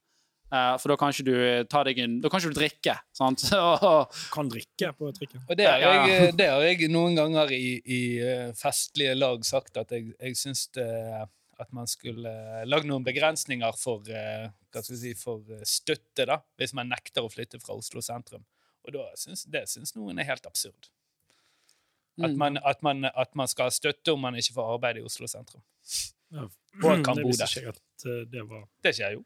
Eh, 0.55 0.73
for 0.79 0.93
da 0.93 0.95
kan 1.01 1.11
ikke 1.11 1.25
du 1.27 1.35
ta 1.71 1.81
deg 1.87 1.99
en, 2.03 2.17
da 2.23 2.29
kan 2.31 2.39
ikke 2.41 2.53
du 2.53 2.59
drikke. 2.59 2.93
sant? 3.17 3.43
Og, 3.89 4.17
Kan 4.31 4.49
drikke 4.53 4.91
på 4.95 5.09
trikken. 5.17 5.41
Og 5.49 5.57
det 5.59 5.65
har, 5.67 5.79
Ja, 5.83 5.93
ja. 5.93 6.05
jeg, 6.13 6.35
det 6.39 6.47
har 6.53 6.61
jeg 6.67 6.89
noen 6.93 7.17
ganger 7.19 7.51
i, 7.55 7.63
i 7.83 8.01
eh, 8.23 8.51
festlige 8.57 9.15
lag 9.17 9.43
sagt 9.47 9.77
at 9.81 9.91
jeg, 9.95 10.13
jeg 10.19 10.37
syns 10.39 10.67
at 11.55 11.69
man 11.71 11.87
skulle 11.87 12.31
lagd 12.67 12.87
noen 12.89 13.03
begrensninger 13.05 13.77
for, 13.79 14.03
eh, 14.11 14.49
hva 14.71 14.81
skal 14.83 14.95
vi 14.97 14.99
si, 15.05 15.13
for 15.15 15.39
eh, 15.55 15.61
støtte, 15.63 16.25
da, 16.27 16.41
hvis 16.59 16.73
man 16.75 16.89
nekter 16.91 17.23
å 17.23 17.31
flytte 17.31 17.61
fra 17.63 17.77
Oslo 17.79 18.03
sentrum. 18.03 18.43
Og 18.85 18.91
da 18.93 19.05
synes, 19.17 19.45
det 19.49 19.63
syns 19.71 19.95
noen 19.95 20.19
er 20.21 20.27
helt 20.29 20.45
absurd. 20.49 20.91
At 22.21 22.31
Mm. 22.31 22.37
man, 22.39 22.57
at, 22.63 22.83
man, 22.85 23.05
at 23.11 23.33
man 23.35 23.47
skal 23.51 23.67
ha 23.67 23.73
støtte 23.75 24.13
om 24.13 24.21
man 24.23 24.35
ikke 24.39 24.53
får 24.55 24.69
arbeid 24.77 24.99
i 25.01 25.01
Oslo 25.07 25.27
sentrum. 25.27 25.63
Ja. 26.31 26.45
Og 26.83 27.01
kan 27.03 27.15
det 27.19 27.25
bo 27.25 27.31
visste 27.33 27.43
der. 27.43 27.55
ikke 27.55 27.65
jeg 27.65 27.73
at 27.73 28.05
eh, 28.11 28.21
det 28.35 28.43
var 28.51 28.61
Det 28.85 28.93
skjer 28.99 29.17
jo. 29.17 29.23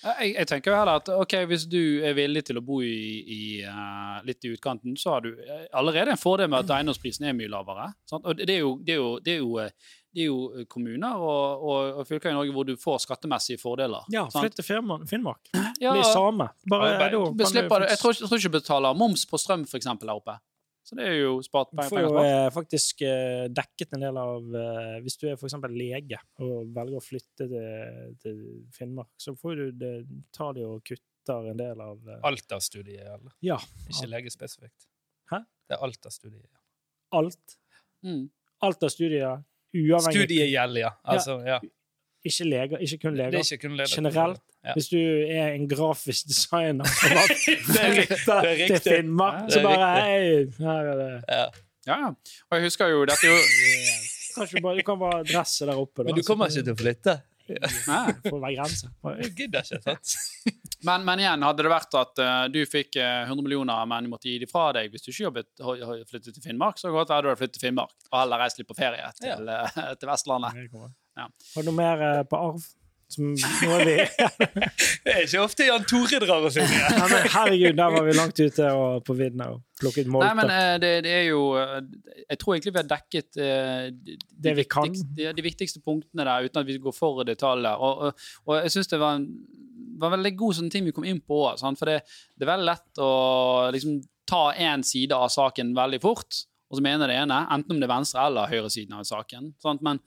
Jeg, 0.00 0.30
jeg 0.34 0.46
tenker 0.48 0.72
jo 0.72 0.76
heller 0.78 1.00
at 1.02 1.08
ok, 1.12 1.34
hvis 1.50 1.66
du 1.68 1.80
er 2.08 2.14
villig 2.16 2.42
til 2.48 2.56
å 2.56 2.62
bo 2.64 2.78
i, 2.80 2.94
i 3.36 3.40
uh, 3.68 4.20
litt 4.24 4.44
i 4.48 4.52
utkanten, 4.54 4.94
så 4.96 5.16
har 5.18 5.24
du 5.26 5.30
eh, 5.36 5.66
allerede 5.76 6.14
en 6.14 6.20
fordel 6.20 6.48
med 6.48 6.62
at 6.64 6.72
eiendomsprisen 6.78 7.26
er 7.28 7.36
mye 7.36 7.50
lavere. 7.52 7.90
Sant? 8.08 8.24
Og 8.24 8.38
det 8.40 8.48
er 8.54 8.62
jo, 8.62 8.74
det 8.80 8.94
er 8.96 9.00
jo, 9.02 9.10
det 9.26 9.34
er 9.34 9.42
jo, 9.42 9.50
eh, 9.60 9.96
det 10.10 10.24
er 10.24 10.30
jo 10.30 10.64
kommuner 10.72 11.20
og, 11.22 11.62
og, 11.70 12.00
og 12.00 12.08
fylker 12.08 12.32
i 12.32 12.34
Norge 12.34 12.54
hvor 12.56 12.64
du 12.66 12.72
får 12.80 13.02
skattemessige 13.04 13.60
fordeler. 13.62 14.08
Ja, 14.10 14.24
flytt 14.32 14.56
til 14.58 14.66
Finnmark. 14.66 15.04
Finnmark. 15.10 15.52
Ja, 15.80 15.92
same. 16.08 16.48
Bare 16.66 16.94
bare, 16.98 17.20
da 17.38 17.50
slipper, 17.52 17.84
jeg, 17.92 18.00
tror, 18.00 18.16
ikke- 18.16 18.24
jeg 18.24 18.32
tror 18.32 18.40
ikke 18.40 18.50
du 18.50 18.56
betaler 18.58 18.96
moms 19.04 19.26
på 19.30 19.38
strøm 19.38 19.68
for 19.70 19.78
eksempel, 19.78 20.08
der 20.10 20.18
oppe. 20.18 20.38
Så 20.90 20.96
det 20.98 21.04
er 21.06 21.20
jo 21.20 21.36
spart 21.46 21.70
Du 21.70 21.78
får 21.86 22.00
jo 22.02 22.08
spart. 22.10 22.26
eh, 22.26 22.46
faktisk 22.50 23.02
eh, 23.06 23.44
dekket 23.54 23.92
en 23.94 24.02
del 24.02 24.16
av 24.18 24.56
eh, 24.58 24.96
Hvis 25.04 25.20
du 25.20 25.28
er 25.28 25.36
eksempel 25.36 25.76
lege 25.78 26.18
og 26.42 26.72
velger 26.74 26.98
å 26.98 27.04
flytte 27.04 27.46
til, 27.46 28.16
til 28.24 28.40
Finnmark, 28.74 29.12
så 29.22 29.36
får 29.38 29.60
du 29.60 29.78
det, 29.84 29.92
tar 30.34 30.56
de 30.58 30.64
og 30.66 30.82
kutter 30.82 31.52
en 31.52 31.60
del 31.60 31.84
av 31.84 32.00
Alt 32.16 32.26
Alta-studiet 32.32 33.06
eller? 33.06 33.30
Ja. 33.46 33.60
ikke 33.86 34.10
legespesifikt. 34.10 34.88
Hæ? 35.30 35.44
Det 35.70 35.76
er 35.78 35.86
Alta-studiet. 35.86 36.50
Alt. 37.14 37.56
Mm. 38.02 38.24
Alt 38.66 38.82
av 38.82 38.90
studier. 38.92 39.44
Uavhengig. 39.70 40.24
Studiet 40.24 40.50
gjelder, 40.50 40.80
ja. 40.82 40.90
Altså, 41.06 41.36
ja. 41.46 41.60
Ikke 42.24 42.44
leger, 42.44 42.78
ikke 42.84 42.98
kun 42.98 43.16
leger. 43.16 43.38
er 43.38 43.46
ikke 43.46 43.62
kun 43.68 43.76
leder. 43.78 43.94
Generelt. 43.94 44.40
Ja. 44.64 44.74
Hvis 44.76 44.90
du 44.92 44.98
er 44.98 45.54
en 45.54 45.68
grafisk 45.68 46.28
designer 46.28 46.84
som 46.84 47.16
har 47.16 47.30
flytta 47.32 48.40
til. 48.44 48.76
Finnmark, 48.84 49.42
Ja, 49.48 49.54
så 49.54 49.62
bare 49.64 49.88
Hei, 50.02 50.44
her 50.58 50.90
er 50.92 50.96
det 51.00 51.24
Ja. 51.28 51.46
Ja. 51.86 52.06
Og 52.50 52.58
jeg 52.58 52.66
husker 52.68 52.92
jo 52.92 53.04
dette 53.08 53.24
jo 53.26 53.38
Kanskje 54.36 54.60
bare, 54.62 54.76
Du 54.76 54.82
kan 54.86 54.98
bare 55.00 55.24
dresse 55.24 55.66
der 55.66 55.80
oppe. 55.80 56.04
Da, 56.04 56.10
Men 56.10 56.20
du 56.20 56.26
kommer 56.26 56.52
ikke 56.52 56.62
til 56.68 56.76
å 56.76 56.78
flytte. 56.78 57.16
Nei. 57.50 58.12
For 58.28 58.36
å 58.36 58.42
være 58.42 58.56
grense. 58.58 58.90
Jeg 59.22 59.32
gidder 59.38 59.64
ikke, 59.64 59.80
sant? 59.82 60.12
Men, 60.86 61.02
men 61.04 61.20
igjen, 61.20 61.42
hadde 61.44 61.64
det 61.66 61.68
vært 61.68 61.96
at 61.98 62.20
uh, 62.24 62.44
du 62.48 62.62
fikk 62.64 62.96
uh, 62.96 63.26
100 63.28 63.44
millioner, 63.44 63.82
men 63.90 64.06
du 64.06 64.08
måtte 64.14 64.30
gi 64.30 64.38
dem 64.40 64.48
fra 64.48 64.70
deg 64.72 64.88
hvis 64.88 65.02
du 65.04 65.10
ikke 65.10 65.26
jobbet, 65.26 65.48
flyttet 66.08 66.30
til 66.32 66.40
Finnmark, 66.40 66.78
så 66.80 66.88
godt 66.94 67.12
være 67.12 67.26
du 67.26 67.28
hadde 67.28 67.40
flyttet 67.42 67.58
til 67.58 67.66
Finnmark 67.66 67.92
og 68.08 68.16
heller 68.16 68.40
reist 68.40 68.56
litt 68.56 68.68
på 68.70 68.78
ferie 68.78 69.10
til, 69.18 69.44
ja. 69.52 69.66
til 70.00 70.08
Vestlandet. 70.08 70.56
Ja. 71.18 71.26
Har 71.54 71.64
du 71.64 71.70
noe 71.70 71.78
mer 71.78 72.04
eh, 72.06 72.20
på 72.28 72.38
arv? 72.50 72.68
Som 73.10 73.32
nå 73.34 73.70
er 73.74 73.88
vi 73.88 73.94
Det 75.04 75.10
er 75.10 75.24
ikke 75.24 75.40
ofte 75.42 75.66
Jan 75.66 75.86
Tore 75.90 76.20
drar 76.22 76.44
oss 76.46 76.58
inn 76.62 76.68
det. 76.70 77.22
Herregud, 77.34 77.74
der 77.80 77.94
var 77.96 78.04
vi 78.06 78.12
langt 78.14 78.38
ute 78.38 78.68
og 78.70 79.00
på 79.02 79.16
vidden 79.18 79.42
og 79.48 79.64
plukket 79.80 80.06
Nei, 80.12 80.28
men 80.38 80.52
eh, 80.54 80.74
det, 80.78 80.92
det 81.08 81.16
er 81.16 81.26
jo 81.32 81.40
eh, 81.58 81.80
Jeg 82.28 82.38
tror 82.38 82.54
egentlig 82.54 82.74
vi 82.76 82.78
har 82.78 82.90
dekket 82.92 83.40
de, 83.40 83.90
de, 84.06 84.14
Det 84.46 84.54
vi 84.60 84.66
kan. 84.70 84.94
De, 85.18 85.32
de 85.34 85.46
viktigste 85.46 85.82
punktene 85.82 86.28
der, 86.28 86.46
uten 86.46 86.62
at 86.62 86.70
vi 86.70 86.78
går 86.78 86.94
for 86.94 87.24
detaljer. 87.26 87.82
Og, 87.82 88.06
og, 88.06 88.30
og 88.46 88.60
jeg 88.60 88.76
syns 88.76 88.92
det 88.94 89.02
var 89.02 89.18
en 89.18 89.26
var 90.00 90.14
veldig 90.14 90.32
god 90.38 90.56
sånn 90.56 90.70
ting 90.72 90.86
vi 90.86 90.94
kom 90.96 91.06
inn 91.08 91.20
på 91.24 91.42
òg. 91.48 91.60
For 91.78 91.88
det, 91.88 92.00
det 92.36 92.46
er 92.46 92.52
veldig 92.54 92.68
lett 92.68 93.02
å 93.02 93.10
liksom 93.74 93.98
ta 94.30 94.44
én 94.54 94.84
side 94.86 95.16
av 95.16 95.30
saken 95.32 95.74
veldig 95.76 96.00
fort, 96.02 96.44
og 96.70 96.78
så 96.78 96.84
mener 96.84 97.10
det 97.10 97.18
ene, 97.18 97.42
enten 97.50 97.74
om 97.74 97.80
det 97.82 97.88
er 97.88 97.92
venstre- 97.96 98.26
eller 98.30 98.50
høyresiden 98.50 98.94
av 99.00 99.06
saken. 99.08 99.52
Sant? 99.62 99.82
Men, 99.86 99.98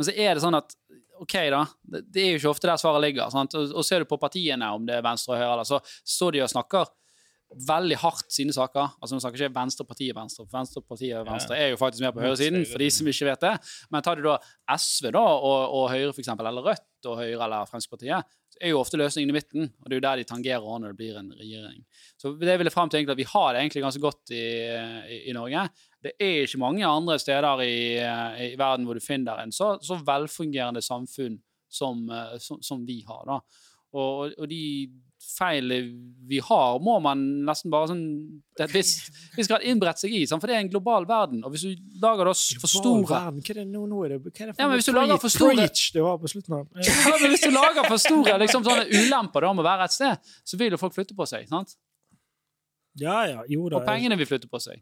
men 0.00 0.08
så 0.08 0.14
er 0.16 0.32
det 0.32 0.44
sånn 0.44 0.56
at 0.56 0.72
OK, 1.20 1.34
da. 1.52 1.64
Det, 1.84 2.00
det 2.08 2.22
er 2.22 2.30
jo 2.32 2.40
ikke 2.40 2.54
ofte 2.54 2.70
der 2.70 2.80
svaret 2.80 3.04
ligger. 3.04 3.28
Sant? 3.32 3.52
Og, 3.58 3.74
og 3.76 3.84
ser 3.84 4.00
du 4.00 4.08
på 4.08 4.16
partiene, 4.20 4.70
om 4.72 4.86
det 4.88 4.96
er 4.96 5.04
venstre 5.04 5.34
og 5.34 5.42
høyre, 5.42 5.52
eller, 5.58 5.68
så 5.68 5.80
står 6.16 6.38
de 6.38 6.42
og 6.46 6.52
snakker 6.54 6.88
veldig 7.66 7.96
hardt 7.98 8.30
sine 8.32 8.54
saker. 8.54 8.94
Altså 9.00 9.16
Nå 9.16 9.22
snakker 9.22 9.42
ikke 9.42 9.54
Venstrepartiet 9.56 10.16
Venstre, 10.16 10.46
for 10.46 10.58
Venstrepartiet 10.58 11.26
Venstre 11.26 11.58
er 11.58 11.72
jo 11.72 11.80
faktisk 11.80 12.04
mer 12.04 12.14
på 12.14 12.22
høyresiden, 12.22 12.62
for 12.70 12.82
de 12.82 12.90
som 12.94 13.10
ikke 13.10 13.26
vet 13.26 13.46
det. 13.46 13.54
Men 13.90 14.06
tar 14.06 14.20
du 14.20 14.26
da 14.28 14.36
SV 14.70 15.10
da, 15.16 15.24
og, 15.24 15.74
og 15.80 15.88
Høyre, 15.90 16.12
for 16.14 16.22
eksempel, 16.22 16.46
eller 16.46 16.70
Rødt 16.70 17.10
og 17.10 17.18
Høyre 17.18 17.40
eller 17.40 17.66
Fremskrittspartiet, 17.70 18.38
så 18.54 18.62
er 18.62 18.72
jo 18.72 18.80
ofte 18.80 18.98
løsningen 19.00 19.32
i 19.32 19.36
midten, 19.36 19.68
og 19.80 19.88
det 19.88 19.96
er 19.96 20.00
jo 20.00 20.06
der 20.06 20.22
de 20.22 20.28
tangerer 20.30 20.80
når 20.82 20.92
det 20.92 20.98
blir 21.00 21.18
en 21.18 21.30
regjering. 21.38 21.82
Så 22.20 22.34
det 22.38 22.56
vil 22.60 22.70
jeg 22.70 22.74
frem 22.74 22.90
til 22.90 23.00
egentlig 23.00 23.16
at 23.16 23.22
vi 23.22 23.30
har 23.32 23.48
det 23.50 23.64
egentlig 23.64 23.84
ganske 23.86 24.04
godt 24.04 24.34
i, 24.36 24.44
i, 25.16 25.20
i 25.30 25.36
Norge. 25.36 25.66
Det 26.00 26.14
er 26.16 26.46
ikke 26.46 26.60
mange 26.62 26.86
andre 26.88 27.18
steder 27.20 27.60
i, 27.66 27.74
i 28.46 28.54
verden 28.56 28.86
hvor 28.88 28.96
du 28.96 29.04
finner 29.04 29.42
en 29.42 29.52
så, 29.52 29.74
så 29.84 29.98
velfungerende 30.06 30.80
samfunn 30.84 31.36
som, 31.68 32.06
eh, 32.10 32.38
som, 32.40 32.62
som 32.64 32.86
vi 32.88 33.02
har. 33.08 33.24
da. 33.28 33.40
Og, 33.92 34.32
og 34.38 34.46
de 34.48 34.62
feilene 35.20 35.90
vi 36.30 36.38
har, 36.40 36.78
må 36.80 36.94
man 37.04 37.20
nesten 37.44 37.72
bare 37.72 37.90
sånn 37.90 38.04
til 38.56 38.64
et 38.64 38.72
visst 38.72 39.10
viss 39.36 39.50
grad 39.50 39.98
seg 40.00 40.14
i. 40.16 40.22
For 40.30 40.46
det 40.48 40.54
er 40.56 40.62
en 40.64 40.70
global 40.72 41.04
verden. 41.08 41.42
Og 41.44 41.52
hvis 41.52 41.66
du 41.68 41.98
lager 42.00 42.30
da 42.30 42.32
for 42.32 42.70
store 42.70 43.04
Verden, 43.10 43.42
hva 43.44 43.52
er 43.52 43.60
det 43.60 43.66
nå, 43.68 43.82
nå 43.90 44.00
er 44.06 44.14
det, 44.14 44.20
hva 44.24 44.30
er 44.30 44.52
det 44.52 44.54
for 44.54 44.62
Ja, 44.62 44.68
men 44.70 44.80
hvis 44.80 44.88
du 44.88 44.94
lager 44.96 45.20
for 45.20 45.34
store- 45.34 45.58
preach 45.58 45.84
det 45.96 46.06
var 46.06 46.16
på 46.22 46.32
slutten 46.32 46.56
av 46.56 46.80
ja, 46.80 47.18
men 47.20 47.34
Hvis 47.34 47.44
du 47.44 47.50
lager 47.52 47.90
for 47.90 48.00
store 48.00 48.38
liksom, 48.40 48.64
sånne 48.64 48.88
ulemper 48.88 49.44
da, 49.46 49.52
med 49.52 49.64
å 49.66 49.68
være 49.68 49.90
et 49.90 49.96
sted, 49.98 50.32
så 50.48 50.60
vil 50.60 50.76
jo 50.76 50.80
folk 50.80 50.96
flytte 50.96 51.18
på 51.18 51.28
seg. 51.28 51.48
sant? 51.50 51.76
Ja, 53.00 53.20
ja, 53.28 53.44
jo 53.48 53.68
da. 53.68 53.78
Og 53.78 53.86
pengene 53.86 54.16
vil 54.18 54.26
flytte 54.28 54.48
på 54.50 54.58
seg. 54.62 54.80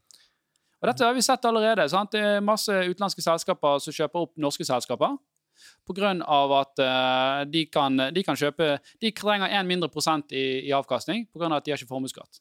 Og 0.78 0.86
dette 0.90 1.06
har 1.06 1.14
vi 1.16 1.24
sett 1.26 1.44
allerede. 1.48 1.88
sant? 1.90 2.12
Det 2.12 2.20
er 2.22 2.44
masse 2.44 2.70
utenlandske 2.70 3.24
selskaper 3.24 3.80
som 3.82 3.94
kjøper 3.94 4.26
opp 4.26 4.36
norske 4.38 4.66
selskaper. 4.66 5.16
Av 5.88 6.52
at 6.54 6.80
uh, 6.84 7.40
de, 7.50 7.64
kan, 7.66 7.96
de 8.14 8.22
kan 8.22 8.36
kjøpe 8.38 8.76
De 9.00 9.10
trenger 9.10 9.50
én 9.50 9.66
mindre 9.66 9.88
prosent 9.90 10.30
i, 10.30 10.68
i 10.68 10.74
avkastning 10.76 11.26
av 11.34 11.56
at 11.56 11.64
de 11.64 11.72
har 11.72 11.80
ikke 11.80 11.90
formuesskatt. 11.90 12.38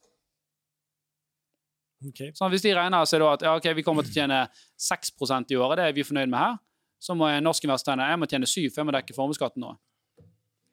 Okay. 2.06 2.30
Så 2.38 2.45
hvis 2.54 2.62
de 2.62 2.76
regner 2.78 3.08
seg 3.10 3.23
da 3.23 3.32
at 3.34 3.45
ja, 3.47 3.56
okay, 3.58 3.73
vi 3.73 3.82
kommer 3.82 4.06
til 4.06 4.13
å 4.13 4.19
tjene 4.19 4.43
6 4.78 5.15
i 5.50 5.58
året, 5.58 5.80
det 5.80 5.88
er 5.88 5.95
vi 5.97 6.06
fornøyd 6.06 6.30
med 6.30 6.38
her, 6.38 6.60
så 7.02 7.15
må 7.17 7.26
en 7.32 7.43
norsk 7.45 7.65
investor 7.65 7.97
jeg 7.97 8.19
må 8.21 8.30
tjene 8.30 8.45
7 8.45 8.69
for 8.69 8.82
jeg 8.84 8.89
må 8.89 8.93
dekke 8.93 9.17
formuesskatten 9.17 9.65
nå. 9.65 9.73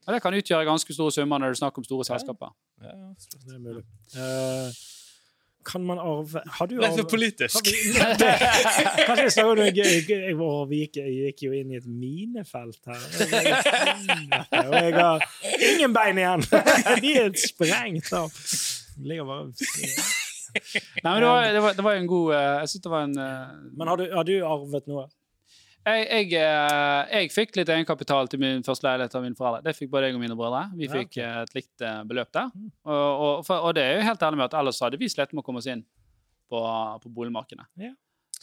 Og 0.05 0.13
det 0.13 0.21
kan 0.21 0.37
utgjøre 0.37 0.69
ganske 0.69 0.93
store 0.93 1.15
summer 1.17 1.41
når 1.41 1.55
det 1.55 1.57
er 1.57 1.63
snakk 1.63 1.79
om 1.81 1.87
store 1.87 2.05
selskaper. 2.05 2.53
Ja, 2.85 2.93
ja, 2.93 3.13
Det 3.47 3.55
er 3.55 3.63
mulig. 3.63 3.85
Eh, 4.13 4.83
kan 5.67 5.85
man 5.87 5.99
arve 6.01 6.43
Har 6.59 6.69
du 6.71 6.77
Ble 6.79 6.89
for 6.91 7.03
arve 7.03 7.09
politisk. 7.11 7.71
Kanskje 9.07 9.25
jeg 9.27 9.35
sa 9.35 9.47
noe 9.49 9.71
gøy. 9.75 9.95
gøy- 10.09 10.67
vi 10.71 10.81
gikk, 10.85 10.99
jeg 11.01 11.15
gikk 11.31 11.43
jo 11.47 11.53
inn 11.57 11.73
i 11.75 11.79
et 11.81 11.87
minefelt 11.89 12.81
her. 12.91 13.03
Og 14.65 14.77
jeg 14.79 14.95
har 14.99 15.27
ingen 15.71 15.97
bein 15.97 16.21
igjen! 16.21 16.45
De 17.05 17.15
er 17.25 17.33
sprengt 17.41 18.13
av. 18.17 18.31
Ligger 19.03 19.27
bare 19.27 19.49
Nei, 21.03 21.11
men 21.11 21.19
det 21.19 21.27
var, 21.29 21.45
det 21.51 21.63
var, 21.65 21.73
det 21.75 21.83
var 21.85 21.97
en 21.99 22.07
god 22.07 22.29
eh, 22.37 22.51
Jeg 22.63 22.69
syns 22.71 22.83
det 22.85 22.91
var 22.93 23.07
en 23.09 23.17
eh, 23.19 23.55
Men 23.75 23.89
har 23.91 23.99
du, 23.99 24.05
har 24.15 24.27
du 24.29 24.35
arvet 24.47 24.87
noe? 24.87 25.09
Jeg, 25.85 26.05
jeg, 26.09 26.29
eh, 26.41 27.01
jeg 27.19 27.33
fikk 27.35 27.59
litt 27.59 27.71
egenkapital 27.73 28.29
til 28.33 28.41
min 28.41 28.63
første 28.67 28.87
leilighet 28.87 29.17
av 29.19 29.25
mine 29.25 29.37
foreldre. 29.39 29.65
Det 29.67 29.75
fikk 29.77 29.91
både 29.93 30.09
jeg 30.09 30.17
og 30.17 30.23
mine 30.23 30.37
brødre. 30.39 30.63
Vi 30.79 30.89
fikk. 30.89 31.19
Mm. 31.19 31.25
eh, 31.25 31.43
et 31.43 31.59
likt 31.59 31.85
eh, 31.85 31.99
beløp 32.09 32.31
der. 32.37 32.55
Og, 32.87 32.95
og, 32.95 33.35
for, 33.47 33.69
og 33.69 33.77
det 33.77 33.85
er 33.85 33.99
jo 33.99 34.07
helt 34.09 34.25
ærlig 34.29 34.41
med 34.41 34.49
at 34.49 34.57
ellers 34.61 34.81
hadde 34.85 35.01
vi 35.01 35.11
slitt 35.13 35.35
med 35.35 35.45
å 35.45 35.47
komme 35.47 35.61
oss 35.61 35.69
inn 35.71 35.85
på, 36.51 36.63
på 37.03 37.13
boligmarkedet. 37.19 37.69
Ja. 37.81 37.93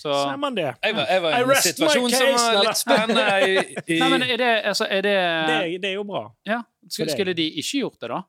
Så 0.02 0.14
Ser 0.14 0.38
man 0.42 0.56
det? 0.58 0.70
Jeg 0.82 0.96
var, 0.98 1.06
jeg 1.12 1.22
var 1.22 1.34
I 1.34 1.40
en 1.42 1.50
rest 1.50 1.66
my 1.66 1.72
situasjon 1.72 2.14
som 2.16 2.30
var 2.38 2.62
litt 2.66 2.80
spennende 2.80 3.26
i, 3.46 3.58
i 3.96 3.98
Nei, 4.02 4.08
men 4.14 4.24
er 4.26 4.38
det, 4.40 4.52
altså, 4.72 4.88
er 4.90 5.04
det, 5.06 5.18
Det, 5.50 5.58
det 5.84 5.90
er 5.92 5.98
jo 6.00 6.06
bra. 6.08 6.24
ja, 6.48 6.62
skulle, 6.88 7.12
skulle 7.14 7.36
de 7.38 7.46
ikke 7.62 7.84
gjort 7.84 8.00
det, 8.00 8.10
da? 8.10 8.22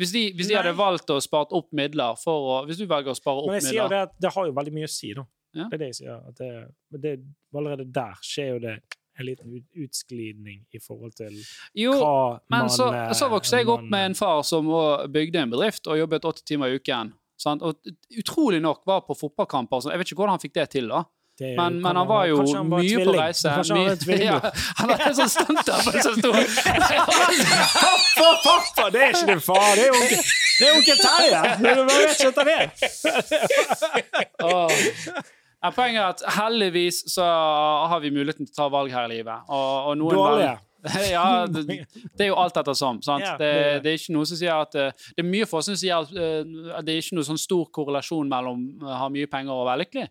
Hvis 0.00 0.14
de, 0.16 0.22
hvis 0.34 0.48
de 0.48 0.56
hadde 0.56 0.72
valgt 0.78 1.12
å 1.12 1.18
spart 1.22 1.52
opp 1.54 1.68
midler 1.76 2.16
for 2.18 2.46
å 2.48 2.54
Hvis 2.64 2.80
du 2.80 2.86
velger 2.88 3.12
å 3.12 3.18
spare 3.18 3.42
opp 3.42 3.50
midler 3.50 3.58
Men 3.58 3.68
jeg 3.68 3.74
sier 3.74 3.82
jo 3.82 3.90
det 3.92 4.00
at 4.06 4.14
det 4.24 4.32
har 4.34 4.48
jo 4.48 4.54
veldig 4.56 4.74
mye 4.78 4.88
å 4.88 4.92
si, 4.94 5.12
da. 5.18 5.26
Ja. 5.56 5.66
Det 5.70 5.76
er 5.76 5.82
det 5.82 5.90
jeg 5.92 5.98
sier. 6.02 6.24
At 6.30 6.40
det, 6.40 7.02
det, 7.02 7.14
allerede 7.56 7.86
der 7.94 8.18
skjer 8.22 8.54
jo 8.54 8.58
det 8.62 8.76
en 9.20 9.26
liten 9.26 9.52
ut, 9.52 9.66
utsklidning 9.84 10.62
i 10.72 10.80
forhold 10.80 11.12
til 11.18 11.34
Jo, 11.76 11.92
hva 11.98 12.40
Men 12.48 12.66
man 12.66 12.70
så, 12.72 12.88
eh, 12.94 13.12
så 13.16 13.28
vokste 13.32 13.60
jeg 13.60 13.68
opp 13.68 13.84
med 13.84 14.12
en 14.12 14.18
far 14.18 14.42
som 14.46 14.68
bygde 15.12 15.42
en 15.42 15.52
bedrift 15.52 15.90
og 15.90 15.98
jobbet 15.98 16.28
åtte 16.30 16.46
timer 16.46 16.72
i 16.72 16.80
uken. 16.80 17.12
Sant? 17.40 17.62
Og 17.64 17.74
utrolig 18.20 18.60
nok 18.62 18.84
var 18.86 19.00
på 19.06 19.16
fotballkamper. 19.16 19.80
sånn. 19.80 19.92
Jeg 19.94 20.02
vet 20.02 20.12
ikke 20.12 20.22
hvordan 20.22 20.36
han 20.38 20.44
fikk 20.44 20.56
det 20.60 20.68
til, 20.76 20.92
da. 20.92 21.04
Det 21.40 21.56
Men, 21.56 21.80
men 21.80 21.96
han 21.96 22.08
var 22.08 22.26
jo 22.28 22.36
han 22.36 22.68
var 22.68 22.82
mye 22.84 23.04
på 23.04 23.12
reise. 23.16 23.48
Kanskje 23.48 23.76
han 23.76 23.84
var 23.86 23.92
en 23.92 23.98
tvilling, 24.04 24.28
ja, 24.28 24.40
han 24.76 24.90
hadde 24.92 25.06
en 25.08 25.14
sånn 25.16 25.32
stunter 25.32 25.78
som 26.04 26.18
sto 26.18 26.30
Pappa, 27.80 28.28
pappa! 28.44 28.90
Det 28.92 29.00
er 29.00 29.14
ikke 29.14 29.28
din 29.30 29.40
far, 29.40 29.70
det 29.78 29.86
er 29.86 29.96
onkel, 29.96 30.20
det 30.60 30.68
er 30.68 30.72
onkel 30.76 30.96
Terje! 31.00 31.40
Du 31.56 31.64
bare 31.64 31.84
vet 31.96 32.20
ikke 32.20 32.32
hva 32.36 32.44
det 32.44 32.56
er. 32.60 32.68
Ja, 35.60 35.70
Poenget 35.76 36.00
er 36.00 36.08
at 36.14 36.22
heldigvis 36.38 37.02
så 37.12 37.24
har 37.92 38.00
vi 38.00 38.12
muligheten 38.14 38.48
til 38.48 38.54
å 38.54 38.62
ta 38.62 38.68
valg 38.72 38.92
her 38.94 39.08
i 39.10 39.18
livet. 39.18 39.48
Og, 39.52 39.90
og 39.90 39.96
noen 40.00 40.16
Dårlige. 40.16 40.58
ja, 41.12 41.46
det, 41.46 41.84
det 42.16 42.24
er 42.24 42.30
jo 42.30 42.38
alt 42.40 42.56
ettersom. 42.56 43.02
Sant? 43.04 43.24
Ja, 43.26 43.34
det, 43.36 43.50
det 43.84 43.90
er 43.90 43.98
ikke 43.98 44.14
noe 44.16 44.28
som 44.28 44.38
sier 44.40 44.54
at 44.56 44.76
eh, 44.80 44.94
Det 45.12 45.20
er 45.20 45.28
mye 45.28 45.48
forskning 45.48 45.76
som 45.76 45.82
sier 45.82 45.98
at 45.98 46.14
eh, 46.16 46.80
det 46.86 46.94
er 46.94 47.02
ikke 47.02 47.18
noe 47.18 47.28
sånn 47.28 47.40
stor 47.40 47.68
korrelasjon 47.76 48.30
mellom 48.32 48.64
å 48.80 48.96
ha 49.02 49.10
mye 49.12 49.28
penger 49.28 49.52
og 49.52 49.68
være 49.68 49.82
lykkelig. 49.84 50.08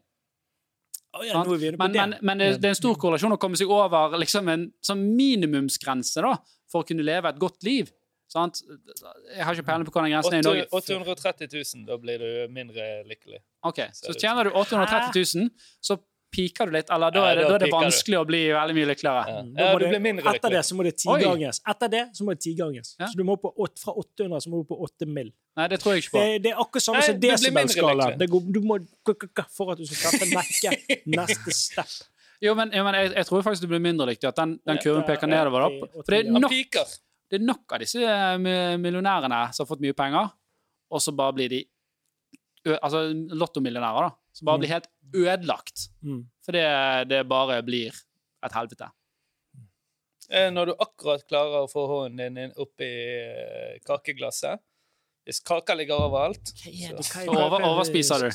Oh, 1.18 1.24
ja, 1.26 1.42
Men, 1.42 1.96
men, 1.96 2.12
men 2.22 2.38
det, 2.38 2.52
det 2.62 2.70
er 2.70 2.76
en 2.76 2.78
stor 2.78 2.98
korrelasjon 3.02 3.34
å 3.34 3.40
komme 3.42 3.58
seg 3.58 3.72
over 3.74 4.14
liksom 4.22 4.52
en 4.54 4.68
sånn 4.86 5.02
minimumsgrense 5.18 6.22
da, 6.22 6.36
for 6.70 6.84
å 6.84 6.88
kunne 6.92 7.06
leve 7.08 7.32
et 7.32 7.42
godt 7.42 7.66
liv. 7.66 7.90
Sant? 8.30 8.62
Jeg 9.36 9.44
har 9.44 9.56
ikke 9.58 9.66
peiling 9.66 9.88
på 9.90 9.94
hvordan 9.96 10.12
grensen 10.14 10.36
er 10.38 10.44
i 10.44 10.46
Norge. 10.46 10.68
830 10.72 11.50
000, 11.76 11.86
da 11.90 11.98
blir 11.98 12.22
du 12.22 12.54
mindre 12.54 12.86
lykkelig. 13.10 13.42
Ok, 13.66 13.80
Så 13.98 14.14
tjener 14.22 14.46
du 14.46 14.52
830 14.54 15.26
000, 15.36 15.50
så 15.82 15.98
piker 16.30 16.70
du 16.70 16.76
litt, 16.76 16.92
eller 16.94 17.10
da 17.10 17.24
er 17.32 17.40
det, 17.40 17.46
da 17.50 17.56
er 17.56 17.64
det 17.64 17.70
vanskelig 17.74 18.18
å 18.20 18.26
bli 18.30 18.42
veldig 18.54 18.76
mye 18.78 18.88
lykkeligere. 18.92 19.22
Ja, 19.34 19.40
Da 19.58 19.64
ja 19.72 19.78
du 19.82 19.86
blir 19.90 20.04
mindre 20.04 20.34
Etter 20.36 20.54
det 20.54 20.62
så 20.68 20.76
må 20.78 20.84
det 20.86 20.92
tiganges. 21.02 21.60
Etter 21.74 21.90
det 21.90 22.04
så 22.14 22.28
må 22.28 22.36
det 22.36 22.42
tiganges. 22.46 22.92
Ja. 23.00 23.08
Så 23.10 23.18
du 23.18 23.24
må 23.26 23.34
på 23.42 23.50
8, 23.58 23.82
fra 23.82 23.96
800 23.98 24.44
så 24.46 24.52
må 24.54 24.60
du 24.62 24.68
på 24.70 24.78
8 24.86 25.08
mill. 25.10 25.32
Nei, 25.58 25.68
det 25.74 25.80
tror 25.82 25.96
jeg 25.98 26.04
ikke 26.06 26.14
på. 26.14 26.22
Det, 26.22 26.44
det 26.46 26.52
er 26.54 26.62
akkurat 26.62 26.86
samme 26.86 27.02
som 27.02 27.20
desibelskala. 27.26 27.96
lykkelig. 27.98 28.20
Det 28.22 28.30
går- 28.30 28.54
Du 28.54 28.62
må 28.62 28.78
For 29.58 29.72
at 29.74 29.78
du 29.82 29.86
skal 29.90 29.98
treffe 30.06 30.30
nekke 30.30 31.02
neste 31.18 31.52
step. 31.52 31.98
Jo, 32.46 32.54
men, 32.56 32.70
jo, 32.72 32.84
men 32.86 32.94
jeg, 32.96 33.12
jeg 33.18 33.26
tror 33.26 33.42
faktisk 33.44 33.62
du 33.66 33.68
blir 33.74 33.82
mindre 33.84 34.06
lykkelig. 34.14 34.30
At 34.30 34.36
den, 34.38 34.60
den 34.70 34.78
kurven 34.86 35.04
peker 35.10 35.28
nedover. 35.28 35.66
da. 35.66 35.88
For 36.06 36.14
det 36.14 36.28
er, 36.28 36.32
nok, 36.32 36.52
piker. 36.54 36.86
Det 37.30 37.40
er 37.40 37.46
nok 37.46 37.74
av 37.76 37.80
disse 37.84 38.02
eh, 38.02 38.38
millionærene 38.82 39.42
som 39.54 39.64
har 39.66 39.70
fått 39.70 39.82
mye 39.86 39.94
penger, 39.98 40.32
og 40.92 41.02
så 41.02 41.14
bare 41.16 41.34
blir 41.38 41.50
de 41.50 41.66
Altså 42.84 43.06
lottomillionærer, 43.40 44.10
da. 44.10 44.16
Som 44.36 44.46
bare 44.46 44.58
Mm. 44.58 44.62
blir 44.62 44.70
helt 44.74 44.88
ødelagt. 45.16 45.84
Mm. 46.04 46.26
Fordi 46.46 46.64
det 47.08 47.22
bare 47.30 47.62
blir 47.64 47.94
et 48.44 48.52
helvete. 48.52 48.90
Eh, 50.30 50.50
Når 50.52 50.66
du 50.66 50.74
akkurat 50.78 51.24
klarer 51.28 51.64
å 51.64 51.70
få 51.72 51.88
hånden 51.88 52.18
din 52.36 52.38
inn 52.38 52.52
opp 52.58 52.82
i 52.82 52.90
eh, 52.92 53.80
kakeglasset 53.88 54.60
Hvis 55.26 55.40
kaka 55.42 55.74
ligger 55.74 55.96
overalt 56.04 56.52
så- 56.52 57.26
Over- 57.30 57.64
overspiser 57.64 58.20
du. 58.28 58.30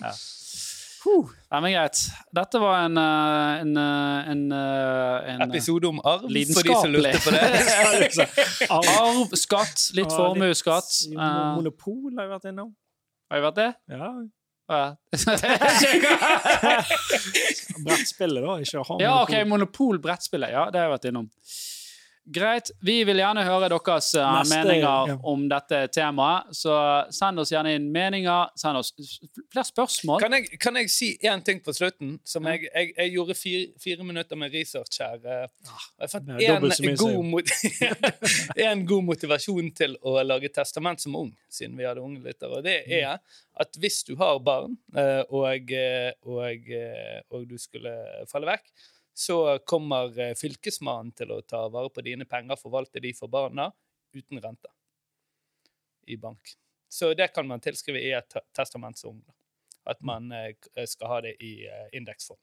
Ja. 0.00 0.12
Nei, 1.02 1.60
men 1.60 1.72
greit. 1.74 1.98
Dette 2.34 2.58
var 2.62 2.84
en, 2.86 2.96
eh, 3.00 3.60
en, 3.62 3.76
eh, 3.76 4.30
en, 4.32 4.42
eh, 4.52 5.32
en 5.32 5.40
Episode 5.48 5.86
om 5.88 6.00
arv, 6.04 6.20
for 6.22 6.28
de 6.68 6.74
som 6.74 6.92
lurte 6.92 7.20
på 7.24 7.30
det. 7.34 7.42
Arv, 8.70 9.34
skatt, 9.36 9.90
litt 9.96 10.10
Ja, 10.10 10.16
formuesskatt. 10.16 10.92
Monopol 11.16 12.12
har 12.16 12.22
jeg 12.28 12.32
vært 12.36 12.46
innom. 12.52 12.70
har 13.30 13.36
vi 13.40 13.44
vært 13.48 13.58
det? 13.60 13.70
Ja. 13.90 14.12
Ja. 14.72 14.84
Brettspillet, 17.84 18.42
da. 18.44 18.52
Ikke 18.62 18.82
ha 18.86 18.96
ja, 19.02 19.12
OK. 19.22 19.34
Monopol-brettspillet. 19.50 20.50
Ja, 20.54 20.62
det 20.70 20.78
har 20.80 20.86
jeg 20.88 20.94
vært 20.96 21.08
innom. 21.10 21.26
Greit. 22.30 22.70
Vi 22.86 23.00
vil 23.04 23.18
gjerne 23.18 23.42
høre 23.42 23.66
deres 23.72 24.12
uh, 24.14 24.22
Neste, 24.38 24.54
meninger 24.60 25.08
ja. 25.10 25.16
om 25.26 25.48
dette 25.50 25.80
temaet, 25.90 26.52
så 26.54 26.76
send 27.10 27.42
oss 27.42 27.50
gjerne 27.50 27.72
inn 27.74 27.88
meninger. 27.92 28.52
Send 28.56 28.78
oss 28.78 28.92
flere 29.50 29.64
spørsmål. 29.66 30.20
Kan 30.22 30.36
jeg, 30.36 30.60
kan 30.62 30.78
jeg 30.78 30.90
si 30.94 31.08
én 31.26 31.42
ting 31.42 31.58
på 31.64 31.74
slutten? 31.74 32.20
Som 32.24 32.46
Ja. 32.46 32.54
jeg, 32.54 32.68
jeg, 32.74 32.92
jeg 32.96 33.12
gjorde 33.16 33.34
fire, 33.34 33.64
fire 33.82 34.06
minutter 34.06 34.38
med 34.38 34.54
research 34.54 35.00
her. 35.02 35.18
eh, 35.18 35.74
Jeg 36.04 36.10
fant 36.14 36.30
en 36.30 36.96
god, 37.02 37.24
mot 37.32 37.52
god 38.92 39.02
motivasjon 39.10 39.72
til 39.82 39.98
å 40.06 40.16
lage 40.22 40.52
testament 40.54 41.02
som 41.02 41.16
ung, 41.18 41.34
siden 41.50 41.74
vi 41.78 41.84
hadde 41.88 42.02
unge 42.06 42.22
lyttere. 42.22 42.58
Og 42.60 42.64
det 42.64 42.78
Mm. 42.86 42.92
er 43.02 43.18
at 43.60 43.76
hvis 43.78 44.02
du 44.06 44.14
har 44.16 44.38
barn, 44.38 44.78
uh, 44.96 45.22
og, 45.30 45.70
og, 46.24 46.72
og 47.30 47.46
du 47.50 47.58
skulle 47.58 47.92
falle 48.30 48.46
vekk, 48.46 48.70
så 49.14 49.58
kommer 49.68 50.18
eh, 50.20 50.34
fylkesmannen 50.38 51.12
til 51.16 51.32
å 51.34 51.42
ta 51.42 51.66
vare 51.68 51.90
på 51.92 52.04
dine 52.04 52.24
penger, 52.28 52.56
forvalte 52.60 53.00
de 53.00 53.12
for 53.16 53.28
barna, 53.32 53.70
uten 54.12 54.40
rente 54.40 54.68
i 56.06 56.16
bank. 56.16 56.54
Så 56.88 57.14
det 57.14 57.28
kan 57.32 57.46
man 57.48 57.60
tilskrive 57.60 58.00
i 58.00 58.10
et 58.12 58.28
te- 58.28 58.44
testament 58.52 58.98
som 58.98 59.22
At 59.84 59.98
man 60.00 60.30
eh, 60.32 60.54
skal 60.86 61.08
ha 61.08 61.20
det 61.20 61.32
i 61.42 61.66
eh, 61.66 61.88
indeksform. 61.92 62.38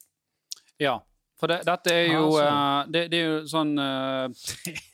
Ja. 0.77 0.97
For 1.39 1.47
det, 1.47 1.61
dette 1.63 1.91
er 1.95 2.09
jo 2.11 2.25
Ah, 2.43 2.81
uh, 2.83 2.91
det, 2.91 3.05
det 3.11 3.19
er 3.21 3.27
jo 3.29 3.37
sånn 3.47 3.69
uh, 3.79 4.27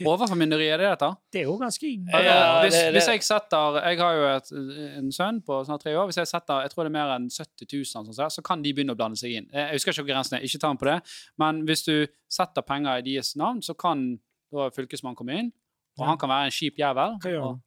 Overformynderi, 0.05 0.67
er 0.69 0.77
det 0.83 0.89
dette? 0.91 1.09
Det 1.33 1.41
er 1.41 1.47
jo 1.49 1.55
ganske 1.57 1.89
Ja, 1.89 2.61
hvis, 2.63 2.73
det- 2.75 2.83
det- 2.83 2.91
hvis 2.95 3.07
jeg 3.09 3.23
setter 3.25 3.79
Jeg 3.81 3.97
har 3.99 4.13
jo 4.19 4.27
et, 4.35 4.51
en 4.99 5.11
sønn 5.11 5.41
på 5.41 5.57
snart 5.65 5.81
tre 5.83 5.95
år. 5.97 6.05
Hvis 6.11 6.17
jeg 6.21 6.27
setter 6.29 6.61
jeg 6.65 6.71
tror 6.71 6.83
det 6.85 6.91
er 6.93 6.97
mer 6.99 7.15
enn 7.15 7.29
70 7.29 7.65
000, 7.73 7.85
sånn, 7.89 8.13
så, 8.13 8.29
så 8.29 8.43
kan 8.45 8.61
de 8.61 8.73
begynne 8.73 8.93
å 8.93 8.99
blande 8.99 9.17
seg 9.17 9.33
inn. 9.39 9.49
Jeg 9.53 9.73
husker 9.79 9.91
ikke 9.95 10.05
hva 10.05 10.13
grensen 10.13 10.37
er, 10.37 10.45
ikke 10.45 10.61
ta 10.61 10.69
den 10.73 10.77
på 10.81 10.89
det. 10.91 10.99
Men 11.41 11.63
hvis 11.65 11.83
du 11.87 11.95
setter 12.29 12.61
penger 12.65 13.01
i 13.01 13.05
deres 13.09 13.33
navn, 13.35 13.61
så 13.65 13.73
kan 13.77 14.05
da 14.53 14.69
fylkesmannen 14.69 15.17
komme 15.17 15.39
inn. 15.41 15.51
Og 15.97 16.03
Ja. 16.05 16.09
han 16.11 16.17
kan 16.21 16.29
være 16.29 16.45
en 16.51 16.51
kjip 16.51 16.77
jævel. 16.77 17.17
Hva 17.23 17.31
gjør 17.31 17.43
han? 17.49 17.61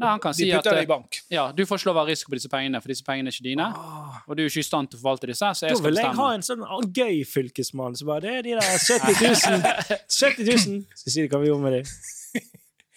Nei, 0.00 0.08
han 0.08 0.20
kan 0.22 0.32
De 0.32 0.38
si 0.40 0.48
at 0.56 0.64
det 0.64 0.72
i 0.72 0.82
eh, 0.82 0.88
bank. 0.88 1.18
ja, 1.30 1.42
du 1.52 1.62
får 1.68 1.82
slå 1.82 1.92
risiko 2.06 2.32
på 2.32 2.38
disse 2.40 2.48
pengene, 2.50 2.80
for 2.80 2.88
disse 2.90 3.04
pengene 3.06 3.28
er 3.28 3.36
ikke 3.36 3.44
dine. 3.44 3.66
Ah, 3.76 4.22
Og 4.26 4.36
du 4.36 4.42
er 4.42 4.48
ikke 4.48 4.64
i 4.64 4.66
stand 4.66 4.88
til 4.90 4.98
å 4.98 5.02
forvalte 5.02 5.28
disse, 5.30 5.50
så 5.54 5.68
jeg 5.68 5.76
Da 5.76 5.82
vil 5.84 6.00
jeg 6.00 6.16
ha 6.18 6.28
en 6.34 6.42
sånn 6.46 6.64
ah, 6.64 6.80
gøy 6.80 7.20
fylkesmann 7.28 7.94
som 7.98 8.08
bare 8.08 8.24
Det 8.24 8.32
er 8.38 8.42
de 8.48 8.56
der 8.56 8.66
70 8.80 9.20
000. 9.20 10.00
70 10.08 10.48
000. 10.48 10.82
Skal 10.96 11.14
si 11.16 11.20
det 11.22 11.30
hva 11.30 11.42
vi 11.44 11.52
gjorde 11.52 11.62
med 11.68 11.78
dem. 11.78 11.84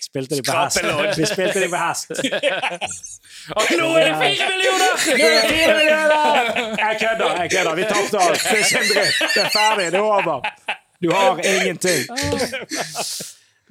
Spilte 0.06 0.38
de 0.38 0.44
på 0.46 0.54
hest. 0.54 0.78
Vi 1.18 1.26
spilte 1.26 1.60
de 1.64 1.70
på 1.72 1.80
hest. 1.82 2.12
Og 3.58 3.72
nå 3.80 3.88
er 4.00 4.04
det 4.06 4.16
fire 4.22 4.50
millioner! 4.52 4.92
Nå 5.20 5.26
er 5.26 5.34
det 5.36 5.46
fire 5.50 5.78
millioner! 5.80 6.52
Jeg 6.82 7.00
kødder, 7.02 7.40
jeg 7.42 7.52
kødder. 7.56 7.80
Vi 7.80 7.88
tapte 7.90 8.18
alt. 8.26 8.44
Det 8.46 8.60
er. 8.62 9.16
Det 9.34 9.42
er 9.46 9.50
ferdig. 9.56 9.88
Det 9.96 10.00
er 10.00 10.06
over. 10.06 10.46
Du 11.04 11.10
har 11.12 11.42
ingenting. 11.44 12.06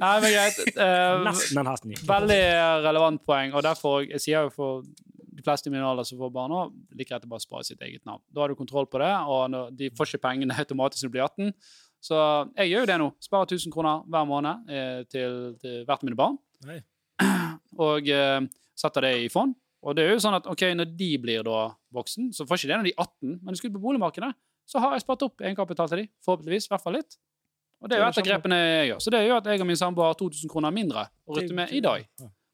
Nei, 0.03 0.15
men 0.25 0.33
greit. 0.35 0.61
Eh, 0.85 1.25
Nesten 1.29 1.69
hesten 1.71 1.93
gikk. 1.95 2.05
veldig 2.09 2.41
relevant 2.85 3.23
poeng, 3.27 3.55
og 3.55 3.63
derfor 3.67 4.03
jeg 4.03 4.23
sier 4.23 4.49
jo 4.49 4.53
for 4.55 4.87
de 5.35 5.43
fleste 5.47 5.71
i 5.71 5.75
min 5.75 5.85
alder 5.85 6.07
som 6.07 6.19
får 6.19 6.33
barn 6.35 6.53
nå, 6.53 6.61
like 6.95 7.11
greit 7.11 7.27
å 7.27 7.31
bare 7.31 7.43
spare 7.43 7.67
sitt 7.67 7.83
eget 7.83 8.05
navn. 8.07 8.23
Da 8.35 8.43
har 8.43 8.51
du 8.53 8.59
kontroll 8.59 8.87
på 8.91 9.01
det, 9.03 9.11
og 9.31 9.49
når, 9.53 9.73
de 9.79 9.91
får 9.95 10.11
ikke 10.13 10.25
pengene 10.27 10.57
automatisk 10.63 11.05
når 11.05 11.11
de 11.11 11.17
blir 11.17 11.27
18. 11.27 11.53
Så 12.05 12.17
jeg 12.59 12.71
gjør 12.73 12.85
jo 12.85 12.89
det 12.91 12.97
nå. 13.01 13.11
Sparer 13.25 13.49
1000 13.49 13.73
kroner 13.73 14.03
hver 14.13 14.27
måned 14.29 14.73
eh, 14.73 15.03
til, 15.11 15.55
til 15.63 15.85
hvert 15.89 16.03
av 16.03 16.09
mine 16.09 16.19
barn. 16.21 16.41
Nei. 16.69 16.81
Og 17.87 18.11
eh, 18.13 18.41
setter 18.77 19.07
det 19.07 19.13
i 19.25 19.31
fond. 19.33 19.55
Og 19.85 19.97
det 19.97 20.05
er 20.05 20.15
jo 20.15 20.21
sånn 20.25 20.37
at 20.37 20.47
ok, 20.49 20.67
når 20.79 20.93
de 20.97 21.11
blir 21.21 21.45
da 21.45 21.67
voksen, 21.95 22.31
så 22.33 22.47
får 22.49 22.61
ikke 22.61 22.71
det 22.71 22.77
når 22.81 22.87
de 22.89 22.93
er 22.95 23.03
18, 23.05 23.33
men 23.45 23.53
de 23.53 23.61
skal 23.61 23.71
ut 23.71 23.77
på 23.77 23.83
boligmarkedet, 23.85 24.31
så 24.69 24.81
har 24.81 24.95
jeg 24.97 25.05
spart 25.05 25.25
opp 25.27 25.43
egenkapital 25.45 25.91
til 25.91 26.01
de, 26.01 26.07
forhåpentligvis, 26.25 26.69
i 26.69 26.73
hvert 26.73 26.85
fall 26.85 26.97
litt. 26.97 27.19
Og 27.85 27.91
det 27.91 27.99
er 27.99 28.01
jo 28.01 28.07
et 28.09 28.19
av 28.23 28.25
grepene 28.25 28.59
jeg 28.59 28.87
gjør. 28.89 29.01
Så 29.05 29.13
det 29.13 29.19
gjør 29.27 29.43
at 29.43 29.49
jeg 29.53 29.61
og 29.61 29.69
min 29.69 29.77
samboer 29.77 30.09
har 30.09 30.17
2000 30.17 30.51
kroner 30.53 30.73
mindre 30.73 31.03
å 31.29 31.37
rutte 31.37 31.57
med 31.57 31.75
i 31.77 31.83
dag. 31.85 32.07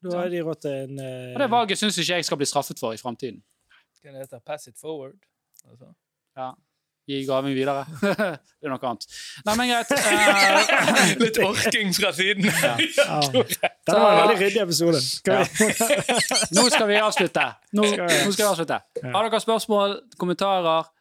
Da 0.03 0.17
har 0.17 0.31
de 0.33 0.41
råd 0.43 0.59
til 0.65 0.73
en 0.75 0.99
eh, 0.99 1.29
Og 1.31 1.39
det 1.39 1.47
valget 1.53 1.79
syns 1.79 1.99
ikke 2.01 2.17
jeg 2.19 2.27
skal 2.27 2.39
bli 2.41 2.47
straffet 2.49 2.81
for 2.81 2.91
i 2.91 2.99
framtiden. 2.99 3.39
Hva 4.01 4.11
det 4.11 4.25
heter 4.25 4.41
Pass 4.43 4.67
it 4.67 4.75
forward. 4.81 5.15
Altså. 5.69 5.93
Ja. 6.35 6.49
Gi 7.07 7.21
gaven 7.25 7.55
videre. 7.55 7.85
det 8.01 8.67
er 8.67 8.71
noe 8.73 8.89
annet. 8.89 9.07
Nei, 9.45 9.55
men 9.59 9.71
greit. 9.71 9.93
Uh... 9.95 11.19
Litt 11.23 11.39
orking 11.45 11.93
fra 11.95 12.11
siden. 12.17 12.49
ja. 12.49 12.75
Dette 13.31 13.95
var 13.97 14.11
en 14.11 14.19
veldig 14.23 14.39
ryddig 14.41 14.63
episode. 14.65 15.01
Skal 15.05 15.45
vi? 15.47 15.69
nå 16.57 16.65
skal 16.73 16.89
vi 16.91 16.99
avslutte. 17.01 17.45
Nå, 17.77 17.87
Skal 17.93 18.09
vi? 18.11 18.19
nå 18.25 18.35
skal 18.35 18.43
vi 18.43 18.49
avslutte. 18.49 18.81
Har 19.05 19.29
dere 19.29 19.41
spørsmål, 19.43 19.95
kommentarer, 20.21 20.91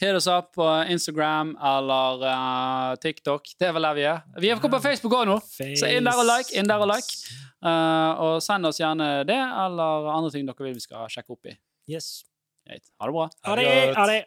hit 0.00 0.18
oss 0.18 0.28
opp 0.30 0.52
på 0.58 0.66
Instagram 0.92 1.54
eller 1.72 2.24
uh, 2.26 2.92
TikTok. 3.00 3.48
Det 3.58 3.70
er 3.70 3.74
vel 3.76 3.88
der 3.88 3.96
vi 3.96 4.06
er. 4.10 4.22
Vi 4.42 4.52
er 4.52 4.60
på 4.60 4.82
Facebook 4.84 5.16
òg 5.18 5.26
nå, 5.30 5.40
så 5.56 5.90
inn 5.90 6.06
der 6.06 6.20
og 6.20 6.28
like. 6.28 6.52
inn 6.56 6.68
der 6.68 6.82
Og 6.82 6.90
like. 6.92 7.20
Uh, 7.64 8.12
og 8.20 8.34
send 8.44 8.68
oss 8.68 8.78
gjerne 8.78 9.24
det, 9.26 9.40
eller 9.40 10.10
andre 10.12 10.30
ting 10.34 10.46
dere 10.46 10.68
vil 10.68 10.76
vi 10.76 10.84
skal 10.84 11.08
sjekke 11.10 11.32
opp 11.32 11.48
i. 11.48 11.56
Yes. 11.90 12.20
Ha 12.68 13.08
det 13.08 13.14
bra. 13.14 13.28
Ha 13.46 14.06
det. 14.10 14.24